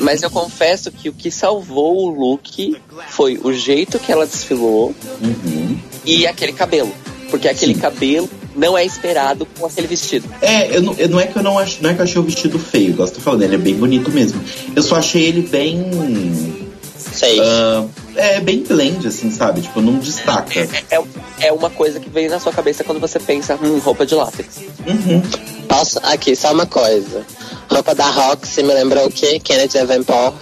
[0.00, 2.76] Mas eu confesso que o que salvou o look
[3.10, 5.78] foi o jeito que ela desfilou Uhum.
[6.04, 6.92] e aquele cabelo.
[7.34, 7.80] Porque aquele Sim.
[7.80, 10.28] cabelo não é esperado com aquele vestido.
[10.40, 12.20] É, eu não, eu- não é que eu não acho, não é que eu achei
[12.20, 14.40] o vestido feio, igual você tá falando, ele é bem bonito mesmo.
[14.76, 16.70] Eu só achei ele bem.
[16.96, 17.40] Sei.
[17.40, 17.84] ah,
[18.14, 19.62] é, bem blend, assim, sabe?
[19.62, 20.60] Tipo, não destaca.
[20.88, 21.02] É,
[21.48, 24.60] é uma coisa que vem na sua cabeça quando você pensa, hum, roupa de látex.
[24.86, 25.20] Uhum.
[25.68, 25.98] Posso?
[26.04, 27.26] Aqui, só uma coisa.
[27.68, 29.40] Roupa da Roxy me lembrou o quê?
[29.42, 30.36] Kenneth Davenport.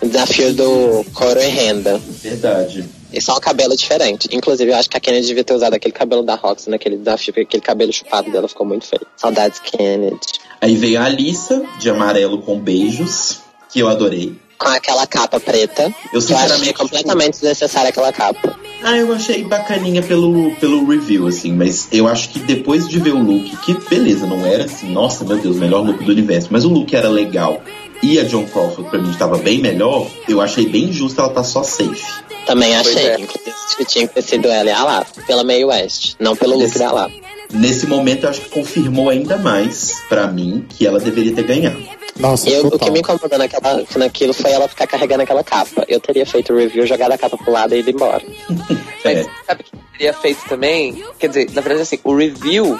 [0.00, 2.00] Desafio do couro e renda.
[2.22, 2.84] Verdade.
[3.12, 4.28] E só um cabelo diferente.
[4.32, 7.32] Inclusive, eu acho que a Kennedy devia ter usado aquele cabelo da Roxy naquele desafio,
[7.32, 9.06] porque aquele cabelo chupado dela ficou muito feio.
[9.16, 10.18] Saudades, Kennedy.
[10.60, 14.34] Aí veio a Alissa, de amarelo com beijos, que eu adorei.
[14.58, 15.82] Com aquela capa preta.
[15.84, 18.58] Eu, que eu achei sinceramente, completamente desnecessária aquela capa.
[18.82, 23.12] Ah, eu achei bacaninha pelo, pelo review, assim, mas eu acho que depois de ver
[23.12, 26.64] o look, que beleza, não era assim, nossa, meu Deus, melhor look do universo, mas
[26.64, 27.62] o look era legal
[28.02, 31.42] e a John Crawford pra mim estava bem melhor, eu achei bem justo ela tá
[31.42, 32.04] só safe.
[32.46, 33.08] Também achei.
[33.08, 33.20] é.
[33.20, 35.04] Inclusive, que tinha que ter sido ela e a.
[35.26, 36.14] Pela meio West.
[36.18, 37.10] Não pelo look Esse- da lá.
[37.52, 41.80] Nesse momento eu acho que confirmou ainda mais pra mim que ela deveria ter ganhado.
[42.18, 45.84] Nossa, Eu, o que me incomodou naquela, naquilo foi ela ficar carregando aquela capa.
[45.86, 48.22] Eu teria feito o review, jogado a capa pro lado e ido embora.
[49.04, 49.26] Mas É.
[49.46, 49.64] sabe o
[49.95, 51.02] que teria feito também?
[51.18, 52.78] Quer dizer, na verdade, assim, o review.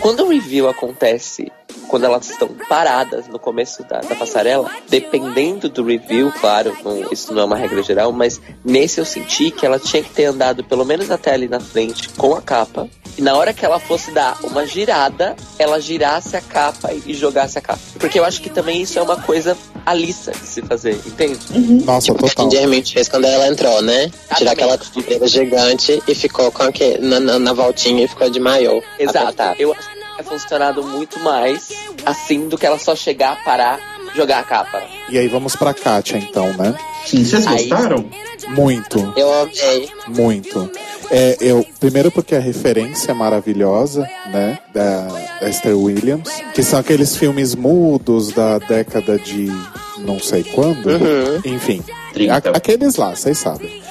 [0.00, 1.50] Quando o review acontece,
[1.88, 7.32] quando elas estão paradas no começo da, da passarela, dependendo do review, claro, não- isso
[7.32, 10.62] não é uma regra geral, mas nesse eu senti que ela tinha que ter andado
[10.62, 12.88] pelo menos até ali na frente com a capa.
[13.16, 17.14] E na hora que ela fosse dar uma girada, ela girasse a capa e, e
[17.14, 17.80] jogasse a capa.
[17.98, 21.38] Porque eu acho que também isso é uma coisa alissa de se fazer, entende?
[21.84, 22.50] Nossa, O que a total.
[22.50, 24.08] Ginger Mint fez quando ela entrou, né?
[24.36, 28.38] Tirar aquela compreira gigante e ficou com aquele, na, na, na voltinha e ficou de
[28.40, 28.82] maiô.
[28.98, 29.18] Exato.
[29.18, 29.56] apertado.
[29.62, 31.70] Eu acho que é funcionado muito mais
[32.04, 33.78] assim do que ela só chegar, parar,
[34.14, 34.82] jogar a capa.
[35.08, 36.74] E aí vamos pra Kátia, então, né?
[37.06, 38.04] Sim, vocês Aí- gostaram?
[38.48, 39.90] Muito, Eu amei.
[40.08, 40.70] muito.
[41.10, 44.58] É, eu, primeiro porque a referência é maravilhosa, né?
[44.72, 45.06] Da
[45.48, 49.48] Esther Williams, que são aqueles filmes mudos da década de
[49.98, 50.86] não sei quando.
[50.86, 51.40] Uhum.
[51.44, 51.82] Enfim,
[52.14, 52.50] 30.
[52.50, 53.82] a- aqueles lá, vocês sabem.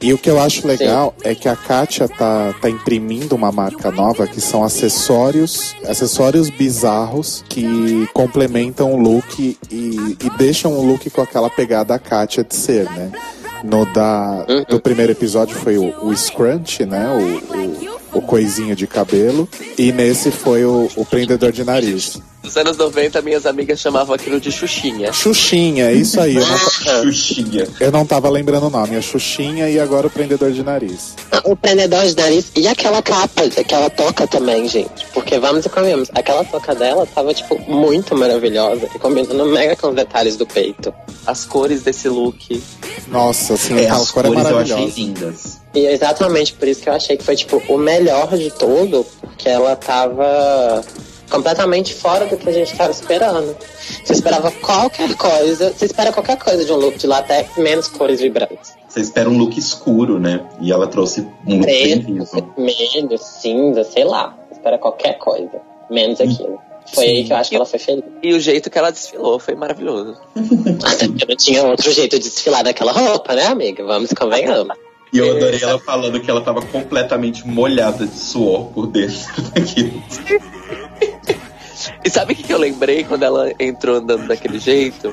[0.00, 3.90] E o que eu acho legal é que a Kátia tá, tá imprimindo uma marca
[3.90, 11.10] nova que são acessórios, acessórios bizarros que complementam o look e, e deixam o look
[11.10, 13.10] com aquela pegada a Kátia de ser, né?
[13.64, 17.08] No da, do primeiro episódio foi o, o scrunch, né?
[17.08, 19.48] O, o, o coisinho de cabelo.
[19.76, 22.20] E nesse foi o, o prendedor de nariz.
[22.42, 25.12] Nos anos 90, minhas amigas chamavam aquilo de Xuxinha.
[25.12, 26.36] Xuxinha, é isso aí.
[26.36, 26.58] Eu não,
[27.02, 27.68] Xuxinha.
[27.80, 28.96] eu não tava lembrando o nome.
[28.96, 31.14] É Xuxinha e agora o prendedor de nariz.
[31.44, 35.04] O prendedor de nariz e aquela capa, aquela toca também, gente.
[35.12, 36.08] Porque vamos e comemos.
[36.14, 40.94] Aquela toca dela tava, tipo, muito maravilhosa e combinando mega com os detalhes do peito.
[41.26, 42.62] As cores desse look.
[43.08, 45.57] Nossa, assim, É, a as é cores eu achei lindas.
[45.74, 49.04] E é exatamente por isso que eu achei que foi, tipo, o melhor de tudo,
[49.20, 50.82] porque ela tava
[51.30, 53.56] completamente fora do que a gente tava esperando.
[54.04, 58.20] Você esperava qualquer coisa, você espera qualquer coisa de um look de latex, menos cores
[58.20, 58.74] vibrantes.
[58.88, 60.46] Você espera um look escuro, né?
[60.60, 64.36] E ela trouxe um look bem vermelho, cinza, sei lá.
[64.48, 66.58] Você espera qualquer coisa, menos aquilo.
[66.94, 67.10] Foi Sim.
[67.10, 68.04] aí que eu acho que ela foi feliz.
[68.22, 70.16] E o jeito que ela desfilou foi maravilhoso.
[70.82, 73.84] Até porque não tinha outro jeito de desfilar naquela roupa, né, amiga?
[73.84, 74.74] Vamos convenhamos.
[75.12, 79.16] E eu adorei ela falando que ela tava completamente molhada de suor por dentro
[79.54, 80.02] daquilo.
[82.04, 85.12] E sabe o que que eu lembrei quando ela entrou andando daquele jeito?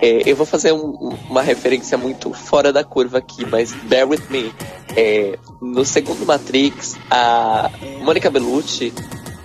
[0.00, 4.22] É, eu vou fazer um- uma referência muito fora da curva aqui, mas bear with
[4.30, 4.52] me.
[4.96, 7.70] É, no segundo Matrix, a
[8.02, 8.92] Mônica Bellucci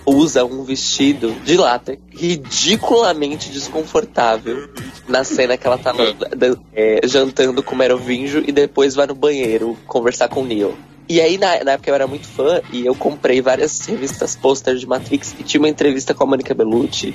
[0.06, 4.68] usa um vestido de látex ridiculamente desconfortável
[5.08, 9.06] na cena que ela tá no- da- é, jantando com o Merovinjo e depois vai
[9.06, 10.74] no banheiro conversar com o Neo.
[11.08, 14.74] E aí, na, na época eu era muito fã e eu comprei várias revistas pôster
[14.76, 17.14] de Matrix e tinha uma entrevista com a Monica Bellucci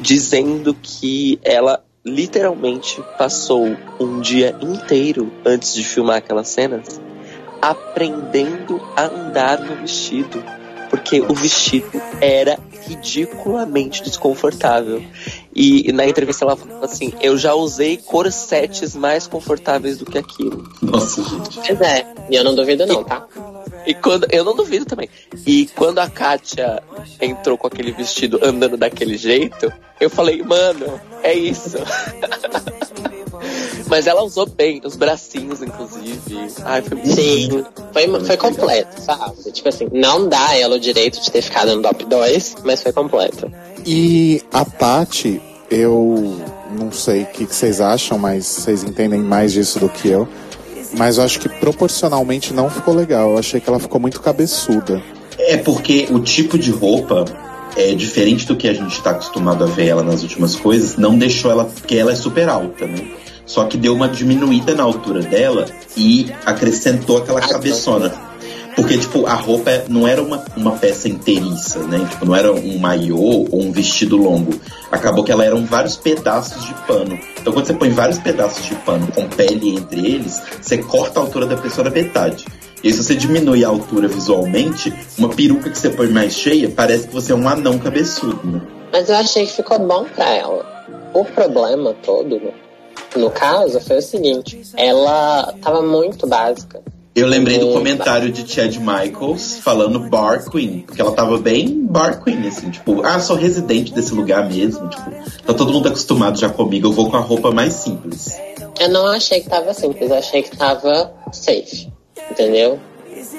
[0.00, 7.00] dizendo que ela literalmente passou um dia inteiro antes de filmar aquelas cenas
[7.60, 10.42] aprendendo a andar no vestido.
[10.92, 11.90] Porque o vestido
[12.20, 15.02] era ridiculamente desconfortável.
[15.56, 20.70] E na entrevista ela falou assim: Eu já usei corsetes mais confortáveis do que aquilo.
[20.82, 21.60] Nossa, gente.
[21.66, 23.26] Pois é, e eu não duvido não, tá?
[23.86, 24.26] E quando.
[24.30, 25.08] Eu não duvido também.
[25.46, 26.82] E quando a Kátia
[27.18, 31.78] entrou com aquele vestido andando daquele jeito, eu falei, mano, é isso.
[33.86, 36.20] Mas ela usou bem, os bracinhos, inclusive.
[36.64, 37.66] Ai, foi muito Sim, lindo.
[37.92, 39.52] foi, foi completo, sabe?
[39.52, 42.92] Tipo assim, não dá ela o direito de ter ficado no top 2, mas foi
[42.92, 43.52] completo.
[43.84, 46.40] E a Tati, eu
[46.78, 50.28] não sei o que, que vocês acham, mas vocês entendem mais disso do que eu.
[50.96, 53.32] Mas eu acho que proporcionalmente não ficou legal.
[53.32, 55.02] Eu achei que ela ficou muito cabeçuda.
[55.38, 57.24] É porque o tipo de roupa
[57.76, 61.16] é diferente do que a gente está acostumado a ver ela nas últimas coisas, não
[61.16, 63.10] deixou ela, porque ela é super alta, né?
[63.44, 65.66] Só que deu uma diminuída na altura dela
[65.96, 68.12] e acrescentou aquela cabeçona.
[68.74, 72.06] Porque, tipo, a roupa é- não era uma, uma peça inteiriça, né?
[72.10, 74.58] Tipo, não era um maiô ou um vestido longo.
[74.90, 77.18] Acabou que ela eram vários pedaços de pano.
[77.38, 81.22] Então, quando você põe vários pedaços de pano com pele entre eles, você corta a
[81.22, 82.46] altura da pessoa na metade.
[82.82, 86.70] E aí, se você diminui a altura visualmente, uma peruca que você põe mais cheia,
[86.70, 88.60] parece que você é um anão cabeçudo, né?
[88.90, 90.64] Mas eu achei que ficou bom pra ela.
[91.12, 92.40] O problema todo,
[93.16, 96.80] no, caso, foi o seguinte: ela tava muito básica.
[97.14, 102.24] Eu lembrei do comentário de Chad Michaels falando Bar Queen, porque ela tava bem Bar
[102.24, 105.10] Queen, assim, tipo, ah, sou residente desse lugar mesmo, tipo,
[105.44, 108.34] tá todo mundo acostumado já comigo, eu vou com a roupa mais simples.
[108.80, 111.92] Eu não achei que tava simples, eu achei que tava safe.
[112.30, 112.80] Entendeu?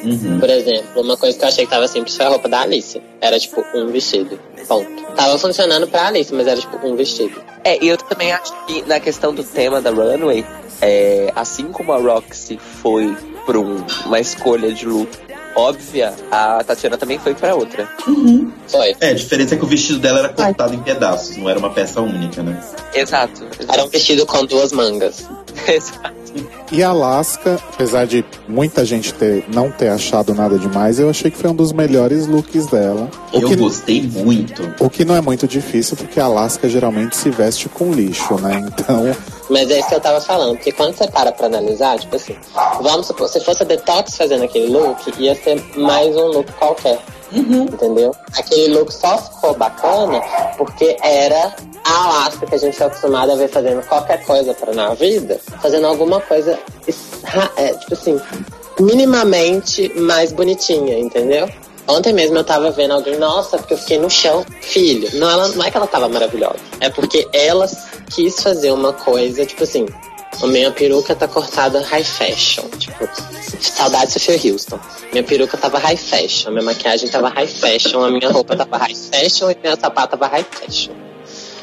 [0.04, 0.40] Uhum.
[0.40, 3.02] Por exemplo, uma coisa que eu achei que tava simples foi a roupa da Alice.
[3.22, 4.40] Era tipo um vestido.
[4.68, 5.04] Ponto.
[5.16, 7.42] Tava funcionando pra Alice, mas era tipo um vestido.
[7.64, 10.46] É, e eu também acho que na questão do tema da Runway,
[10.82, 13.16] é, assim como a Roxy foi
[13.46, 15.10] por um- uma escolha de look
[15.56, 17.88] óbvia, a Tatiana também foi pra outra.
[18.68, 18.96] Foi.
[19.00, 21.70] É, a diferença é que o vestido dela era cortado em pedaços, não era uma
[21.70, 22.60] peça única, né?
[22.94, 23.46] Exato.
[23.72, 25.28] Era um vestido com duas mangas.
[25.68, 26.23] Exato.
[26.72, 31.30] E a Alaska, apesar de muita gente ter, não ter achado nada demais, eu achei
[31.30, 33.10] que foi um dos melhores looks dela.
[33.32, 34.74] O Eu que, gostei muito.
[34.80, 38.64] o que não é muito difícil, porque a Alaska geralmente se veste com lixo, né?
[38.68, 39.16] Então,
[39.50, 42.36] Mas é isso que eu tava falando, porque quando você para pra analisar, tipo assim,
[42.82, 47.00] vamos supor, se fosse a Detox fazendo aquele look, ia ser mais um look qualquer.
[47.34, 48.16] Entendeu?
[48.38, 50.22] Aquele look só ficou bacana
[50.58, 54.74] porque era a Alaska que a gente tá acostumado a ver fazendo qualquer coisa pra
[54.74, 56.58] na vida, fazendo alguma coisa,
[57.58, 58.20] é, tipo assim,
[58.80, 61.50] minimamente mais bonitinha, entendeu?
[61.88, 64.46] Ontem mesmo eu tava vendo alguém, nossa, porque eu fiquei no chão.
[64.62, 66.56] Filho, não, ela, não é que ela tava maravilhosa.
[66.80, 67.70] É porque ela
[68.10, 69.86] quis fazer uma coisa, tipo assim,
[70.42, 72.68] a minha peruca tá cortada high fashion.
[72.78, 73.08] Tipo,
[73.60, 74.80] saudade de Sophia Houston.
[75.12, 78.96] Minha peruca tava high fashion, minha maquiagem tava high fashion, a minha roupa tava high
[78.96, 80.94] fashion e meu sapato tava high fashion.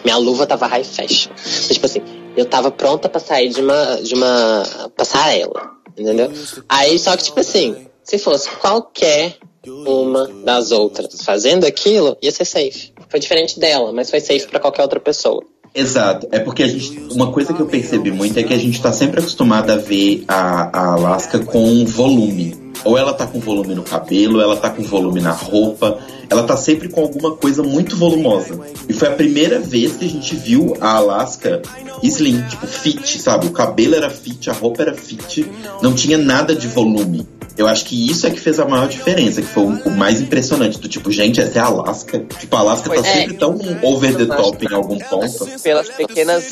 [0.04, 1.30] Minha luva tava high fashion.
[1.34, 2.00] Então, tipo assim,
[2.36, 6.32] eu tava pronta pra sair de uma, de uma passarela, entendeu?
[6.68, 9.36] Aí, só que, tipo assim, se fosse qualquer
[9.66, 12.92] uma das outras fazendo aquilo, ia ser safe.
[13.08, 15.44] Foi diferente dela, mas foi safe pra qualquer outra pessoa.
[15.74, 16.28] Exato.
[16.32, 16.98] É porque a gente.
[17.12, 20.24] Uma coisa que eu percebi muito é que a gente tá sempre acostumado a ver
[20.26, 22.69] a, a Alaska com volume.
[22.84, 25.98] Ou ela tá com volume no cabelo, ela tá com volume na roupa.
[26.28, 28.58] Ela tá sempre com alguma coisa muito volumosa.
[28.88, 31.60] E foi a primeira vez que a gente viu a Alaska
[32.02, 33.46] slim, tipo, fit, sabe?
[33.46, 35.44] O cabelo era fit, a roupa era fit,
[35.82, 37.26] não tinha nada de volume.
[37.58, 40.78] Eu acho que isso é que fez a maior diferença, que foi o, mais impressionante.
[40.78, 42.20] Do tipo, gente, essa é a Alaska.
[42.38, 43.12] Tipo, a Alaska tá Pois é.
[43.12, 45.46] sempre tão over the top em algum ponto.
[45.62, 46.44] Pelas pequenas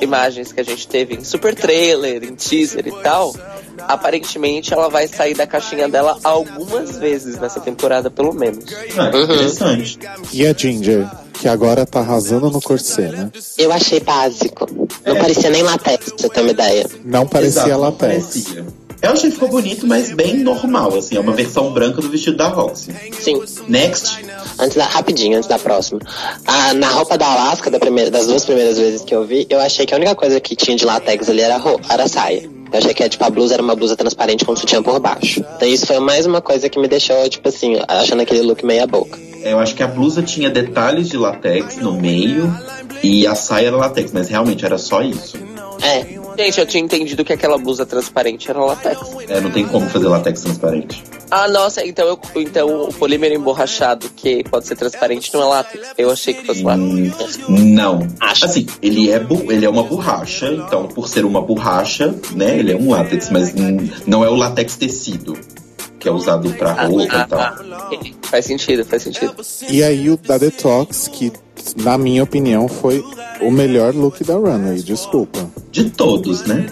[0.00, 3.34] imagens que a gente teve em super trailer, em teaser e tal,
[3.80, 8.64] aparentemente ela vai sair da caixinha dela algumas vezes nessa temporada, pelo menos.
[8.96, 9.22] Ah, Uhum.
[9.24, 9.98] interessante.
[10.32, 13.30] e a Ginger, que agora tá arrasando no corset, né?
[13.58, 14.66] Eu achei básico.
[15.04, 16.86] Não parecia nem latex, pra você ter uma ideia.
[17.04, 18.24] Não parecia Exato, não latex.
[18.26, 18.64] parecia.
[19.02, 21.16] Eu achei que ficou bonito, mas bem normal, assim.
[21.16, 22.90] É uma versão branca do vestido da Roxy.
[23.20, 23.42] Sim.
[23.68, 24.24] Next.
[24.58, 26.00] Antes da, rapidinho, antes da próxima.
[26.46, 29.60] Ah, na roupa da Alaska, da primeira, das duas primeiras vezes que eu vi, eu
[29.60, 32.08] achei que a única coisa que tinha de latex ali era a, roupa, era a
[32.08, 32.48] saia.
[32.74, 35.44] Eu achei que tipo, a blusa era uma blusa transparente com sutiã por baixo.
[35.54, 38.84] Então isso foi mais uma coisa que me deixou, tipo assim, achando aquele look meia
[38.84, 39.16] boca.
[39.44, 42.52] Eu acho que a blusa tinha detalhes de latex no meio
[43.00, 45.36] e a saia era latex, mas realmente era só isso.
[45.80, 49.00] É, Gente, eu tinha entendido que aquela blusa transparente era latex.
[49.28, 51.02] É, não tem como fazer latex transparente.
[51.30, 55.88] Ah, nossa, então, eu, então o polímero emborrachado, que pode ser transparente, não é látex.
[55.96, 57.38] Eu achei que fosse látex.
[57.48, 58.06] Hum, não.
[58.20, 58.44] Acho.
[58.44, 62.72] Assim, ele é, bu- ele é uma borracha, então por ser uma borracha, né, ele
[62.72, 65.36] é um látex, mas hum, não é o látex tecido,
[65.98, 67.40] que é usado pra roupa Ah, e tal.
[67.40, 68.14] ah, ok.
[68.22, 69.34] Faz sentido, faz sentido.
[69.68, 71.32] E aí o da Detox, que
[71.76, 73.02] na minha opinião foi
[73.40, 75.38] o melhor look da Runway, desculpa.
[75.70, 76.66] De todos, né?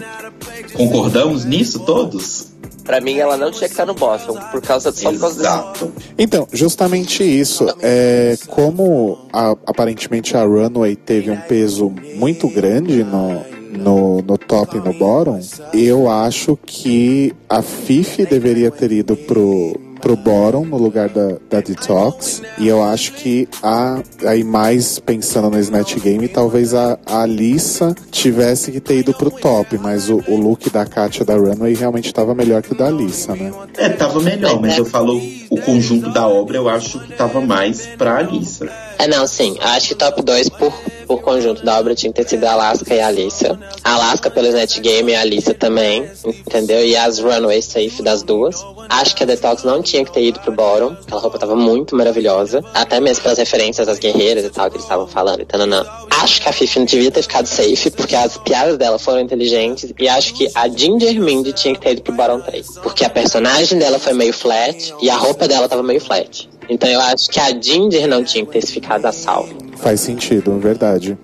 [0.73, 2.47] Concordamos nisso todos?
[2.83, 5.49] Pra mim, ela não tinha que estar no Boston, por causa só por causa desse.
[5.49, 5.91] Exato.
[6.17, 7.65] Então, justamente isso.
[7.81, 13.41] É, como a- aparentemente a Runway teve um peso muito grande no,
[13.71, 15.39] no, no top e no bottom,
[15.73, 21.61] eu acho que a Fifi deveria ter ido pro, pro bottom no lugar da, da
[21.61, 22.41] Detox.
[22.57, 27.95] E eu acho que a, aí mais pensando no Snatch Game, talvez a, a Alissa
[28.11, 32.07] tivesse que ter ido pro top, mas o, o look da Katia da Runway realmente
[32.07, 33.49] estava melhor que o da Alissa, né?
[33.77, 35.21] É, tava melhor, mas eu falo
[35.53, 38.67] o conjunto da obra, eu acho que tava mais pra Alissa.
[38.97, 39.55] É, não, sim.
[39.61, 40.73] Acho que top 2 por,
[41.05, 43.59] por conjunto da obra tinha que ter sido a Alaska e a Alissa.
[43.83, 46.83] A Alaska pelo Snatch Game e a Alissa também, entendeu?
[46.83, 48.65] E as Runway Safe das duas.
[48.89, 50.97] Acho que a Detox não tinha que ter ido pro bottom.
[51.05, 52.63] Aquela roupa tava muito maravilhosa.
[52.73, 55.41] Até mesmo pelas referências às guerreiras e tal que eles estavam falando.
[55.41, 55.85] Então, não,
[56.23, 59.93] Acho que a Fifi não devia ter ficado safe, porque as piadas dela foram inteligentes.
[59.99, 62.65] E acho que a Ginger Mindy tinha que ter ido pro bottom 3.
[62.81, 66.49] Porque a personagem dela foi meio flat e a roupa dela tava meio flat.
[66.69, 69.55] Então eu acho que a Ginger não tinha que ter ficado a salvo.
[69.77, 71.17] Faz sentido, verdade.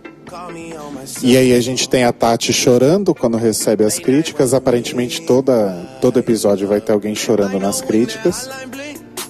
[1.23, 4.53] E aí a gente tem a Tati chorando quando recebe as críticas.
[4.53, 5.71] Aparentemente toda,
[6.01, 8.49] todo episódio vai ter alguém chorando nas críticas.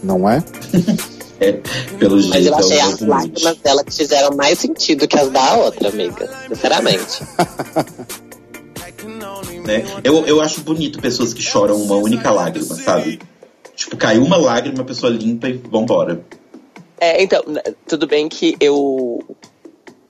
[0.04, 0.44] Não é?
[1.42, 1.54] É,
[1.98, 5.30] pelo Mas jeito eu achei é as lágrimas dela que fizeram mais sentido que as
[5.30, 6.30] da outra, amiga.
[6.50, 7.24] Sinceramente.
[9.66, 9.86] né?
[10.04, 13.20] Eu, eu acho bonito pessoas que choram uma única lágrima, sabe?
[13.80, 16.22] Tipo, caiu uma lágrima, a pessoa limpa e vambora.
[17.00, 19.24] É, então, n- tudo bem que eu.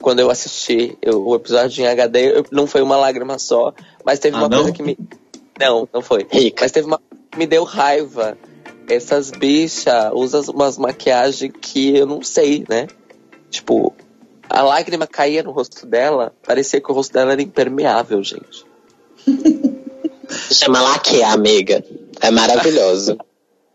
[0.02, 3.72] Quando eu assisti eu- o episódio em HD, eu- não foi uma lágrima só,
[4.04, 4.58] mas teve Ah, uma não?
[4.58, 4.98] coisa que me.
[5.56, 6.26] Não, não foi.
[6.28, 6.64] Rica.
[6.64, 6.98] Mas teve uma
[7.30, 8.36] que me deu raiva.
[8.88, 12.88] Essas bichas usam umas maquiagens que eu não sei, né?
[13.50, 13.94] Tipo,
[14.48, 18.64] a lágrima caía no rosto dela, parecia que o rosto dela era impermeável, gente.
[20.50, 21.84] Chama laque, amiga.
[22.20, 23.16] É maravilhoso.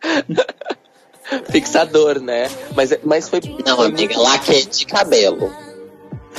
[1.49, 2.49] Fixador, né?
[2.75, 3.41] Mas, mas foi.
[3.65, 5.51] Não, amiga, laque de cabelo.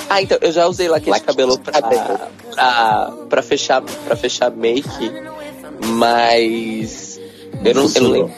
[0.09, 2.19] Ah, então, eu já usei laque de Laque de cabelo pra, cabelo.
[2.55, 5.11] pra, pra, fechar, pra fechar make,
[5.81, 7.19] mas.
[7.65, 8.35] Eu não, eu não lembro.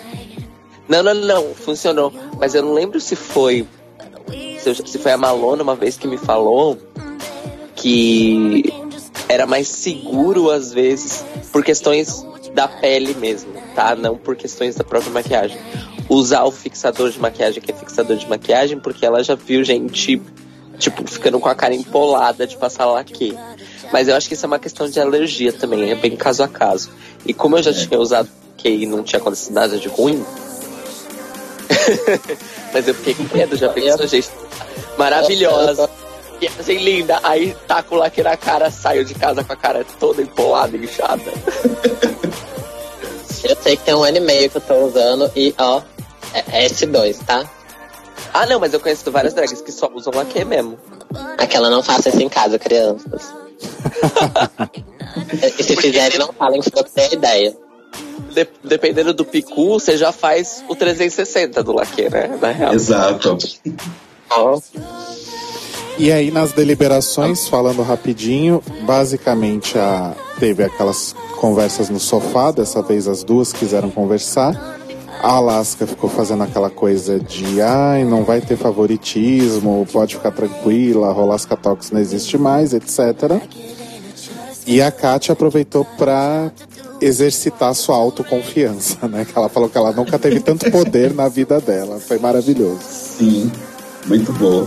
[0.88, 2.12] Não, não, não, funcionou.
[2.38, 3.66] Mas eu não lembro se foi.
[4.58, 6.78] Se, se foi a Malona uma vez que me falou
[7.74, 8.72] que
[9.28, 13.94] era mais seguro às vezes por questões da pele mesmo, tá?
[13.94, 15.58] Não por questões da própria maquiagem.
[16.08, 20.20] Usar o fixador de maquiagem, que é fixador de maquiagem, porque ela já viu gente,
[20.78, 23.36] tipo, ficando com a cara empolada de passar laque.
[23.92, 26.48] Mas eu acho que isso é uma questão de alergia também, é bem caso a
[26.48, 26.90] caso.
[27.26, 30.24] E como eu já tinha usado que e não tinha acontecido nada de ruim.
[32.74, 34.28] Mas eu fiquei com medo, já pensou, gente.
[34.98, 35.88] Maravilhosa.
[36.40, 37.18] E assim, linda.
[37.22, 40.76] Aí tá com o laque na cara, saiu de casa com a cara toda empolada,
[40.76, 41.22] inchada.
[43.44, 45.80] Eu sei que tem um ano e meio que eu tô usando e, ó,
[46.34, 47.48] é S2, tá?
[48.34, 50.78] Ah, não, mas eu conheço várias drags que só usam laque mesmo.
[51.38, 53.32] Aquela não faça isso em casa, crianças.
[55.58, 57.56] e se fizerem, não falem que foi que a ideia.
[58.32, 62.38] De- dependendo do picu, você já faz o 360 do laque, né?
[62.40, 62.74] Na real.
[62.74, 63.38] Exato.
[64.30, 64.60] Ó,
[65.98, 73.08] E aí nas deliberações, falando rapidinho, basicamente a, teve aquelas conversas no sofá, dessa vez
[73.08, 74.78] as duas quiseram conversar.
[75.20, 81.12] A Alaska ficou fazendo aquela coisa de ai, não vai ter favoritismo, pode ficar tranquila,
[81.12, 83.42] Rolasca Talks não existe mais, etc.
[84.64, 86.52] E a Kátia aproveitou pra
[87.00, 89.24] exercitar sua autoconfiança, né?
[89.24, 91.98] Que ela falou que ela nunca teve tanto poder na vida dela.
[91.98, 92.78] Foi maravilhoso.
[92.82, 93.50] Sim,
[94.06, 94.66] muito boa.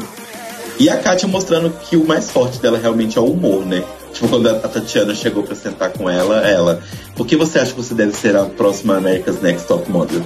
[0.81, 3.83] E a Kátia mostrando que o mais forte dela realmente é o humor, né?
[4.11, 6.81] Tipo, quando a Tatiana chegou pra sentar com ela, ela,
[7.15, 10.23] por que você acha que você deve ser a próxima America's Next Top Model?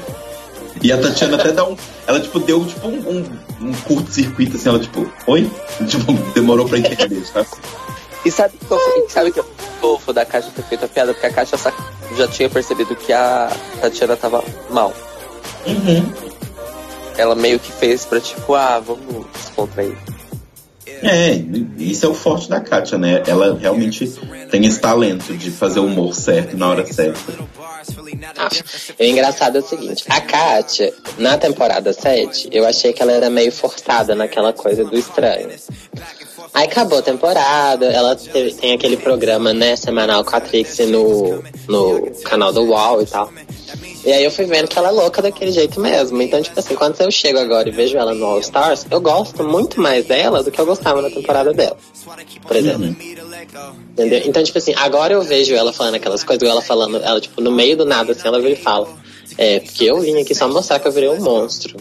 [0.82, 1.76] E a Tatiana até dá um.
[2.08, 5.52] Ela, tipo, deu tipo um, um, um curto-circuito, assim, ela, tipo, oi?
[5.90, 7.46] Tipo, demorou pra entender, tá?
[8.24, 8.54] E sabe
[9.10, 9.46] sabe que eu
[9.82, 11.14] fofo da Caixa ter feito a piada?
[11.14, 11.58] Porque a Caixa
[12.16, 13.52] já tinha percebido que a
[13.82, 14.94] Tatiana tava mal.
[15.68, 16.14] Uhum.
[17.18, 20.15] Ela meio que fez pra tipo, ah, vamos descontrair.
[21.06, 21.44] É,
[21.78, 23.22] isso é o forte da Kátia, né?
[23.28, 24.08] Ela realmente
[24.50, 27.34] tem esse talento de fazer o humor certo na hora certa.
[28.38, 28.50] Ah,
[29.00, 33.30] o engraçado é o seguinte, a Kátia, na temporada 7, eu achei que ela era
[33.30, 35.50] meio forçada naquela coisa do estranho.
[36.54, 42.12] Aí acabou a temporada, ela tem aquele programa, né, semanal com a Trixie no, no
[42.24, 43.32] canal do UOL e tal.
[44.06, 46.22] E aí eu fui vendo que ela é louca daquele jeito mesmo.
[46.22, 49.44] Então, tipo assim, quando eu chego agora e vejo ela no All Stars, eu gosto
[49.44, 51.76] muito mais dela do que eu gostava na temporada dela.
[52.48, 52.96] Por exemplo.
[53.94, 54.22] Entendeu?
[54.26, 57.52] Então, tipo assim, agora eu vejo ela falando aquelas coisas, ela falando, ela, tipo, no
[57.52, 58.88] meio do nada, assim, ela vira e fala.
[59.38, 61.76] É, porque eu vim aqui só mostrar que eu virei um monstro.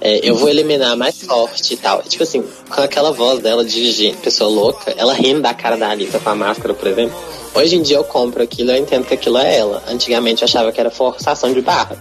[0.00, 2.02] é, eu vou eliminar mais forte e tal.
[2.02, 6.18] Tipo assim, com aquela voz dela de pessoa louca, ela rindo da cara da Alissa
[6.18, 7.16] com a máscara, por exemplo.
[7.54, 9.82] Hoje em dia eu compro aquilo, eu entendo que aquilo é ela.
[9.86, 11.96] Antigamente eu achava que era forçação de barra.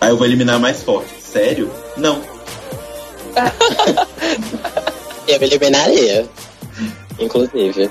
[0.00, 1.10] Aí eu vou eliminar mais forte.
[1.20, 1.70] Sério?
[1.96, 2.20] Não.
[5.26, 6.26] Eu eliminaria.
[7.18, 7.90] Inclusive.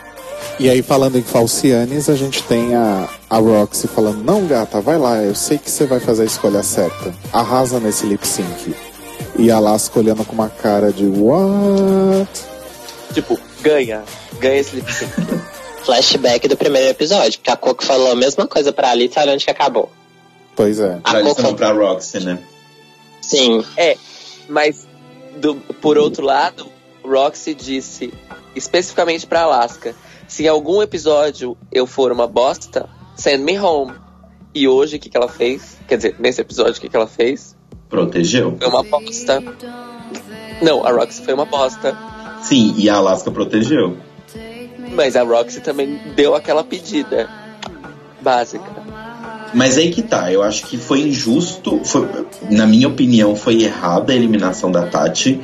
[0.59, 4.97] E aí, falando em falcianes, a gente tem a, a Roxy falando: Não, gata, vai
[4.97, 7.13] lá, eu sei que você vai fazer a escolha certa.
[7.31, 8.75] Arrasa nesse lip sync.
[9.37, 12.29] E a Alaska olhando com uma cara de: What?
[13.13, 14.03] Tipo, ganha.
[14.39, 15.11] Ganha esse lip sync.
[15.84, 19.45] Flashback do primeiro episódio, porque a Coco falou a mesma coisa pra Alice, olha onde
[19.45, 19.91] que acabou.
[20.55, 20.99] Pois é.
[21.03, 22.39] A Coco não pra Roxy, né?
[23.22, 23.97] Sim, É,
[24.47, 24.88] mas
[25.38, 26.68] do- por outro lado,
[27.03, 28.14] Roxy disse
[28.55, 29.95] especificamente pra Alaska:
[30.27, 33.93] se em algum episódio eu for uma bosta, send me home.
[34.55, 35.77] E hoje o que, que ela fez?
[35.88, 37.55] Quer dizer, nesse episódio o que, que ela fez?
[37.89, 38.55] Protegeu.
[38.60, 39.41] Foi uma bosta.
[40.61, 41.97] Não, a Roxy foi uma bosta.
[42.43, 43.97] Sim, e a Alaska protegeu.
[44.93, 47.29] Mas a Roxy também deu aquela pedida
[48.21, 48.65] básica.
[49.53, 52.07] Mas aí que tá, eu acho que foi injusto, foi-
[52.49, 55.39] na minha opinião, foi errada a eliminação da Tati.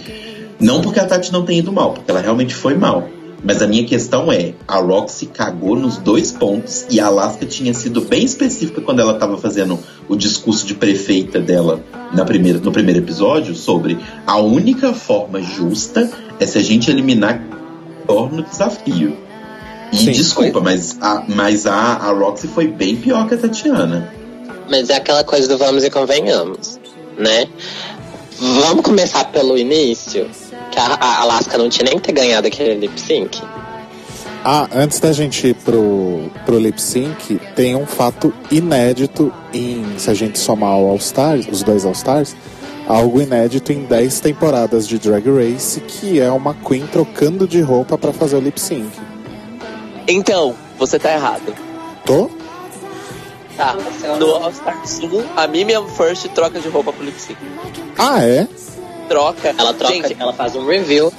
[0.59, 3.07] Não porque a Tati não tenha ido mal, porque ela realmente foi mal.
[3.41, 7.73] Mas a minha questão é, a Roxy cagou nos dois pontos e a Alaska tinha
[7.73, 11.81] sido bem específica quando ela estava fazendo o discurso de prefeita dela
[12.13, 13.97] na primeira, no primeiro episódio sobre
[14.27, 17.41] a única forma justa é se a gente eliminar
[18.05, 19.15] Thor no desafio.
[19.91, 24.11] E Sim, desculpa, mas, a, mas a, a Roxy foi bem pior que a Tatiana.
[24.69, 26.79] mas é aquela coisa do vamos e convenhamos,
[27.17, 27.47] né?
[28.37, 30.29] Vamos começar pelo início,
[30.71, 33.41] que a, a Alaska não tinha nem que ter ganhado aquele lip sync.
[34.43, 39.83] Ah, antes da gente ir pro, pro lip sync, tem um fato inédito em.
[39.97, 42.35] Se a gente somar o All Stars, os dois All Stars,
[42.87, 47.97] algo inédito em 10 temporadas de Drag Race, que é uma Queen trocando de roupa
[47.97, 48.89] pra fazer o lip sync.
[50.11, 51.55] Então, você tá errado.
[52.03, 52.31] Tô?
[53.55, 53.75] Tá.
[54.17, 57.37] No All Stars 1, a Mimiam First troca de roupa pro lip sync.
[57.95, 58.47] Ah, é?
[59.07, 59.49] Troca.
[59.55, 61.13] Ela troca, Gente, ela faz um review.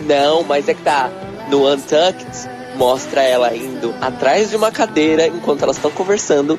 [0.00, 1.08] Não, mas é que tá.
[1.48, 6.58] No Untucked, mostra ela indo atrás de uma cadeira enquanto elas estão conversando.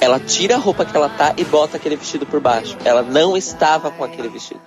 [0.00, 2.74] Ela tira a roupa que ela tá e bota aquele vestido por baixo.
[2.86, 4.62] Ela não estava com aquele vestido.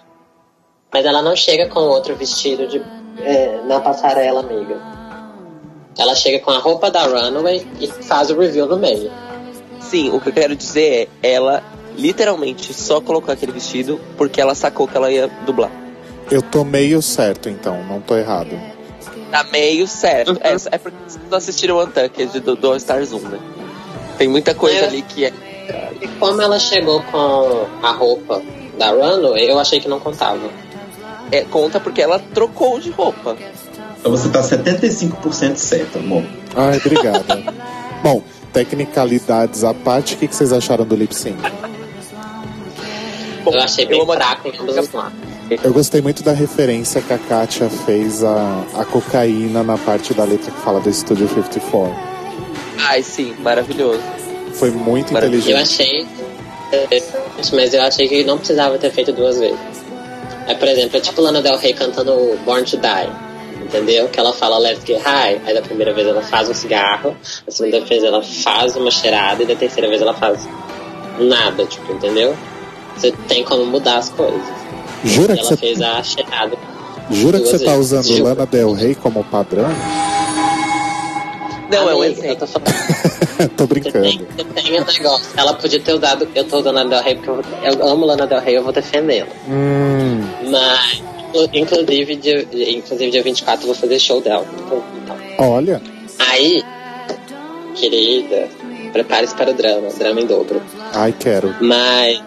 [0.93, 2.83] Mas ela não chega com outro vestido de,
[3.19, 4.98] é, na passarela, amiga.
[5.99, 9.11] Ela chega com a roupa da Runway e faz o review no meio.
[9.81, 11.61] Sim, o que eu quero dizer é, ela
[11.97, 15.71] literalmente só colocou aquele vestido porque ela sacou que ela ia dublar.
[16.31, 18.57] Eu tô meio certo, então, não tô errado.
[19.31, 20.39] Tá meio certo.
[20.41, 23.39] É, é porque vocês não assistiram o Untucked do, do All Stars 1, né?
[24.17, 24.85] Tem muita coisa É.
[24.87, 25.33] ali que é.
[26.01, 28.41] E como ela chegou com a roupa
[28.77, 30.49] da Runway, eu achei que não contava.
[31.31, 31.41] é.
[31.43, 33.35] Conta porque ela trocou de roupa.
[33.99, 36.23] Então você tá 75% certo, amor.
[36.55, 37.25] Ai, obrigada.
[38.01, 38.23] Bom,
[38.53, 41.37] tecnicalidades à parte, o que, que vocês acharam do lip sync?
[43.43, 45.13] Bom, eu achei bem a- fraco em ambos os lados.
[45.63, 50.23] Eu gostei muito da referência que a Katia fez à, à cocaína na parte da
[50.23, 51.91] letra que fala do Studio 54.
[52.77, 53.99] Ai, sim, maravilhoso.
[54.53, 55.37] Foi muito Maravilha.
[55.51, 55.81] Eu inteligente.
[55.81, 56.07] achei.
[57.53, 59.57] Mas eu achei que não precisava ter feito duas vezes.
[60.47, 63.09] É, por exemplo, é tipo Lana Del Rey cantando Born to Die.
[63.69, 64.09] Entendeu?
[64.09, 65.41] Que ela fala Let's Get High.
[65.45, 67.15] Aí da primeira vez ela faz um cigarro,
[67.45, 70.47] da segunda vez ela faz uma cheirada e da terceira vez ela faz
[71.19, 72.35] nada, tipo, entendeu?
[72.97, 74.41] Você tem como mudar as coisas.
[75.03, 76.57] Jura que ela você, fez a cheirada.
[77.11, 77.79] jura que você tá vezes.
[77.91, 78.23] usando Juro.
[78.23, 79.69] Lana Del Rey como padrão?
[81.71, 82.35] Não, é um Amiga, eu exemplo.
[82.37, 83.49] tô falando.
[83.55, 84.01] tô Você brincando.
[84.01, 85.25] tem, você tem um negócio.
[85.37, 86.27] Ela podia ter usado.
[86.33, 87.29] Eu tô usando Lana Del Rey porque
[87.63, 89.27] eu, eu amo Lana Del Rey, eu vou defendê-la.
[89.47, 91.03] Hum, Mas,
[91.53, 94.45] inclusive, dia, inclusive dia 24 eu vou fazer show dela.
[94.65, 94.83] Então,
[95.37, 95.81] olha,
[96.19, 96.61] Aí,
[97.75, 98.49] querida,
[98.91, 100.61] prepare-se para o drama, drama em dobro.
[100.93, 101.55] ai quero.
[101.61, 102.21] Mas.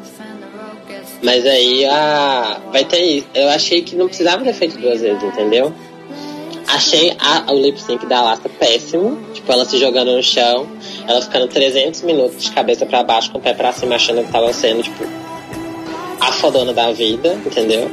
[1.22, 2.60] Mas aí a.
[2.72, 3.26] Vai ter isso.
[3.34, 5.72] Eu achei que não precisava ter feito duas vezes, entendeu?
[6.66, 9.18] Achei a, o lip sync da Alaska péssimo.
[9.34, 10.66] Tipo, ela se jogando no chão,
[11.06, 14.32] ela ficando 300 minutos de cabeça pra baixo, com o pé pra cima, achando que
[14.32, 15.04] tava sendo, tipo,
[16.18, 17.90] a fodona da vida, entendeu?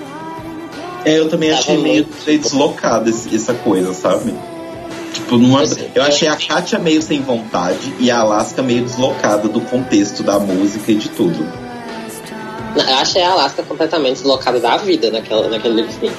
[1.05, 4.33] É, eu também Tava achei meio deslocada essa coisa, sabe?
[5.13, 9.47] Tipo, numa, Mas, eu achei a Katia meio sem vontade e a Alaska meio deslocada
[9.47, 11.47] do contexto da música e de tudo.
[12.75, 16.13] Eu achei a Alaska completamente deslocada da vida naquela, naquele lip sync.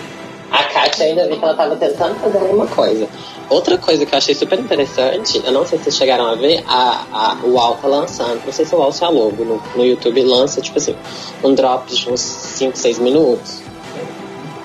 [0.50, 3.08] A Katia ainda vi que ela tava tentando fazer alguma coisa.
[3.48, 6.62] Outra coisa que eu achei super interessante, eu não sei se vocês chegaram a ver,
[6.66, 9.44] a, a, o UAU tá lançando, não sei se é o ou se é Logo,
[9.44, 10.94] no, no YouTube lança, tipo assim,
[11.42, 13.69] um drop de uns 5, 6 minutos.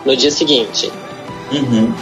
[0.05, 0.91] No dia seguinte.
[1.51, 1.93] Uhum.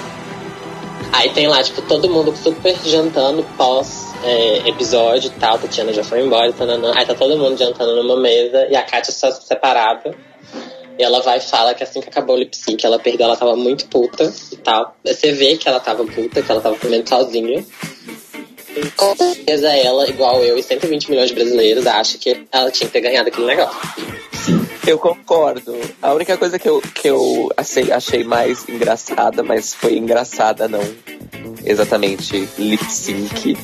[1.13, 5.59] Aí tem lá, tipo, todo mundo super jantando pós é, episódio e tal.
[5.59, 6.91] Tatiana já foi embora, tananã.
[6.95, 10.15] Aí tá todo mundo jantando numa mesa e a Kátia só separada.
[10.97, 13.35] E ela vai e fala que assim que acabou o lip sync, ela perdeu, ela
[13.35, 14.95] tava muito puta e tal.
[15.03, 17.65] Você vê que ela tava puta, que ela tava comendo sozinha.
[18.75, 22.87] E com certeza ela, igual eu e 120 milhões de brasileiros, acha que ela tinha
[22.87, 23.77] que ter ganhado aquele negócio.
[24.85, 25.73] Eu concordo.
[26.01, 30.81] A única coisa que eu, que eu achei, achei mais engraçada, mas foi engraçada, não
[31.65, 33.57] exatamente lip sync,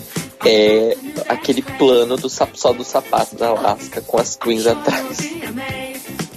[0.45, 0.95] é
[1.27, 5.17] aquele plano do só do sapato da Alaska com as queens atrás.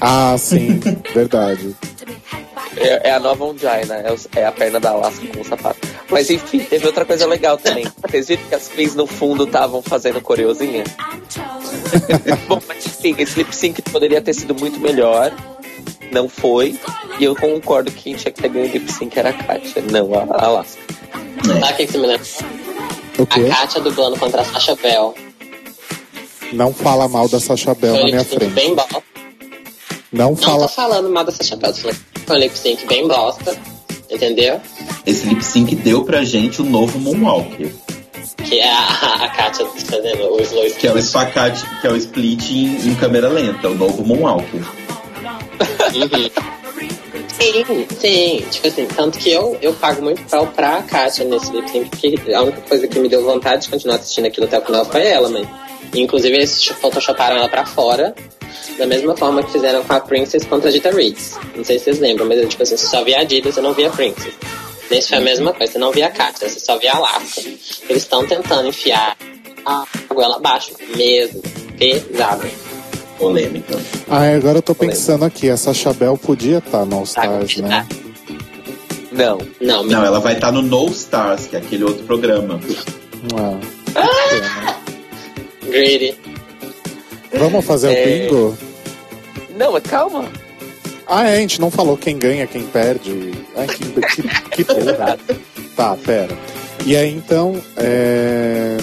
[0.01, 0.81] Ah, sim,
[1.15, 1.77] verdade.
[2.77, 5.79] É, é a nova Ongina, é, os- é a perna da Alaska com o sapato.
[6.11, 7.87] Mas enfim, teve outra coisa legal também.
[8.03, 10.85] Vocês viram que as queens no fundo estavam fazendo coreozinha?
[12.49, 15.33] Bom, mas enfim, esse lip sync poderia ter sido muito melhor.
[16.11, 16.79] Não foi.
[17.19, 19.83] E eu concordo que quem tinha que ter ganho o lip sync era a Katia,
[19.91, 20.81] não a Alaska.
[21.61, 22.27] Sabe o que você me lembra?
[23.19, 23.45] O A quê?
[23.49, 25.15] Kátia dublando contra a Sasha Bell.
[26.53, 28.53] Não fala mal da Sasha Bell Foi na minha sync frente.
[28.53, 29.03] bem bosta.
[30.13, 30.63] Não Não fala.
[30.63, 33.57] tô falando mal falando que foi um lip sync bem bosta.
[34.11, 34.61] Entendeu?
[35.07, 37.73] Esse lip sync deu pra gente o novo Moonwalker.
[38.45, 41.97] Que é a, a Kátia fazendo o slow Que é o espacate, que é o
[41.97, 44.61] split em, em câmera lenta, o novo Moonwalker.
[45.95, 46.31] Uhum.
[47.43, 48.45] Sim, sim.
[48.51, 52.33] Tipo assim, tanto que eu, eu pago muito pau pra Kátia nesse lip sync, porque
[52.33, 55.07] a única coisa que me deu vontade de continuar assistindo aquilo até o final foi
[55.07, 55.49] ela, mas.
[55.95, 58.15] Inclusive, eles photoshoparam ela pra fora,
[58.79, 61.39] da mesma forma que fizeram com a Princess contra a Dita Reeds.
[61.55, 63.73] Não sei se vocês lembram, mas tipo assim, você só via a Dita, você não
[63.75, 64.35] via a Princess.
[64.91, 67.41] Nesse foi a mesma coisa, você não via a Kátia, você só via a Alaska.
[67.89, 69.17] Eles estão tentando enfiar
[69.65, 71.41] a goela abaixo, mesmo.
[71.79, 72.47] Pesado.
[73.19, 73.79] Polêmica.
[74.09, 77.87] Ah, agora eu tô pensando aqui, essa Sasha Bell podia estar no All Stars, né?
[79.13, 79.39] Não.
[79.61, 82.59] Não, Não, ela vai estar no No Stars, que é aquele outro programa.
[83.37, 83.59] Ah,
[84.29, 84.82] que
[85.73, 86.15] Greedy.
[87.35, 88.05] Vamos fazer o É.
[88.27, 88.59] bingo?
[89.57, 90.29] Não, mas calma.
[91.07, 93.33] Ah, é, a gente não falou quem ganha, quem perde.
[93.57, 95.19] Ai, que, que, que burra.
[95.77, 96.37] Tá, pera.
[96.87, 98.77] E aí, então, é...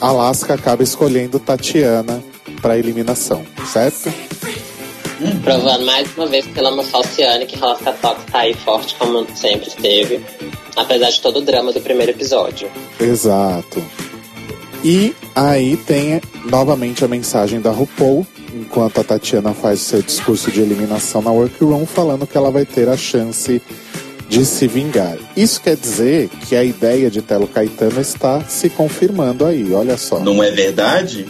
[0.00, 2.22] Alaska acaba escolhendo Tatiana
[2.60, 4.12] pra eliminação, certo?
[5.42, 9.68] Provando mais uma vez pela uma falciane que Alaska Tox tá aí forte como sempre
[9.68, 10.20] esteve.
[10.76, 12.68] Apesar de todo o drama do primeiro episódio.
[13.00, 13.82] Exato.
[14.84, 20.60] E aí tem novamente a mensagem da RuPaul, enquanto a Tatiana faz seu discurso de
[20.60, 23.62] eliminação na workroom, falando que ela vai ter a chance
[24.28, 25.16] de se vingar.
[25.34, 30.20] Isso quer dizer que a ideia de Telo Caetano está se confirmando aí, olha só.
[30.20, 31.26] Não é verdade?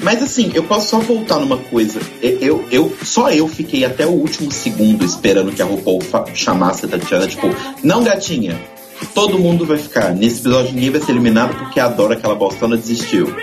[0.00, 2.00] Mas assim, eu posso só voltar numa coisa.
[2.20, 6.00] Eu, eu, só eu fiquei até o último segundo esperando que a RuPaul
[6.34, 7.48] chamasse a Tatiana, tipo,
[7.82, 8.60] não gatinha,
[9.06, 10.14] todo mundo vai ficar.
[10.14, 13.34] Nesse episódio ninguém vai ser eliminado porque adora aquela bostona desistiu.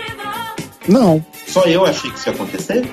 [0.88, 1.24] Não.
[1.46, 2.88] Só eu achei que isso ia acontecer?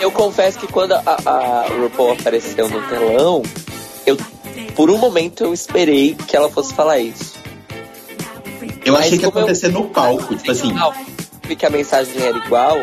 [0.00, 3.42] Eu confesso que quando a, a RuPaul apareceu no telão,
[4.04, 4.16] eu
[4.74, 7.34] por um momento eu esperei que ela fosse falar isso.
[8.84, 10.72] Eu Mas achei que ia como eu- acontecer no palco, tipo assim.
[10.72, 10.92] Não,
[11.46, 12.76] vi que a mensagem era igual,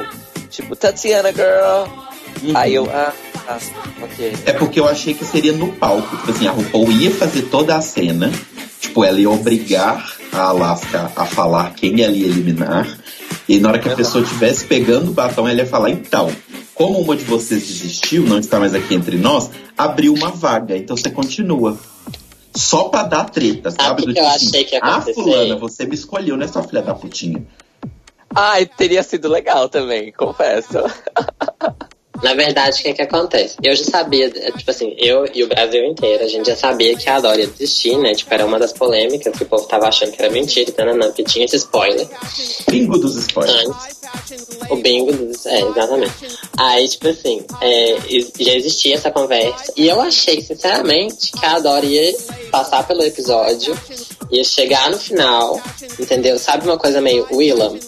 [0.50, 1.88] tipo, Tatiana Girl.
[2.44, 2.52] Uhum.
[2.56, 3.14] Aí eu, ah,
[3.48, 3.60] ah,
[4.02, 4.34] ok.
[4.46, 6.16] É porque eu achei que seria no palco.
[6.18, 8.32] Tipo assim, a RuPaul ia fazer toda a cena.
[8.80, 12.88] Tipo, ela ia obrigar a Alaska a falar quem ela ia eliminar.
[13.48, 16.30] E na hora que a pessoa estivesse pegando o batom, ela ia falar, então,
[16.74, 20.96] como uma de vocês desistiu, não está mais aqui entre nós, abriu uma vaga, então
[20.96, 21.78] você continua.
[22.56, 24.04] Só pra dar treta, sabe?
[24.04, 26.48] o que Do eu tipo assim, achei que ia ah, fulana, você me escolheu, né,
[26.48, 27.44] sua filha da putinha?
[28.36, 30.78] Ai, teria sido legal também, confesso.
[32.22, 33.56] Na verdade, o que que acontece?
[33.62, 36.96] Eu já sabia, é, tipo assim, eu e o Brasil inteiro, a gente já sabia
[36.96, 38.14] que a Dora ia desistir, né?
[38.14, 41.24] Tipo, era uma das polêmicas que o povo tava achando que era mentira, não, que
[41.24, 42.08] tinha esse spoiler.
[42.70, 43.68] Bingo dos spoilers.
[43.68, 44.48] Antes.
[44.70, 45.46] O bingo dos.
[45.46, 46.14] É, exatamente.
[46.58, 47.98] Aí, tipo assim, é,
[48.40, 49.74] já existia essa conversa.
[49.76, 52.14] E eu achei, sinceramente, que a Dora ia
[52.52, 53.78] passar pelo episódio,
[54.32, 55.62] ia chegar no final,
[56.00, 56.38] entendeu?
[56.38, 57.80] Sabe uma coisa meio Willam?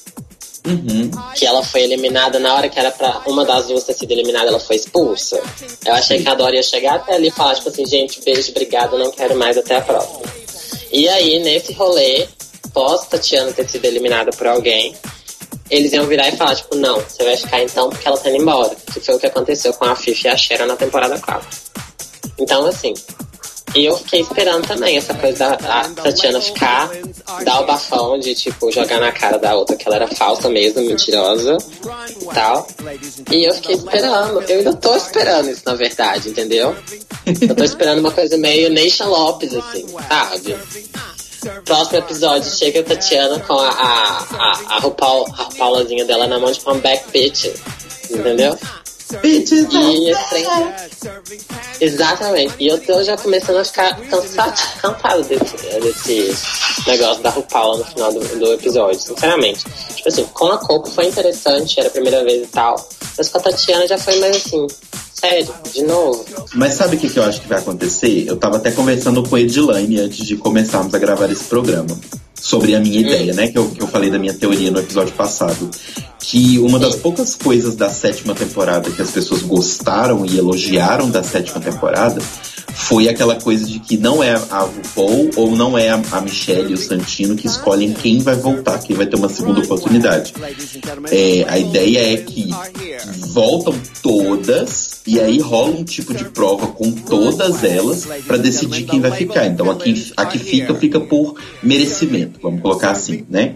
[0.66, 1.12] Uhum.
[1.36, 4.48] que ela foi eliminada na hora que era pra uma das duas ter sido eliminada,
[4.48, 5.40] ela foi expulsa.
[5.86, 8.50] Eu achei que a Dora ia chegar até ali e falar, tipo assim, gente, beijo,
[8.52, 10.22] obrigado, não quero mais, até a próxima.
[10.92, 12.28] E aí, nesse rolê,
[12.74, 14.96] pós Tatiana ter sido eliminada por alguém,
[15.70, 18.42] eles iam virar e falar, tipo, não, você vai ficar então porque ela tá indo
[18.42, 18.76] embora.
[18.94, 21.48] Que foi o que aconteceu com a Fifi e a Shera na temporada 4.
[22.38, 22.94] Então, assim,
[23.76, 26.90] E eu fiquei esperando também essa coisa da Tatiana ficar,
[27.44, 30.82] dar o bafão de, tipo, jogar na cara da outra que ela era falsa mesmo,
[30.82, 31.58] mentirosa
[32.22, 32.66] e tal.
[33.30, 34.42] E eu fiquei esperando.
[34.42, 36.74] Eu ainda tô esperando isso, na verdade, entendeu?
[37.26, 40.58] Eu tô esperando uma coisa meio Nation Lopes, assim, sabe?
[41.66, 46.40] Próximo episódio, chega a Tatiana com a, a, a, a, RuPaul, a RuPaulazinha dela na
[46.40, 47.48] mão de um back pitch,
[48.10, 48.58] entendeu?
[49.22, 50.48] Bitches, E esse trem-
[51.80, 52.53] Exatamente.
[52.60, 56.36] E eu tô já começando a ficar cansado, cansado desse, desse
[56.88, 59.64] negócio da RuPaul no final do, do episódio, sinceramente.
[59.95, 62.90] Tipo assim, com a Coco foi interessante, era a primeira vez e tal.
[63.18, 64.68] Mas com a Tatiana já foi mais assim,
[65.14, 66.26] sério, de novo.
[66.53, 68.26] Mas sabe o que, que eu acho que vai acontecer?
[68.27, 71.98] Eu tava até conversando com a Edilane antes de começarmos a gravar esse programa.
[72.46, 73.48] Sobre a minha ideia, né?
[73.48, 75.68] Que eu, que eu falei da minha teoria no episódio passado.
[76.20, 81.24] Que uma das poucas coisas da sétima temporada que as pessoas gostaram e elogiaram da
[81.24, 82.22] sétima temporada
[82.74, 86.74] foi aquela coisa de que não é a RuPaul ou não é a, Michelle e
[86.74, 90.34] o Santino que escolhem quem vai voltar, quem vai ter uma segunda oportunidade.
[91.12, 92.50] É, a ideia é que
[93.28, 99.00] voltam todas e aí rola um tipo de prova com todas elas para decidir quem
[99.00, 99.46] vai ficar.
[99.46, 103.56] Então a que, a que fica, fica por merecimento, vamos colocar assim, né?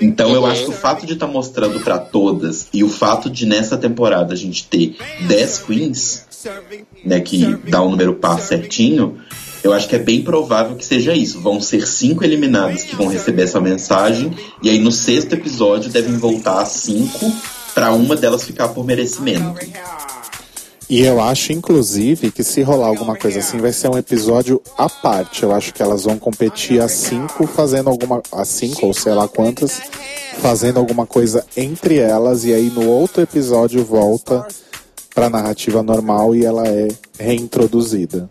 [0.00, 3.46] Então eu acho que o fato de estar mostrando para todas e o fato de
[3.46, 6.27] nessa temporada a gente ter 10 queens,
[7.04, 9.18] né, que dá um número par certinho,
[9.62, 11.40] eu acho que é bem provável que seja isso.
[11.40, 14.32] Vão ser cinco eliminadas que vão receber essa mensagem,
[14.62, 17.32] e aí no sexto episódio devem voltar cinco
[17.74, 19.54] para uma delas ficar por merecimento.
[20.90, 24.88] E eu acho, inclusive, que se rolar alguma coisa assim, vai ser um episódio à
[24.88, 25.42] parte.
[25.42, 28.22] Eu acho que elas vão competir às cinco, fazendo alguma.
[28.32, 29.82] às cinco, ou sei lá quantas,
[30.40, 34.46] fazendo alguma coisa entre elas, e aí no outro episódio volta
[35.18, 36.86] pra narrativa normal e ela é
[37.18, 38.30] reintroduzida.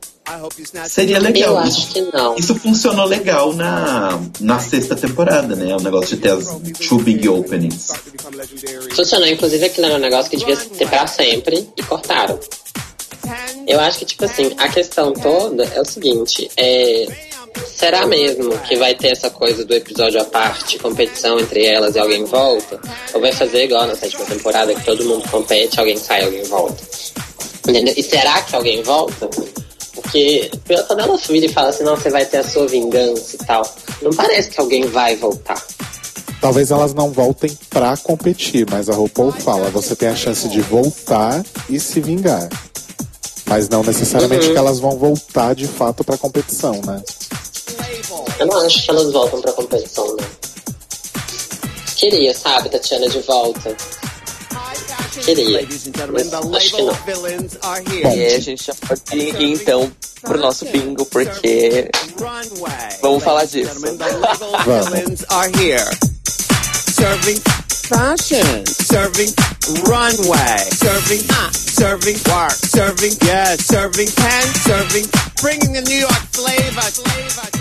[0.87, 1.55] Seria legal.
[1.57, 2.35] Eu Isso- acho que não.
[2.35, 5.75] Isso funcionou legal na, na sexta temporada, né?
[5.75, 6.47] O negócio de ter as
[6.87, 7.91] two big openings.
[8.95, 12.39] Funcionou, inclusive aquilo era um negócio que devia ter pra sempre e cortaram.
[13.67, 17.26] Eu acho que, tipo assim, a questão toda é o seguinte, é.
[17.75, 21.99] Será mesmo que vai ter essa coisa do episódio à parte, competição entre elas e
[21.99, 22.79] alguém volta?
[23.13, 26.83] Ou vai fazer igual na sétima temporada, que todo mundo compete, alguém sai, alguém volta?
[27.67, 27.93] Entendeu?
[27.95, 29.29] E será que alguém volta?
[29.93, 30.49] Porque
[30.87, 33.75] quando ela vira e fala assim, não, você vai ter a sua vingança e tal,
[34.01, 35.61] não parece que alguém vai voltar.
[36.39, 40.61] Talvez elas não voltem pra competir, mas a RuPaul fala, você tem a chance de
[40.61, 42.47] voltar e se vingar.
[43.49, 44.53] Mas não necessariamente Uhum.
[44.53, 47.01] que elas vão voltar de fato pra competição, né?
[48.39, 50.27] Eu não acho que elas voltam pra competição, não.
[51.95, 53.75] Queria, sabe, Tatiana de volta.
[55.23, 55.67] Queria.
[56.11, 56.97] Mas acho que não.
[57.91, 59.91] E aí a gente já pode ir então
[60.21, 61.89] pro nosso bingo, porque
[63.01, 63.71] vamos falar disso.
[66.97, 67.39] Serving
[67.87, 69.33] fashion, serving
[69.85, 75.05] runway, serving uh, serving work, serving yes, serving pen, serving
[75.41, 76.81] bringing the New York flavor.
[76.81, 77.56] flavor.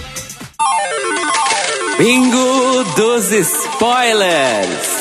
[1.99, 4.97] Bingo dos spoilers.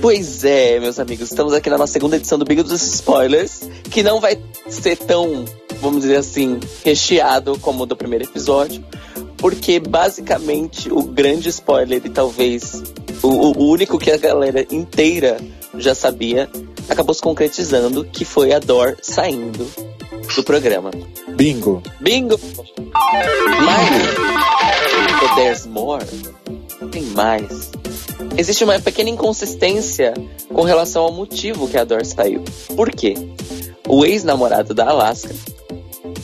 [0.00, 4.02] Pois é, meus amigos, estamos aqui na nossa segunda edição do Bingo dos Spoilers, que
[4.02, 5.44] não vai ser tão,
[5.82, 8.82] vamos dizer assim, recheado como o do primeiro episódio,
[9.36, 12.82] porque basicamente o grande spoiler e talvez
[13.22, 15.36] o, o único que a galera inteira
[15.76, 16.48] já sabia
[16.88, 19.70] acabou se concretizando, que foi a Dor saindo
[20.34, 20.90] do programa.
[21.36, 21.82] Bingo.
[22.00, 22.38] Bingo!
[23.64, 26.04] Mas, there's more.
[26.90, 27.70] Tem mais.
[28.36, 30.14] Existe uma pequena inconsistência
[30.52, 32.42] com relação ao motivo que a Dor saiu.
[32.76, 33.14] Por quê?
[33.88, 35.34] O ex-namorado da Alaska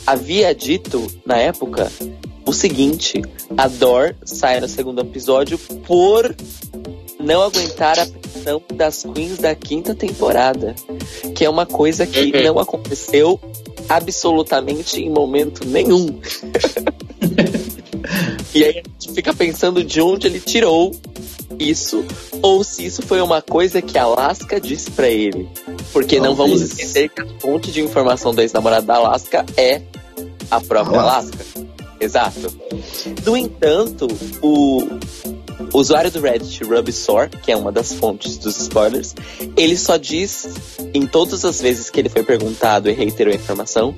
[0.05, 1.91] havia dito, na época,
[2.45, 3.21] o seguinte:
[3.57, 6.35] a Dor sai no segundo episódio por
[7.19, 10.75] não aguentar a pressão das queens da quinta temporada.
[11.35, 12.43] Que é uma coisa que Uhum.
[12.43, 13.39] não aconteceu
[13.89, 16.19] absolutamente em momento nenhum.
[18.53, 20.95] e aí a gente fica pensando de onde ele tirou
[21.59, 22.05] isso,
[22.41, 25.47] ou se isso foi uma coisa que a Alaska disse pra ele.
[25.91, 26.71] Porque não vamos Talvez.
[26.71, 29.81] esquecer que a fonte de informação do ex-namorado da Alaska é
[30.51, 31.37] a própria Alaska.
[31.55, 31.67] Alaska.
[31.99, 32.53] Exato.
[33.25, 34.07] No entanto,
[34.41, 34.87] o
[35.73, 39.15] usuário do Reddit, Rubisor, que é uma das fontes dos spoilers,
[39.55, 40.47] ele só diz,
[40.93, 43.95] em todas as vezes que ele foi perguntado e reiterou a informação,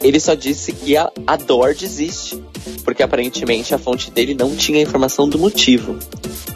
[0.00, 2.42] ele só disse que a, a Dor desiste.
[2.84, 5.98] Porque aparentemente a fonte dele não tinha informação do motivo.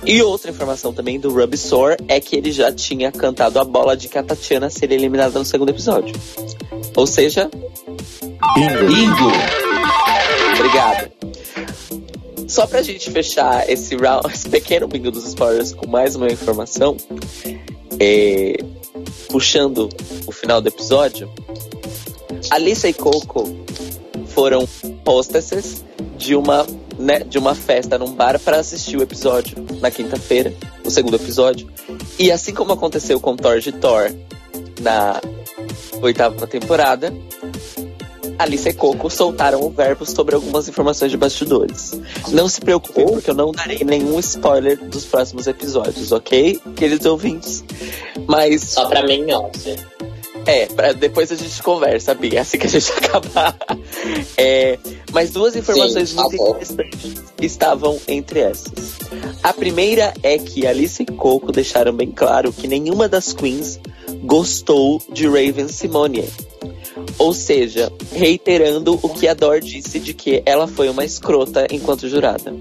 [0.05, 4.09] E outra informação também do Rubisor é que ele já tinha cantado a bola de
[4.09, 6.15] que a Tatiana seria eliminada no segundo episódio.
[6.95, 7.51] Ou seja,
[8.55, 8.87] Bingo.
[8.87, 9.33] Bingo!
[10.59, 11.14] Obrigado.
[12.47, 16.97] Só pra gente fechar esse, round, esse pequeno bingo dos spoilers com mais uma informação,
[17.99, 18.57] é,
[19.29, 19.89] puxando
[20.27, 21.31] o final do episódio,
[22.51, 23.45] Alissa e Coco
[24.29, 24.69] foram
[25.07, 25.85] hostesses
[26.19, 26.67] de uma,
[26.99, 30.53] né, de uma festa num bar para assistir o episódio na quinta-feira,
[30.85, 31.69] o segundo episódio.
[32.19, 34.13] E assim como aconteceu com Thor de Thor
[34.81, 35.21] na
[36.03, 37.13] oitava temporada,
[38.39, 41.93] Alice e Coco soltaram o verbo sobre algumas informações de bastidores.
[42.29, 47.65] Não se preocupem, porque eu não darei nenhum spoiler dos próximos episódios, ok, queridos ouvintes?
[48.27, 49.25] Mas Só pra mim,
[49.59, 49.77] sim.
[50.47, 53.57] é, pra, depois a gente conversa, Bia, assim que a gente acabar.
[54.37, 54.79] É,
[55.13, 58.95] mas duas informações Sim, muito tá interessantes estavam entre essas.
[59.43, 63.79] A primeira é que Alice e Coco deixaram bem claro que nenhuma das queens
[64.23, 66.29] gostou de Raven Simone.
[67.19, 72.09] Ou seja, reiterando o que a Dor disse de que ela foi uma escrota enquanto
[72.09, 72.55] jurada.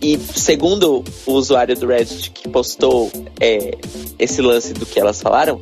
[0.00, 3.10] E segundo o usuário do Reddit que postou
[3.40, 3.76] é,
[4.18, 5.60] esse lance do que elas falaram,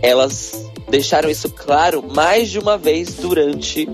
[0.00, 3.88] elas deixaram isso claro mais de uma vez durante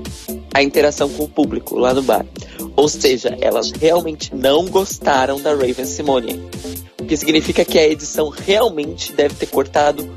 [0.53, 2.27] a interação com o público lá no bar.
[2.77, 6.41] Ou seja, elas realmente não gostaram da Raven Simone.
[7.01, 10.09] O que significa que a edição realmente deve ter cortado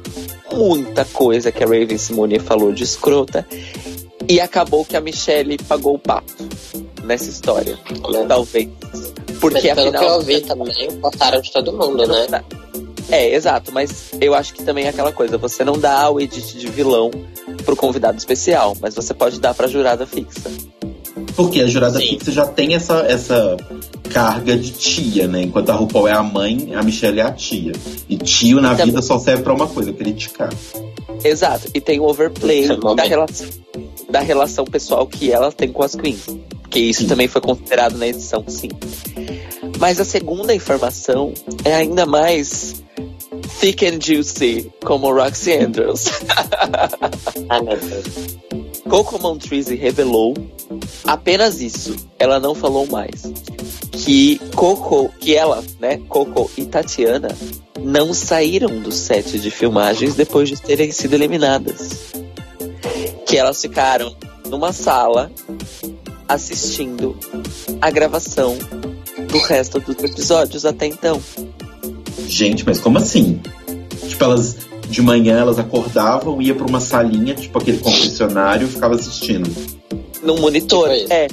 [0.56, 3.46] muita coisa que a Raven Simone falou de escrota.
[4.28, 6.34] E acabou que a Michelle pagou o pato
[7.04, 7.78] nessa história.
[8.28, 8.70] Talvez.
[9.40, 10.02] Porque Mas pelo afinal.
[10.02, 12.44] que eu vi também, cortaram de todo mundo, né?
[13.10, 16.58] É, exato, mas eu acho que também é aquela coisa, você não dá o edit
[16.58, 17.12] de vilão
[17.66, 20.50] pro convidado especial, mas você pode dar pra jurada fixa.
[21.36, 22.08] Porque a jurada Sim.
[22.08, 23.58] fixa já tem essa, essa
[24.14, 25.42] carga de tia, né?
[25.42, 27.72] Enquanto a RuPaul é a mãe, a Michelle é a tia.
[28.08, 30.54] E tio na Então- vida só serve pra uma coisa, criticar.
[31.24, 33.48] Exato, e tem o overplay da relação,
[34.10, 36.26] da relação pessoal que ela tem com as queens.
[36.62, 37.08] Porque isso Sim.
[37.08, 38.70] também foi considerado na edição, sim.
[39.80, 41.34] Mas a segunda informação
[41.64, 42.84] é ainda mais
[43.60, 46.06] thick and juicy, como Roxy Andrews.
[47.64, 48.38] Meu Deus.
[48.90, 50.34] Coco Montrese revelou
[51.06, 51.96] apenas isso.
[52.20, 53.24] Ela não falou mais.
[53.94, 57.30] Que Coco, que ela, né, Coco e Tatiana
[57.80, 62.14] não saíram do set de filmagens depois de terem sido eliminadas.
[63.26, 64.16] Que elas ficaram
[64.50, 65.32] numa sala
[66.28, 67.16] assistindo
[67.80, 68.58] a gravação
[69.30, 71.22] do resto dos episódios até então.
[72.28, 73.40] Gente, mas como assim?
[74.08, 74.58] Tipo, elas
[74.90, 79.50] de manhã elas acordavam, ia pra uma salinha, tipo aquele confessionário, e ficava assistindo.
[80.22, 80.90] Num monitor.
[80.90, 81.28] Tipo é.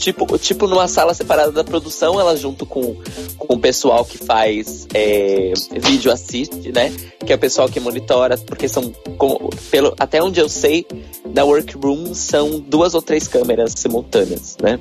[0.00, 2.96] Tipo, tipo numa sala separada da produção, ela junto com,
[3.36, 6.90] com o pessoal que faz é, vídeo assist, né?
[7.24, 10.86] Que é o pessoal que monitora, porque são, como, pelo, até onde eu sei,
[11.34, 14.80] na workroom são duas ou três câmeras simultâneas, né?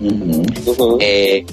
[0.00, 0.42] Uhum.
[0.66, 0.98] Uhum.
[1.00, 1.44] É,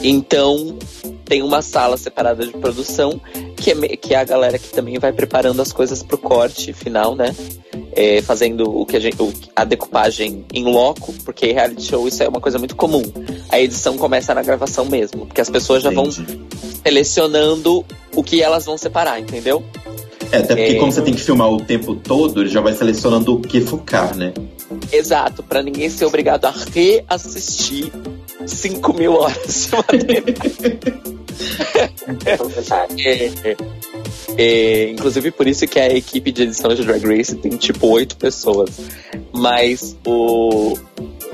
[0.00, 0.78] então,
[1.24, 3.20] tem uma sala separada de produção,
[3.56, 7.16] que é, que é a galera que também vai preparando as coisas pro corte final,
[7.16, 7.34] né?
[7.98, 12.22] É, fazendo o que a, gente, o- a decupagem em loco, porque reality show isso
[12.22, 13.02] é uma coisa muito comum.
[13.48, 16.38] A edição começa na gravação mesmo, porque as pessoas já vão Entendi.
[16.84, 19.62] selecionando o que elas vão separar, entendeu?
[20.30, 20.78] É, até porque É.
[20.78, 24.14] como você tem que filmar o tempo todo, ele já vai selecionando o que focar,
[24.14, 24.34] né?
[24.92, 27.90] Exato, pra ninguém ser obrigado a reassistir
[28.44, 31.06] 5 mil horas de material.
[32.98, 33.56] É, é.
[34.36, 38.16] É, inclusive por isso que a equipe de edição de Drag Race tem tipo oito
[38.16, 38.70] pessoas.
[39.32, 40.76] Mas o.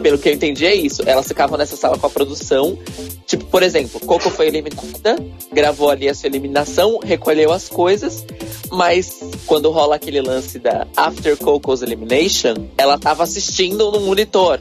[0.02, 1.02] Pelo que eu entendi é isso.
[1.06, 2.78] Elas ficavam nessa sala com a produção.
[3.26, 5.16] Tipo, por exemplo, Coco foi eliminada,
[5.52, 8.24] gravou ali a sua eliminação, recolheu as coisas,
[8.70, 14.60] mas quando rola aquele lance da After Coco's Elimination, ela tava assistindo no monitor.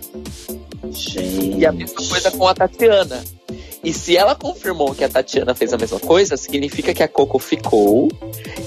[0.91, 1.57] Gente.
[1.57, 3.23] E a mesma coisa com a Tatiana.
[3.83, 7.39] E se ela confirmou que a Tatiana fez a mesma coisa, significa que a Coco
[7.39, 8.09] ficou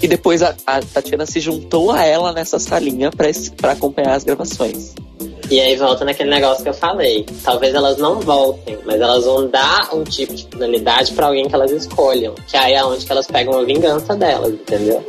[0.03, 4.95] e depois a, a Tatiana se juntou a ela nessa salinha pra acompanhar as gravações.
[5.51, 7.27] E aí volta naquele negócio que eu falei.
[7.43, 11.55] Talvez elas não voltem, mas elas vão dar um tipo de finalidade pra alguém que
[11.55, 12.35] elas escolham.
[12.49, 15.05] Que aí é onde que elas pegam a vingança delas, entendeu?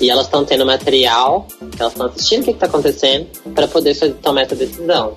[0.00, 1.46] E elas estão tendo material,
[1.78, 5.14] elas estão assistindo o que, que tá acontecendo, pra poder fazer, tomar essa decisão.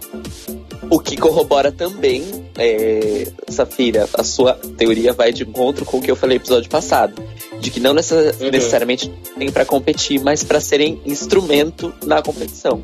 [0.89, 2.23] O que corrobora também,
[2.57, 6.69] é, Safira, a sua teoria vai de encontro com o que eu falei no episódio
[6.69, 7.21] passado.
[7.59, 8.51] De que não necess- Uhum.
[8.51, 12.83] necessariamente tem pra competir, mas pra serem instrumento na competição.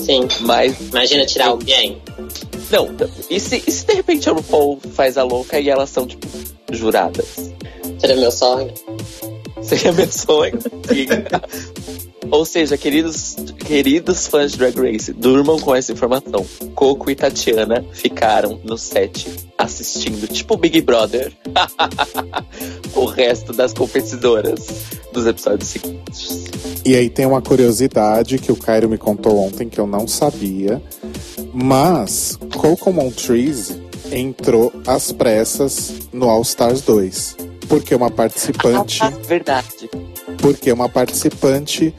[0.00, 0.26] Sim.
[0.40, 2.00] Mas Imagina tirar alguém.
[2.70, 2.88] Não,
[3.28, 6.26] e se, e se de repente a RuPaul faz a louca e elas são, tipo,
[6.72, 7.52] juradas?
[7.98, 8.72] Seria meu sonho.
[9.62, 10.58] Seria meu sonho.
[12.30, 16.44] Ou seja, queridos, Queridos fãs de Drag Race, durmam com essa informação.
[16.74, 19.26] Coco e Tatiana ficaram no set
[19.56, 21.32] assistindo, tipo Big Brother,
[22.94, 24.66] o resto das competidoras
[25.14, 26.44] dos episódios seguintes.
[26.84, 30.82] E aí tem uma curiosidade que o Cairo me contou ontem que eu não sabia.
[31.54, 33.82] Mas Coco Montrese
[34.12, 37.36] entrou às pressas no All Stars 2.
[37.66, 38.98] Porque uma participante.
[39.02, 39.88] Ah, verdade.
[40.38, 41.94] Porque uma participante,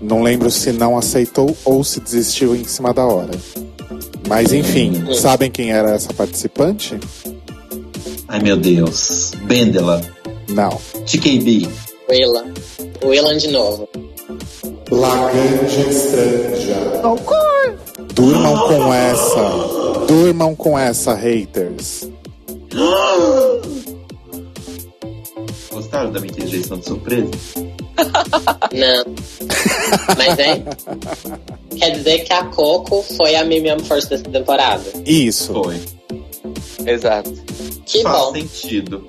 [0.00, 3.32] não lembro se não aceitou ou se desistiu em cima da hora.
[4.28, 6.98] Mas enfim, sabem quem era essa participante?
[8.28, 9.32] Ai meu Deus.
[9.44, 10.00] Bendela.
[10.48, 10.80] Não.
[11.06, 11.68] TKB.
[12.08, 12.44] Willa.
[13.04, 13.88] Willa de novo.
[14.90, 17.02] Laganja Estranja.
[18.14, 20.04] Durmam com essa.
[20.06, 22.08] Durmam com essa, haters.
[25.94, 27.30] Gostaram da minha interjeição de surpresa?
[28.74, 29.04] Não.
[30.18, 30.62] Mas é.
[31.78, 34.82] Quer dizer que a Coco foi a Mimiam Force dessa temporada.
[35.06, 35.52] Isso.
[35.52, 35.80] Foi.
[36.84, 37.32] Exato.
[37.86, 38.32] Que Faz bom.
[38.32, 39.06] sentido.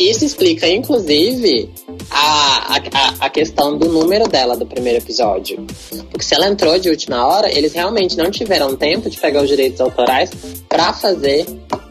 [0.00, 1.70] Isso explica, inclusive,
[2.10, 5.66] a, a, a questão do número dela do primeiro episódio.
[6.10, 9.48] Porque se ela entrou de última hora, eles realmente não tiveram tempo de pegar os
[9.48, 10.30] direitos autorais
[10.66, 11.44] pra fazer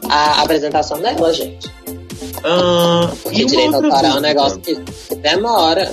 [0.10, 1.83] a apresentação dela, gente.
[2.44, 4.76] Ah, Porque e uma direito autoral é um negócio que
[5.16, 5.92] demora.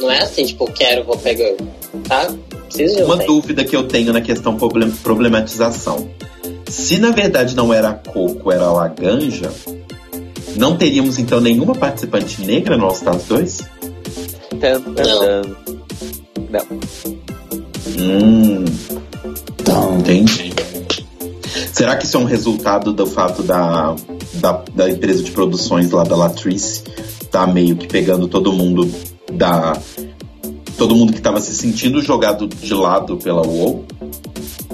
[0.00, 1.54] Não é assim, tipo, quero, vou pegar.
[2.08, 2.32] Tá?
[2.66, 6.08] Preciso de um Uma dúvida que eu tenho na questão problem- problematização.
[6.68, 9.52] Se na verdade não era a Coco, era a Laganja,
[10.56, 13.58] não teríamos então nenhuma participante negra no All Stars 2?
[14.58, 15.42] Tan, tan, tan.
[16.48, 16.66] Não.
[17.98, 18.64] Hum,
[19.60, 20.52] Então, entendi.
[21.72, 23.94] Será que isso é um resultado do fato da,
[24.34, 26.82] da, da empresa de produções lá da Latrice
[27.30, 28.88] tá meio que pegando todo mundo
[29.32, 29.76] da.
[30.76, 33.84] Todo mundo que tava se sentindo jogado de lado pela UOL?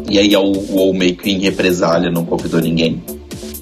[0.09, 3.03] E aí a UOL meio que em represália não convidou ninguém.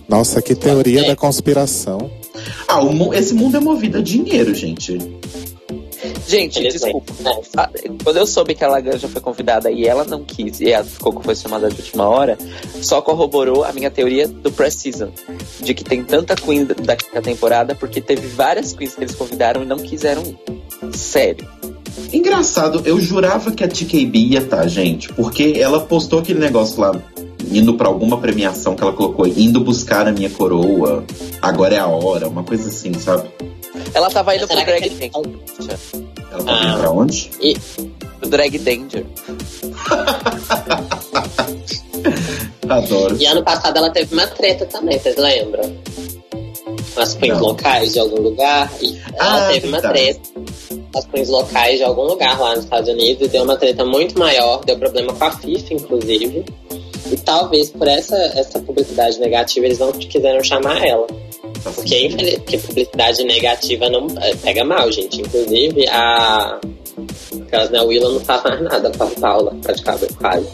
[0.08, 1.08] nossa, que teoria É.
[1.08, 2.10] da conspiração.
[2.68, 4.96] Ah, o esse mundo é movido a dinheiro, gente.
[6.27, 7.12] Gente, Eles desculpa.
[7.57, 7.70] Ah,
[8.03, 11.23] Quando eu soube que a Laganja foi convidada e ela não quis, e a Coco
[11.23, 12.36] foi chamada de última hora,
[12.82, 15.11] só corroborou a minha teoria do pré-season.
[15.61, 19.62] De que tem tanta queen da, da temporada porque teve várias queens que eles convidaram
[19.62, 20.36] e não quiseram ir.
[20.93, 21.48] Sério.
[22.12, 26.93] Engraçado, eu jurava que a TKB ia estar, gente, porque ela postou aquele negócio lá,
[27.51, 31.05] indo pra alguma premiação que ela colocou, indo buscar a minha coroa,
[31.40, 33.28] agora é a hora, uma coisa assim, sabe?
[33.94, 36.15] Ela tava indo pro Será que Drag Danger.
[36.36, 36.78] Ela tá Ah.
[36.78, 37.30] pra onde?
[38.20, 39.04] Pro Drag Danger.
[42.68, 43.16] Adoro.
[43.20, 45.76] E ano passado ela teve uma treta também, vocês lembram?
[46.96, 48.70] As queens locais de algum lugar.
[48.80, 50.20] E ela Ah, teve uma treta.
[50.94, 53.26] As queens locais de algum lugar lá nos Estados Unidos.
[53.26, 54.64] E deu uma treta muito maior.
[54.64, 56.44] Deu problema com a FIFA, inclusive.
[57.12, 61.06] E talvez por essa, essa publicidade negativa eles não quiseram chamar ela.
[61.66, 65.20] Tá Porque, porque publicidade negativa não é, pega mal, gente.
[65.20, 66.60] Inclusive, a.
[67.43, 70.47] Aquelas na Willa não faz mais nada com a Paula, praticamente quase.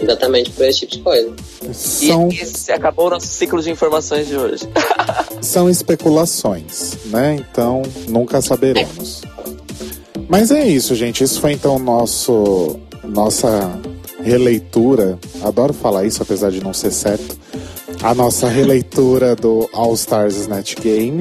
[0.00, 1.36] Exatamente por esse tipo de coisa.
[1.72, 4.66] São, E esse acabou o nosso ciclo de informações de hoje.
[5.42, 7.36] são especulações, né?
[7.38, 9.22] Então nunca saberemos.
[10.28, 11.22] Mas é isso, gente.
[11.22, 13.78] Isso foi então nosso nossa
[14.22, 15.18] releitura.
[15.42, 17.38] Adoro falar isso, apesar de não ser certo.
[18.02, 21.20] A nossa releitura do All Stars Snatch Game.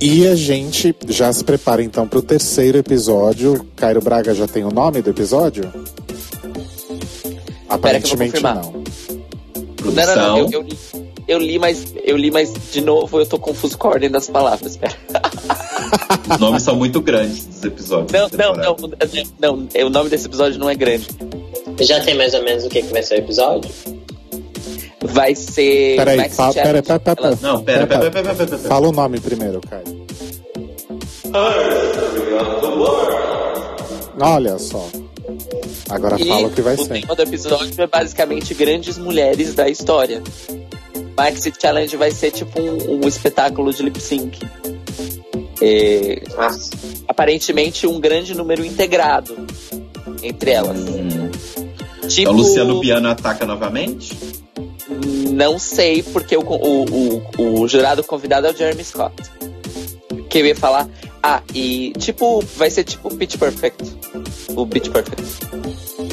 [0.00, 3.64] E a gente já se prepara então para o terceiro episódio.
[3.76, 5.72] Cairo Braga já tem o nome do episódio?
[7.68, 8.56] Aparentemente confirmar.
[8.56, 8.72] não.
[8.72, 10.16] Não, não, Produção.
[10.16, 10.38] não.
[10.38, 10.78] Eu, eu li,
[11.28, 14.28] eu li, mas eu li, mas de novo eu tô confuso com a ordem das
[14.28, 14.76] palavras.
[14.76, 14.96] Pera.
[16.28, 18.12] Os nomes são muito grandes dos episódios.
[18.12, 18.76] Não, não, não,
[19.40, 19.86] não, não.
[19.86, 21.06] O nome desse episódio não é grande.
[21.80, 23.70] Já tem mais ou menos o que, que vai ser o episódio?
[25.04, 25.96] Vai ser.
[25.96, 27.38] Peraí, Maxi fala, pera, pera, pera, pera.
[27.42, 28.58] Não, pera, pera, pera, pera, pera.
[28.58, 30.04] Fala o nome primeiro, Caio.
[34.20, 34.88] Olha só.
[35.90, 37.00] Agora E fala o que vai o ser.
[37.00, 40.22] tema do episódio é basicamente grandes mulheres da história.
[41.16, 44.38] Maxi Challenge vai ser tipo um, um espetáculo de lip sync.
[45.62, 46.22] É,
[47.08, 49.36] aparentemente um grande número integrado
[50.22, 50.78] entre elas.
[50.78, 51.30] Hum.
[52.08, 54.16] Tipo, O Luciano Piano ataca novamente?
[55.34, 59.14] Não sei, porque o, o, o, o jurado convidado é o Jeremy Scott.
[60.28, 60.88] Que eu ia falar.
[61.22, 63.82] Ah, e tipo, vai ser tipo o Pitch Perfect.
[64.54, 65.22] O Pitch Perfect.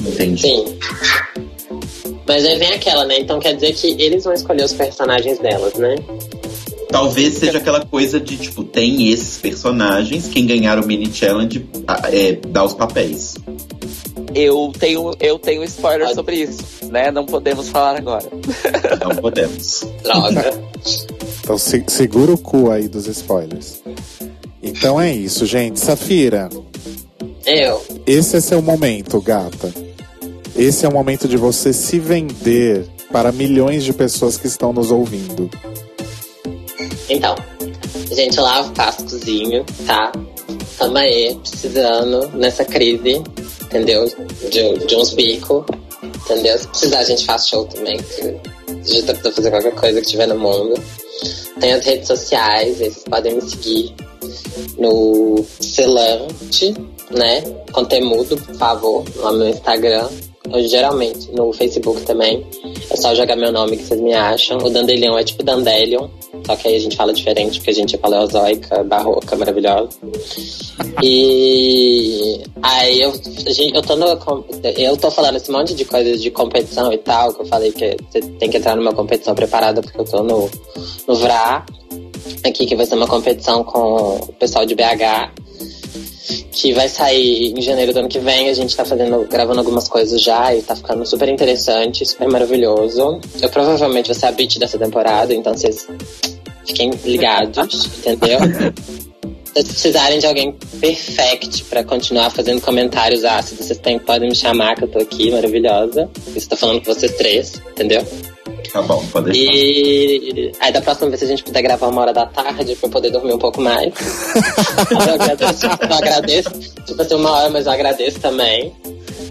[0.08, 0.42] Entendi.
[0.42, 0.80] Sim.
[2.28, 3.20] Mas aí vem aquela, né?
[3.20, 5.96] Então quer dizer que eles vão escolher os personagens delas, né?
[6.90, 12.02] Talvez seja aquela coisa de, tipo, tem esses personagens, quem ganhar o mini challenge ah,
[12.12, 13.36] é, dá os papéis.
[14.36, 17.12] Eu tenho, eu tenho spoiler sobre isso, né?
[17.12, 18.26] Não podemos falar agora.
[19.04, 19.86] Não podemos.
[20.04, 20.54] Droga.
[21.44, 23.82] Então se- segura o cu aí dos spoilers.
[24.62, 25.80] Então é isso, gente.
[25.80, 26.50] Safira,
[27.46, 27.82] Eu.
[28.06, 29.74] esse é seu momento, gata.
[30.56, 34.92] Esse é o momento de você se vender para milhões de pessoas que estão nos
[34.92, 35.50] ouvindo.
[37.10, 37.36] Então,
[38.12, 40.12] gente, lavo, passo, cozinho, tá?
[40.78, 43.22] Tamo aí, precisando nessa crise,
[43.72, 44.06] entendeu?
[44.50, 45.64] De, de uns bicos,
[46.04, 46.58] entendeu?
[46.60, 47.98] Se precisar, a gente faz show também.
[47.98, 48.22] Que
[48.68, 50.82] a gente tá precisando fazer qualquer coisa que tiver no mundo.
[51.60, 53.94] Tem as redes sociais, vocês podem me seguir
[54.78, 56.74] no Celante,
[57.12, 57.42] né?
[57.72, 60.10] Conteúdo, por favor, no meu Instagram.
[60.52, 62.46] Ou, geralmente, no Facebook também.
[62.90, 64.58] É só jogar meu nome que vocês me acham.
[64.58, 66.10] O Dandelion é tipo Dandelion,
[66.52, 69.90] só que aí a gente fala diferente, porque a gente é paleozoica, barroca, maravilhosa.
[71.02, 73.14] E aí eu,
[73.48, 74.06] gente- eu tô no,
[74.78, 77.96] eu tô falando esse monte de coisas de competição e tal, que eu falei que
[78.10, 80.50] você tem que entrar numa competição preparada, porque eu tô no,
[81.08, 81.66] no VRA,
[82.44, 85.32] aqui que vai ser uma competição com o pessoal de BH,
[86.52, 88.50] que vai sair em janeiro do ano que vem.
[88.50, 93.20] A gente tá fazendo, gravando algumas coisas já e tá ficando super interessante, super maravilhoso.
[93.42, 95.88] Eu provavelmente vou ser a beat dessa temporada, então vocês
[96.66, 98.40] fiquem ligados, entendeu?
[99.52, 104.36] Se vocês precisarem de alguém perfect pra continuar fazendo comentários ácidos, vocês têm, podem me
[104.36, 106.10] chamar, que eu tô aqui, maravilhosa.
[106.34, 108.02] Isso tô falando com vocês três, entendeu?
[108.72, 109.54] Tá bom, pode deixar.
[109.54, 112.88] E aí da próxima vez se a gente puder gravar uma hora da tarde pra
[112.88, 113.92] eu poder dormir um pouco mais.
[114.90, 116.50] eu agradeço, eu agradeço.
[116.86, 118.74] Tipo assim, uma hora, mas eu agradeço também.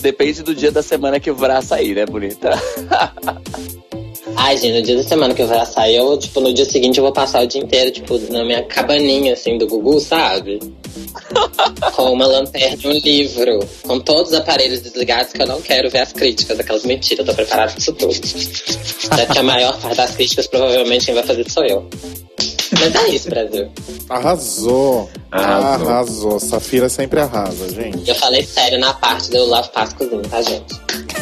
[0.02, 2.50] Depende do dia da semana que o Vrá sair, né, bonita?
[4.36, 6.98] Ai, gente, no dia da semana que eu vou sair, eu, tipo, no dia seguinte
[6.98, 10.58] eu vou passar o dia inteiro, tipo, na minha cabaninha, assim, do Gugu, sabe?
[11.94, 15.90] com uma lanterna e um livro, com todos os aparelhos desligados, que eu não quero
[15.90, 18.12] ver as críticas, aquelas mentiras, eu tô preparado pra isso tudo.
[19.10, 21.88] Até que a maior parte das críticas, provavelmente, quem vai fazer sou eu.
[22.72, 23.68] Mas é isso, Brasil.
[24.08, 25.10] Arrasou.
[25.30, 25.88] Arrasou.
[25.88, 26.40] Arrasou.
[26.40, 28.08] Safira sempre arrasa, gente.
[28.08, 30.80] Eu falei sério na parte do Love Cozinha, tá, gente?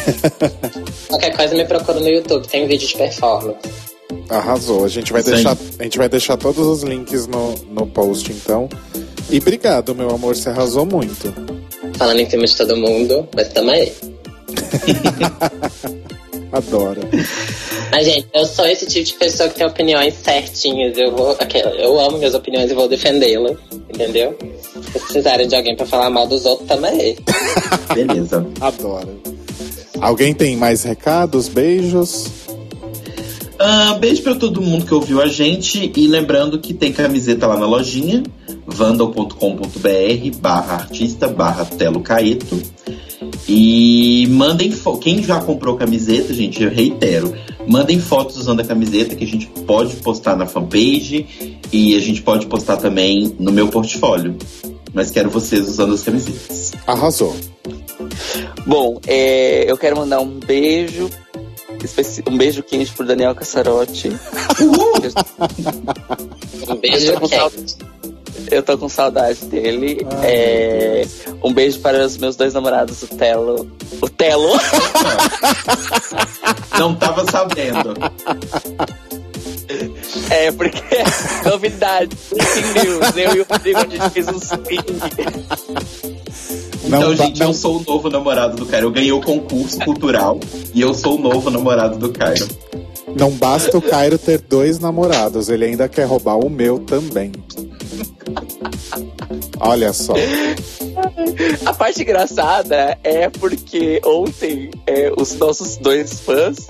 [1.08, 3.58] Qualquer coisa me procura no YouTube, tem vídeo de performance.
[4.28, 4.84] Arrasou.
[4.84, 5.58] A gente vai deixar, aí.
[5.78, 8.68] a gente vai deixar todos os links no, no post, então.
[9.30, 11.32] E obrigado, meu amor, você arrasou muito.
[11.96, 13.92] Falando em cima de todo mundo, mas tamo aí.
[16.52, 17.00] Adoro.
[17.90, 20.96] Mas, gente, eu sou esse tipo de pessoa que tem opiniões certinhas.
[20.96, 21.36] Eu vou.
[21.76, 23.56] Eu amo minhas opiniões e vou defendê-las.
[23.72, 24.36] Entendeu?
[24.92, 27.16] Se precisarem de alguém pra falar mal dos outros, também.
[27.94, 28.46] Beleza.
[28.60, 29.20] Adoro.
[30.00, 31.48] Alguém tem mais recados?
[31.48, 32.48] Beijos?
[33.58, 37.56] Ah, beijo pra todo mundo que ouviu a gente e lembrando que tem camiseta lá
[37.56, 38.22] na lojinha
[38.66, 42.62] vandal.com.br barra artista barra Telo Caeto
[43.48, 47.34] e mandem quem já comprou camiseta, gente, eu reitero,
[47.66, 51.26] mandem fotos usando a camiseta que a gente pode postar na fanpage
[51.72, 54.36] e a gente pode postar também no meu portfólio.
[54.92, 56.72] Mas quero vocês usando as camisetas.
[56.86, 57.36] Arrasou.
[58.66, 61.10] Bom, é, eu quero mandar um beijo,
[62.28, 64.10] um beijo quente pro Daniel Cassarotti.
[66.68, 67.50] Um beijo Eu tô.
[68.50, 70.06] Eu tô com saudade dele.
[70.22, 71.06] É,
[71.42, 73.70] um beijo para os meus dois namorados, o Telo.
[74.00, 74.52] O Telo?
[76.78, 77.94] Não tava sabendo.
[80.30, 80.80] É, porque
[81.48, 83.16] novidade, breaking news.
[83.16, 84.84] Eu e o Rodrigo, a gente fez um swing.
[86.88, 88.86] Não, então, gente, não- eu sou o novo namorado do Cairo.
[88.86, 90.38] Eu ganhei o concurso cultural
[90.74, 92.46] e eu sou o novo namorado do Cairo.
[93.18, 97.32] Não basta o Cairo ter dois namorados, ele ainda quer roubar o meu também.
[99.60, 100.14] Olha só.
[101.66, 106.68] A parte engraçada é porque ontem é, os nossos dois fãs,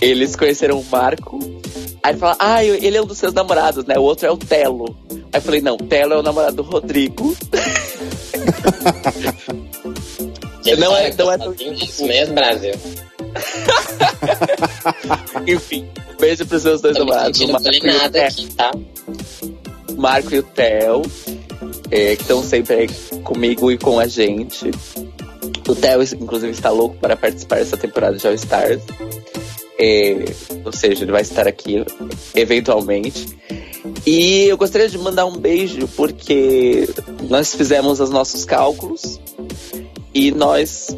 [0.00, 1.38] eles conheceram o Marco.
[2.04, 3.94] Aí ele fala, ah, ele é um dos seus namorados, né?
[3.98, 4.94] O outro é o Telo.
[5.10, 7.34] Aí eu falei, não, Telo é o namorado do Rodrigo.
[10.78, 12.72] Não é- não é tão- Isso mesmo, Brasil.
[15.46, 15.86] Enfim,
[16.18, 17.40] beijo pros meus dois namorados.
[17.40, 18.70] o Marco e o aqui, tá?
[19.96, 21.02] Marco e o Theo,
[21.90, 22.88] é, que estão sempre aí
[23.22, 24.70] comigo e com a gente.
[25.68, 28.80] O Theo, inclusive, está louco para participar dessa temporada de All Stars.
[29.78, 30.24] É,
[30.64, 31.84] ou seja, ele vai estar aqui
[32.34, 33.26] eventualmente.
[34.06, 36.88] E eu gostaria de mandar um beijo porque
[37.28, 39.20] nós fizemos os nossos cálculos
[40.14, 40.96] e nós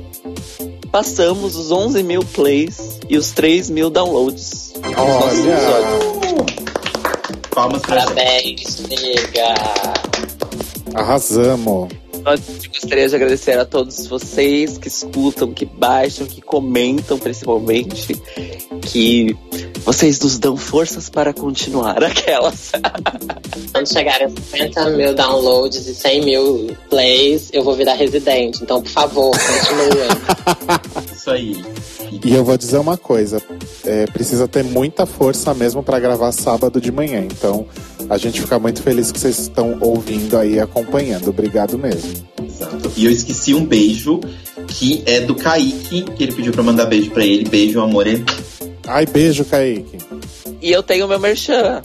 [0.93, 4.73] passamos os 11 mil plays e os 3 mil downloads.
[4.75, 6.27] dos nossos episódios.
[6.27, 6.67] Olha,
[7.51, 8.15] Palmas pra gente.
[8.15, 9.55] Parabéns, amiga.
[10.95, 11.89] arrasamos.
[12.27, 18.21] Nós gostaria de agradecer a todos vocês que escutam, que baixam, que comentam principalmente,
[18.83, 19.37] que
[19.85, 22.73] vocês nos dão forças para continuar aquelas.
[23.71, 28.61] Quando chegarem a 50 mil downloads e 100 mil plays, eu vou virar residente.
[28.61, 30.09] Então, por favor, continuem.
[31.15, 31.65] Isso aí.
[32.25, 33.41] E eu vou dizer uma coisa:
[33.85, 37.21] é, precisa ter muita força mesmo para gravar sábado de manhã.
[37.21, 37.69] Então,
[38.09, 41.29] a gente fica muito feliz que vocês estão ouvindo aí e acompanhando.
[41.29, 42.27] Obrigado mesmo.
[42.45, 42.93] Exato.
[42.97, 44.21] E eu esqueci um beijo
[44.69, 47.49] que é do Kaique, que ele pediu pra mandar beijo pra ele.
[47.49, 48.07] Beijo, amor.
[48.87, 49.99] Ai, beijo, Kaique.
[50.61, 51.83] E eu tenho meu merchan.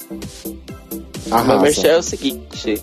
[1.25, 1.61] Meu Arrasa.
[1.61, 2.81] merchan é o seguinte.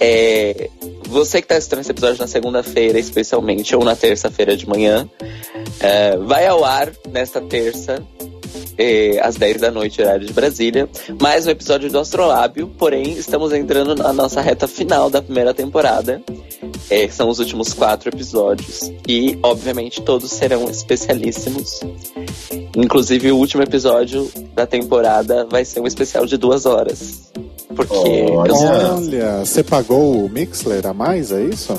[0.00, 0.68] É,
[1.08, 5.08] você que está assistindo esse episódio na segunda-feira, especialmente, ou na terça-feira de manhã,
[5.78, 8.02] é, vai ao ar nesta terça,
[8.82, 10.88] é, às 10 da noite, horário de Brasília,
[11.20, 12.66] mais um episódio do Astrolábio.
[12.76, 16.20] Porém, estamos entrando na nossa reta final da primeira temporada.
[16.90, 18.90] É, são os últimos quatro episódios.
[19.06, 21.80] E, obviamente, todos serão especialíssimos.
[22.76, 27.30] Inclusive, o último episódio da temporada vai ser um especial de duas horas.
[27.76, 28.50] Porque Olha.
[28.50, 31.72] eu Olha, você pagou o Mixler a mais, é isso?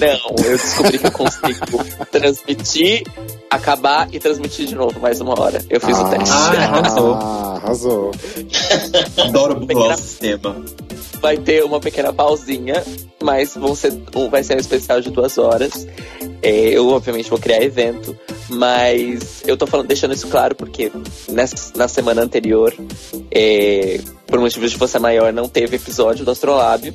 [0.00, 3.04] Não, eu descobri que eu consigo transmitir,
[3.50, 5.62] acabar e transmitir de novo mais uma hora.
[5.68, 6.30] Eu fiz o teste.
[6.30, 7.14] Ah, arrasou.
[7.14, 8.10] Ah, arrasou.
[9.18, 10.56] Adoro burlar o sistema.
[11.20, 12.82] Vai ter uma pequena pausinha,
[13.22, 13.92] mas vão ser,
[14.30, 15.86] vai ser um especial de duas horas.
[16.42, 18.16] É, eu, obviamente, vou criar evento,
[18.48, 20.90] mas eu tô falando, deixando isso claro porque
[21.28, 22.74] nessa, na semana anterior,
[23.30, 26.94] é, por motivos de força maior, não teve episódio do Astrolábio.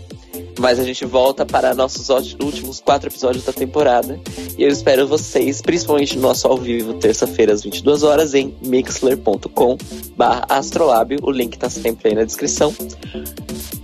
[0.58, 4.20] Mas a gente volta para nossos últimos quatro episódios da temporada.
[4.58, 9.78] E eu espero vocês, principalmente no nosso ao vivo, terça-feira, às 22 horas, em mixler.com
[10.16, 11.20] barra astrolábio.
[11.24, 12.74] O link tá sempre aí na descrição.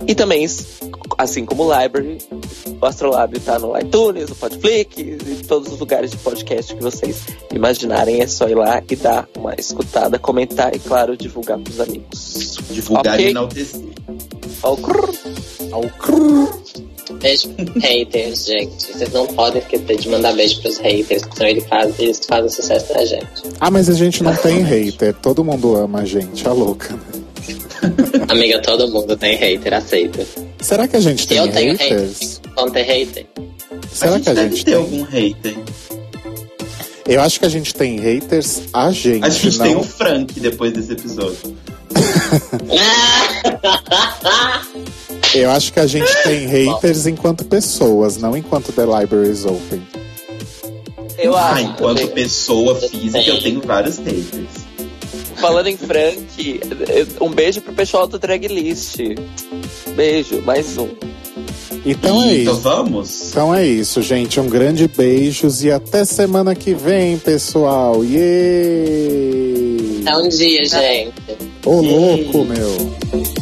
[0.06, 0.46] E também,
[1.18, 2.18] assim como o Library,
[2.80, 5.16] o Astrolábio tá no iTunes, no Podflix e
[5.46, 7.22] todos os lugares de podcast que vocês
[7.54, 8.20] imaginarem.
[8.20, 12.58] É só ir lá e dar uma escutada, comentar e, claro, divulgar pros amigos.
[12.70, 13.26] Divulgar Ok.
[13.26, 13.80] e enaltecer.
[14.62, 15.14] Ó, crrr.
[15.70, 16.62] Ao crrr.
[17.20, 18.82] Beijo pros haters, gente.
[18.82, 22.48] Vocês não podem esquecer de mandar beijo pros haters, que senão eles fazem, eles fazem
[22.48, 23.26] sucesso pra gente.
[23.60, 25.14] Ah, mas a gente não tem hater.
[25.14, 26.98] Todo mundo ama a gente, a louca.
[28.28, 30.24] Amiga, todo mundo tem hater, aceita.
[30.60, 32.40] Será que a gente tem eu tenho haters?
[32.40, 32.52] hater.
[32.56, 33.26] Não tem hater?
[33.92, 34.80] Será a que a deve gente ter tem?
[34.80, 35.56] algum hater.
[37.06, 39.66] Eu acho que a gente tem haters, a gente, A gente não.
[39.66, 41.36] tem o Frank depois desse episódio.
[45.34, 49.82] Eu acho que a gente tem haters enquanto pessoas, não enquanto The Library is Open.
[51.18, 51.64] Eu ah, acho.
[51.64, 54.48] enquanto pessoa física, eu tenho vários haters.
[55.42, 56.60] Falando em Frank,
[57.20, 58.96] um beijo pro pessoal do Drag List.
[59.96, 60.88] Beijo, mais um.
[61.84, 62.60] Então é então isso.
[62.60, 63.30] vamos?
[63.30, 64.38] Então é isso, gente.
[64.38, 68.04] Um grande beijos e até semana que vem, pessoal.
[68.04, 68.22] Yay!
[70.06, 71.12] É um dia, gente.
[71.66, 73.41] Ô louco, meu.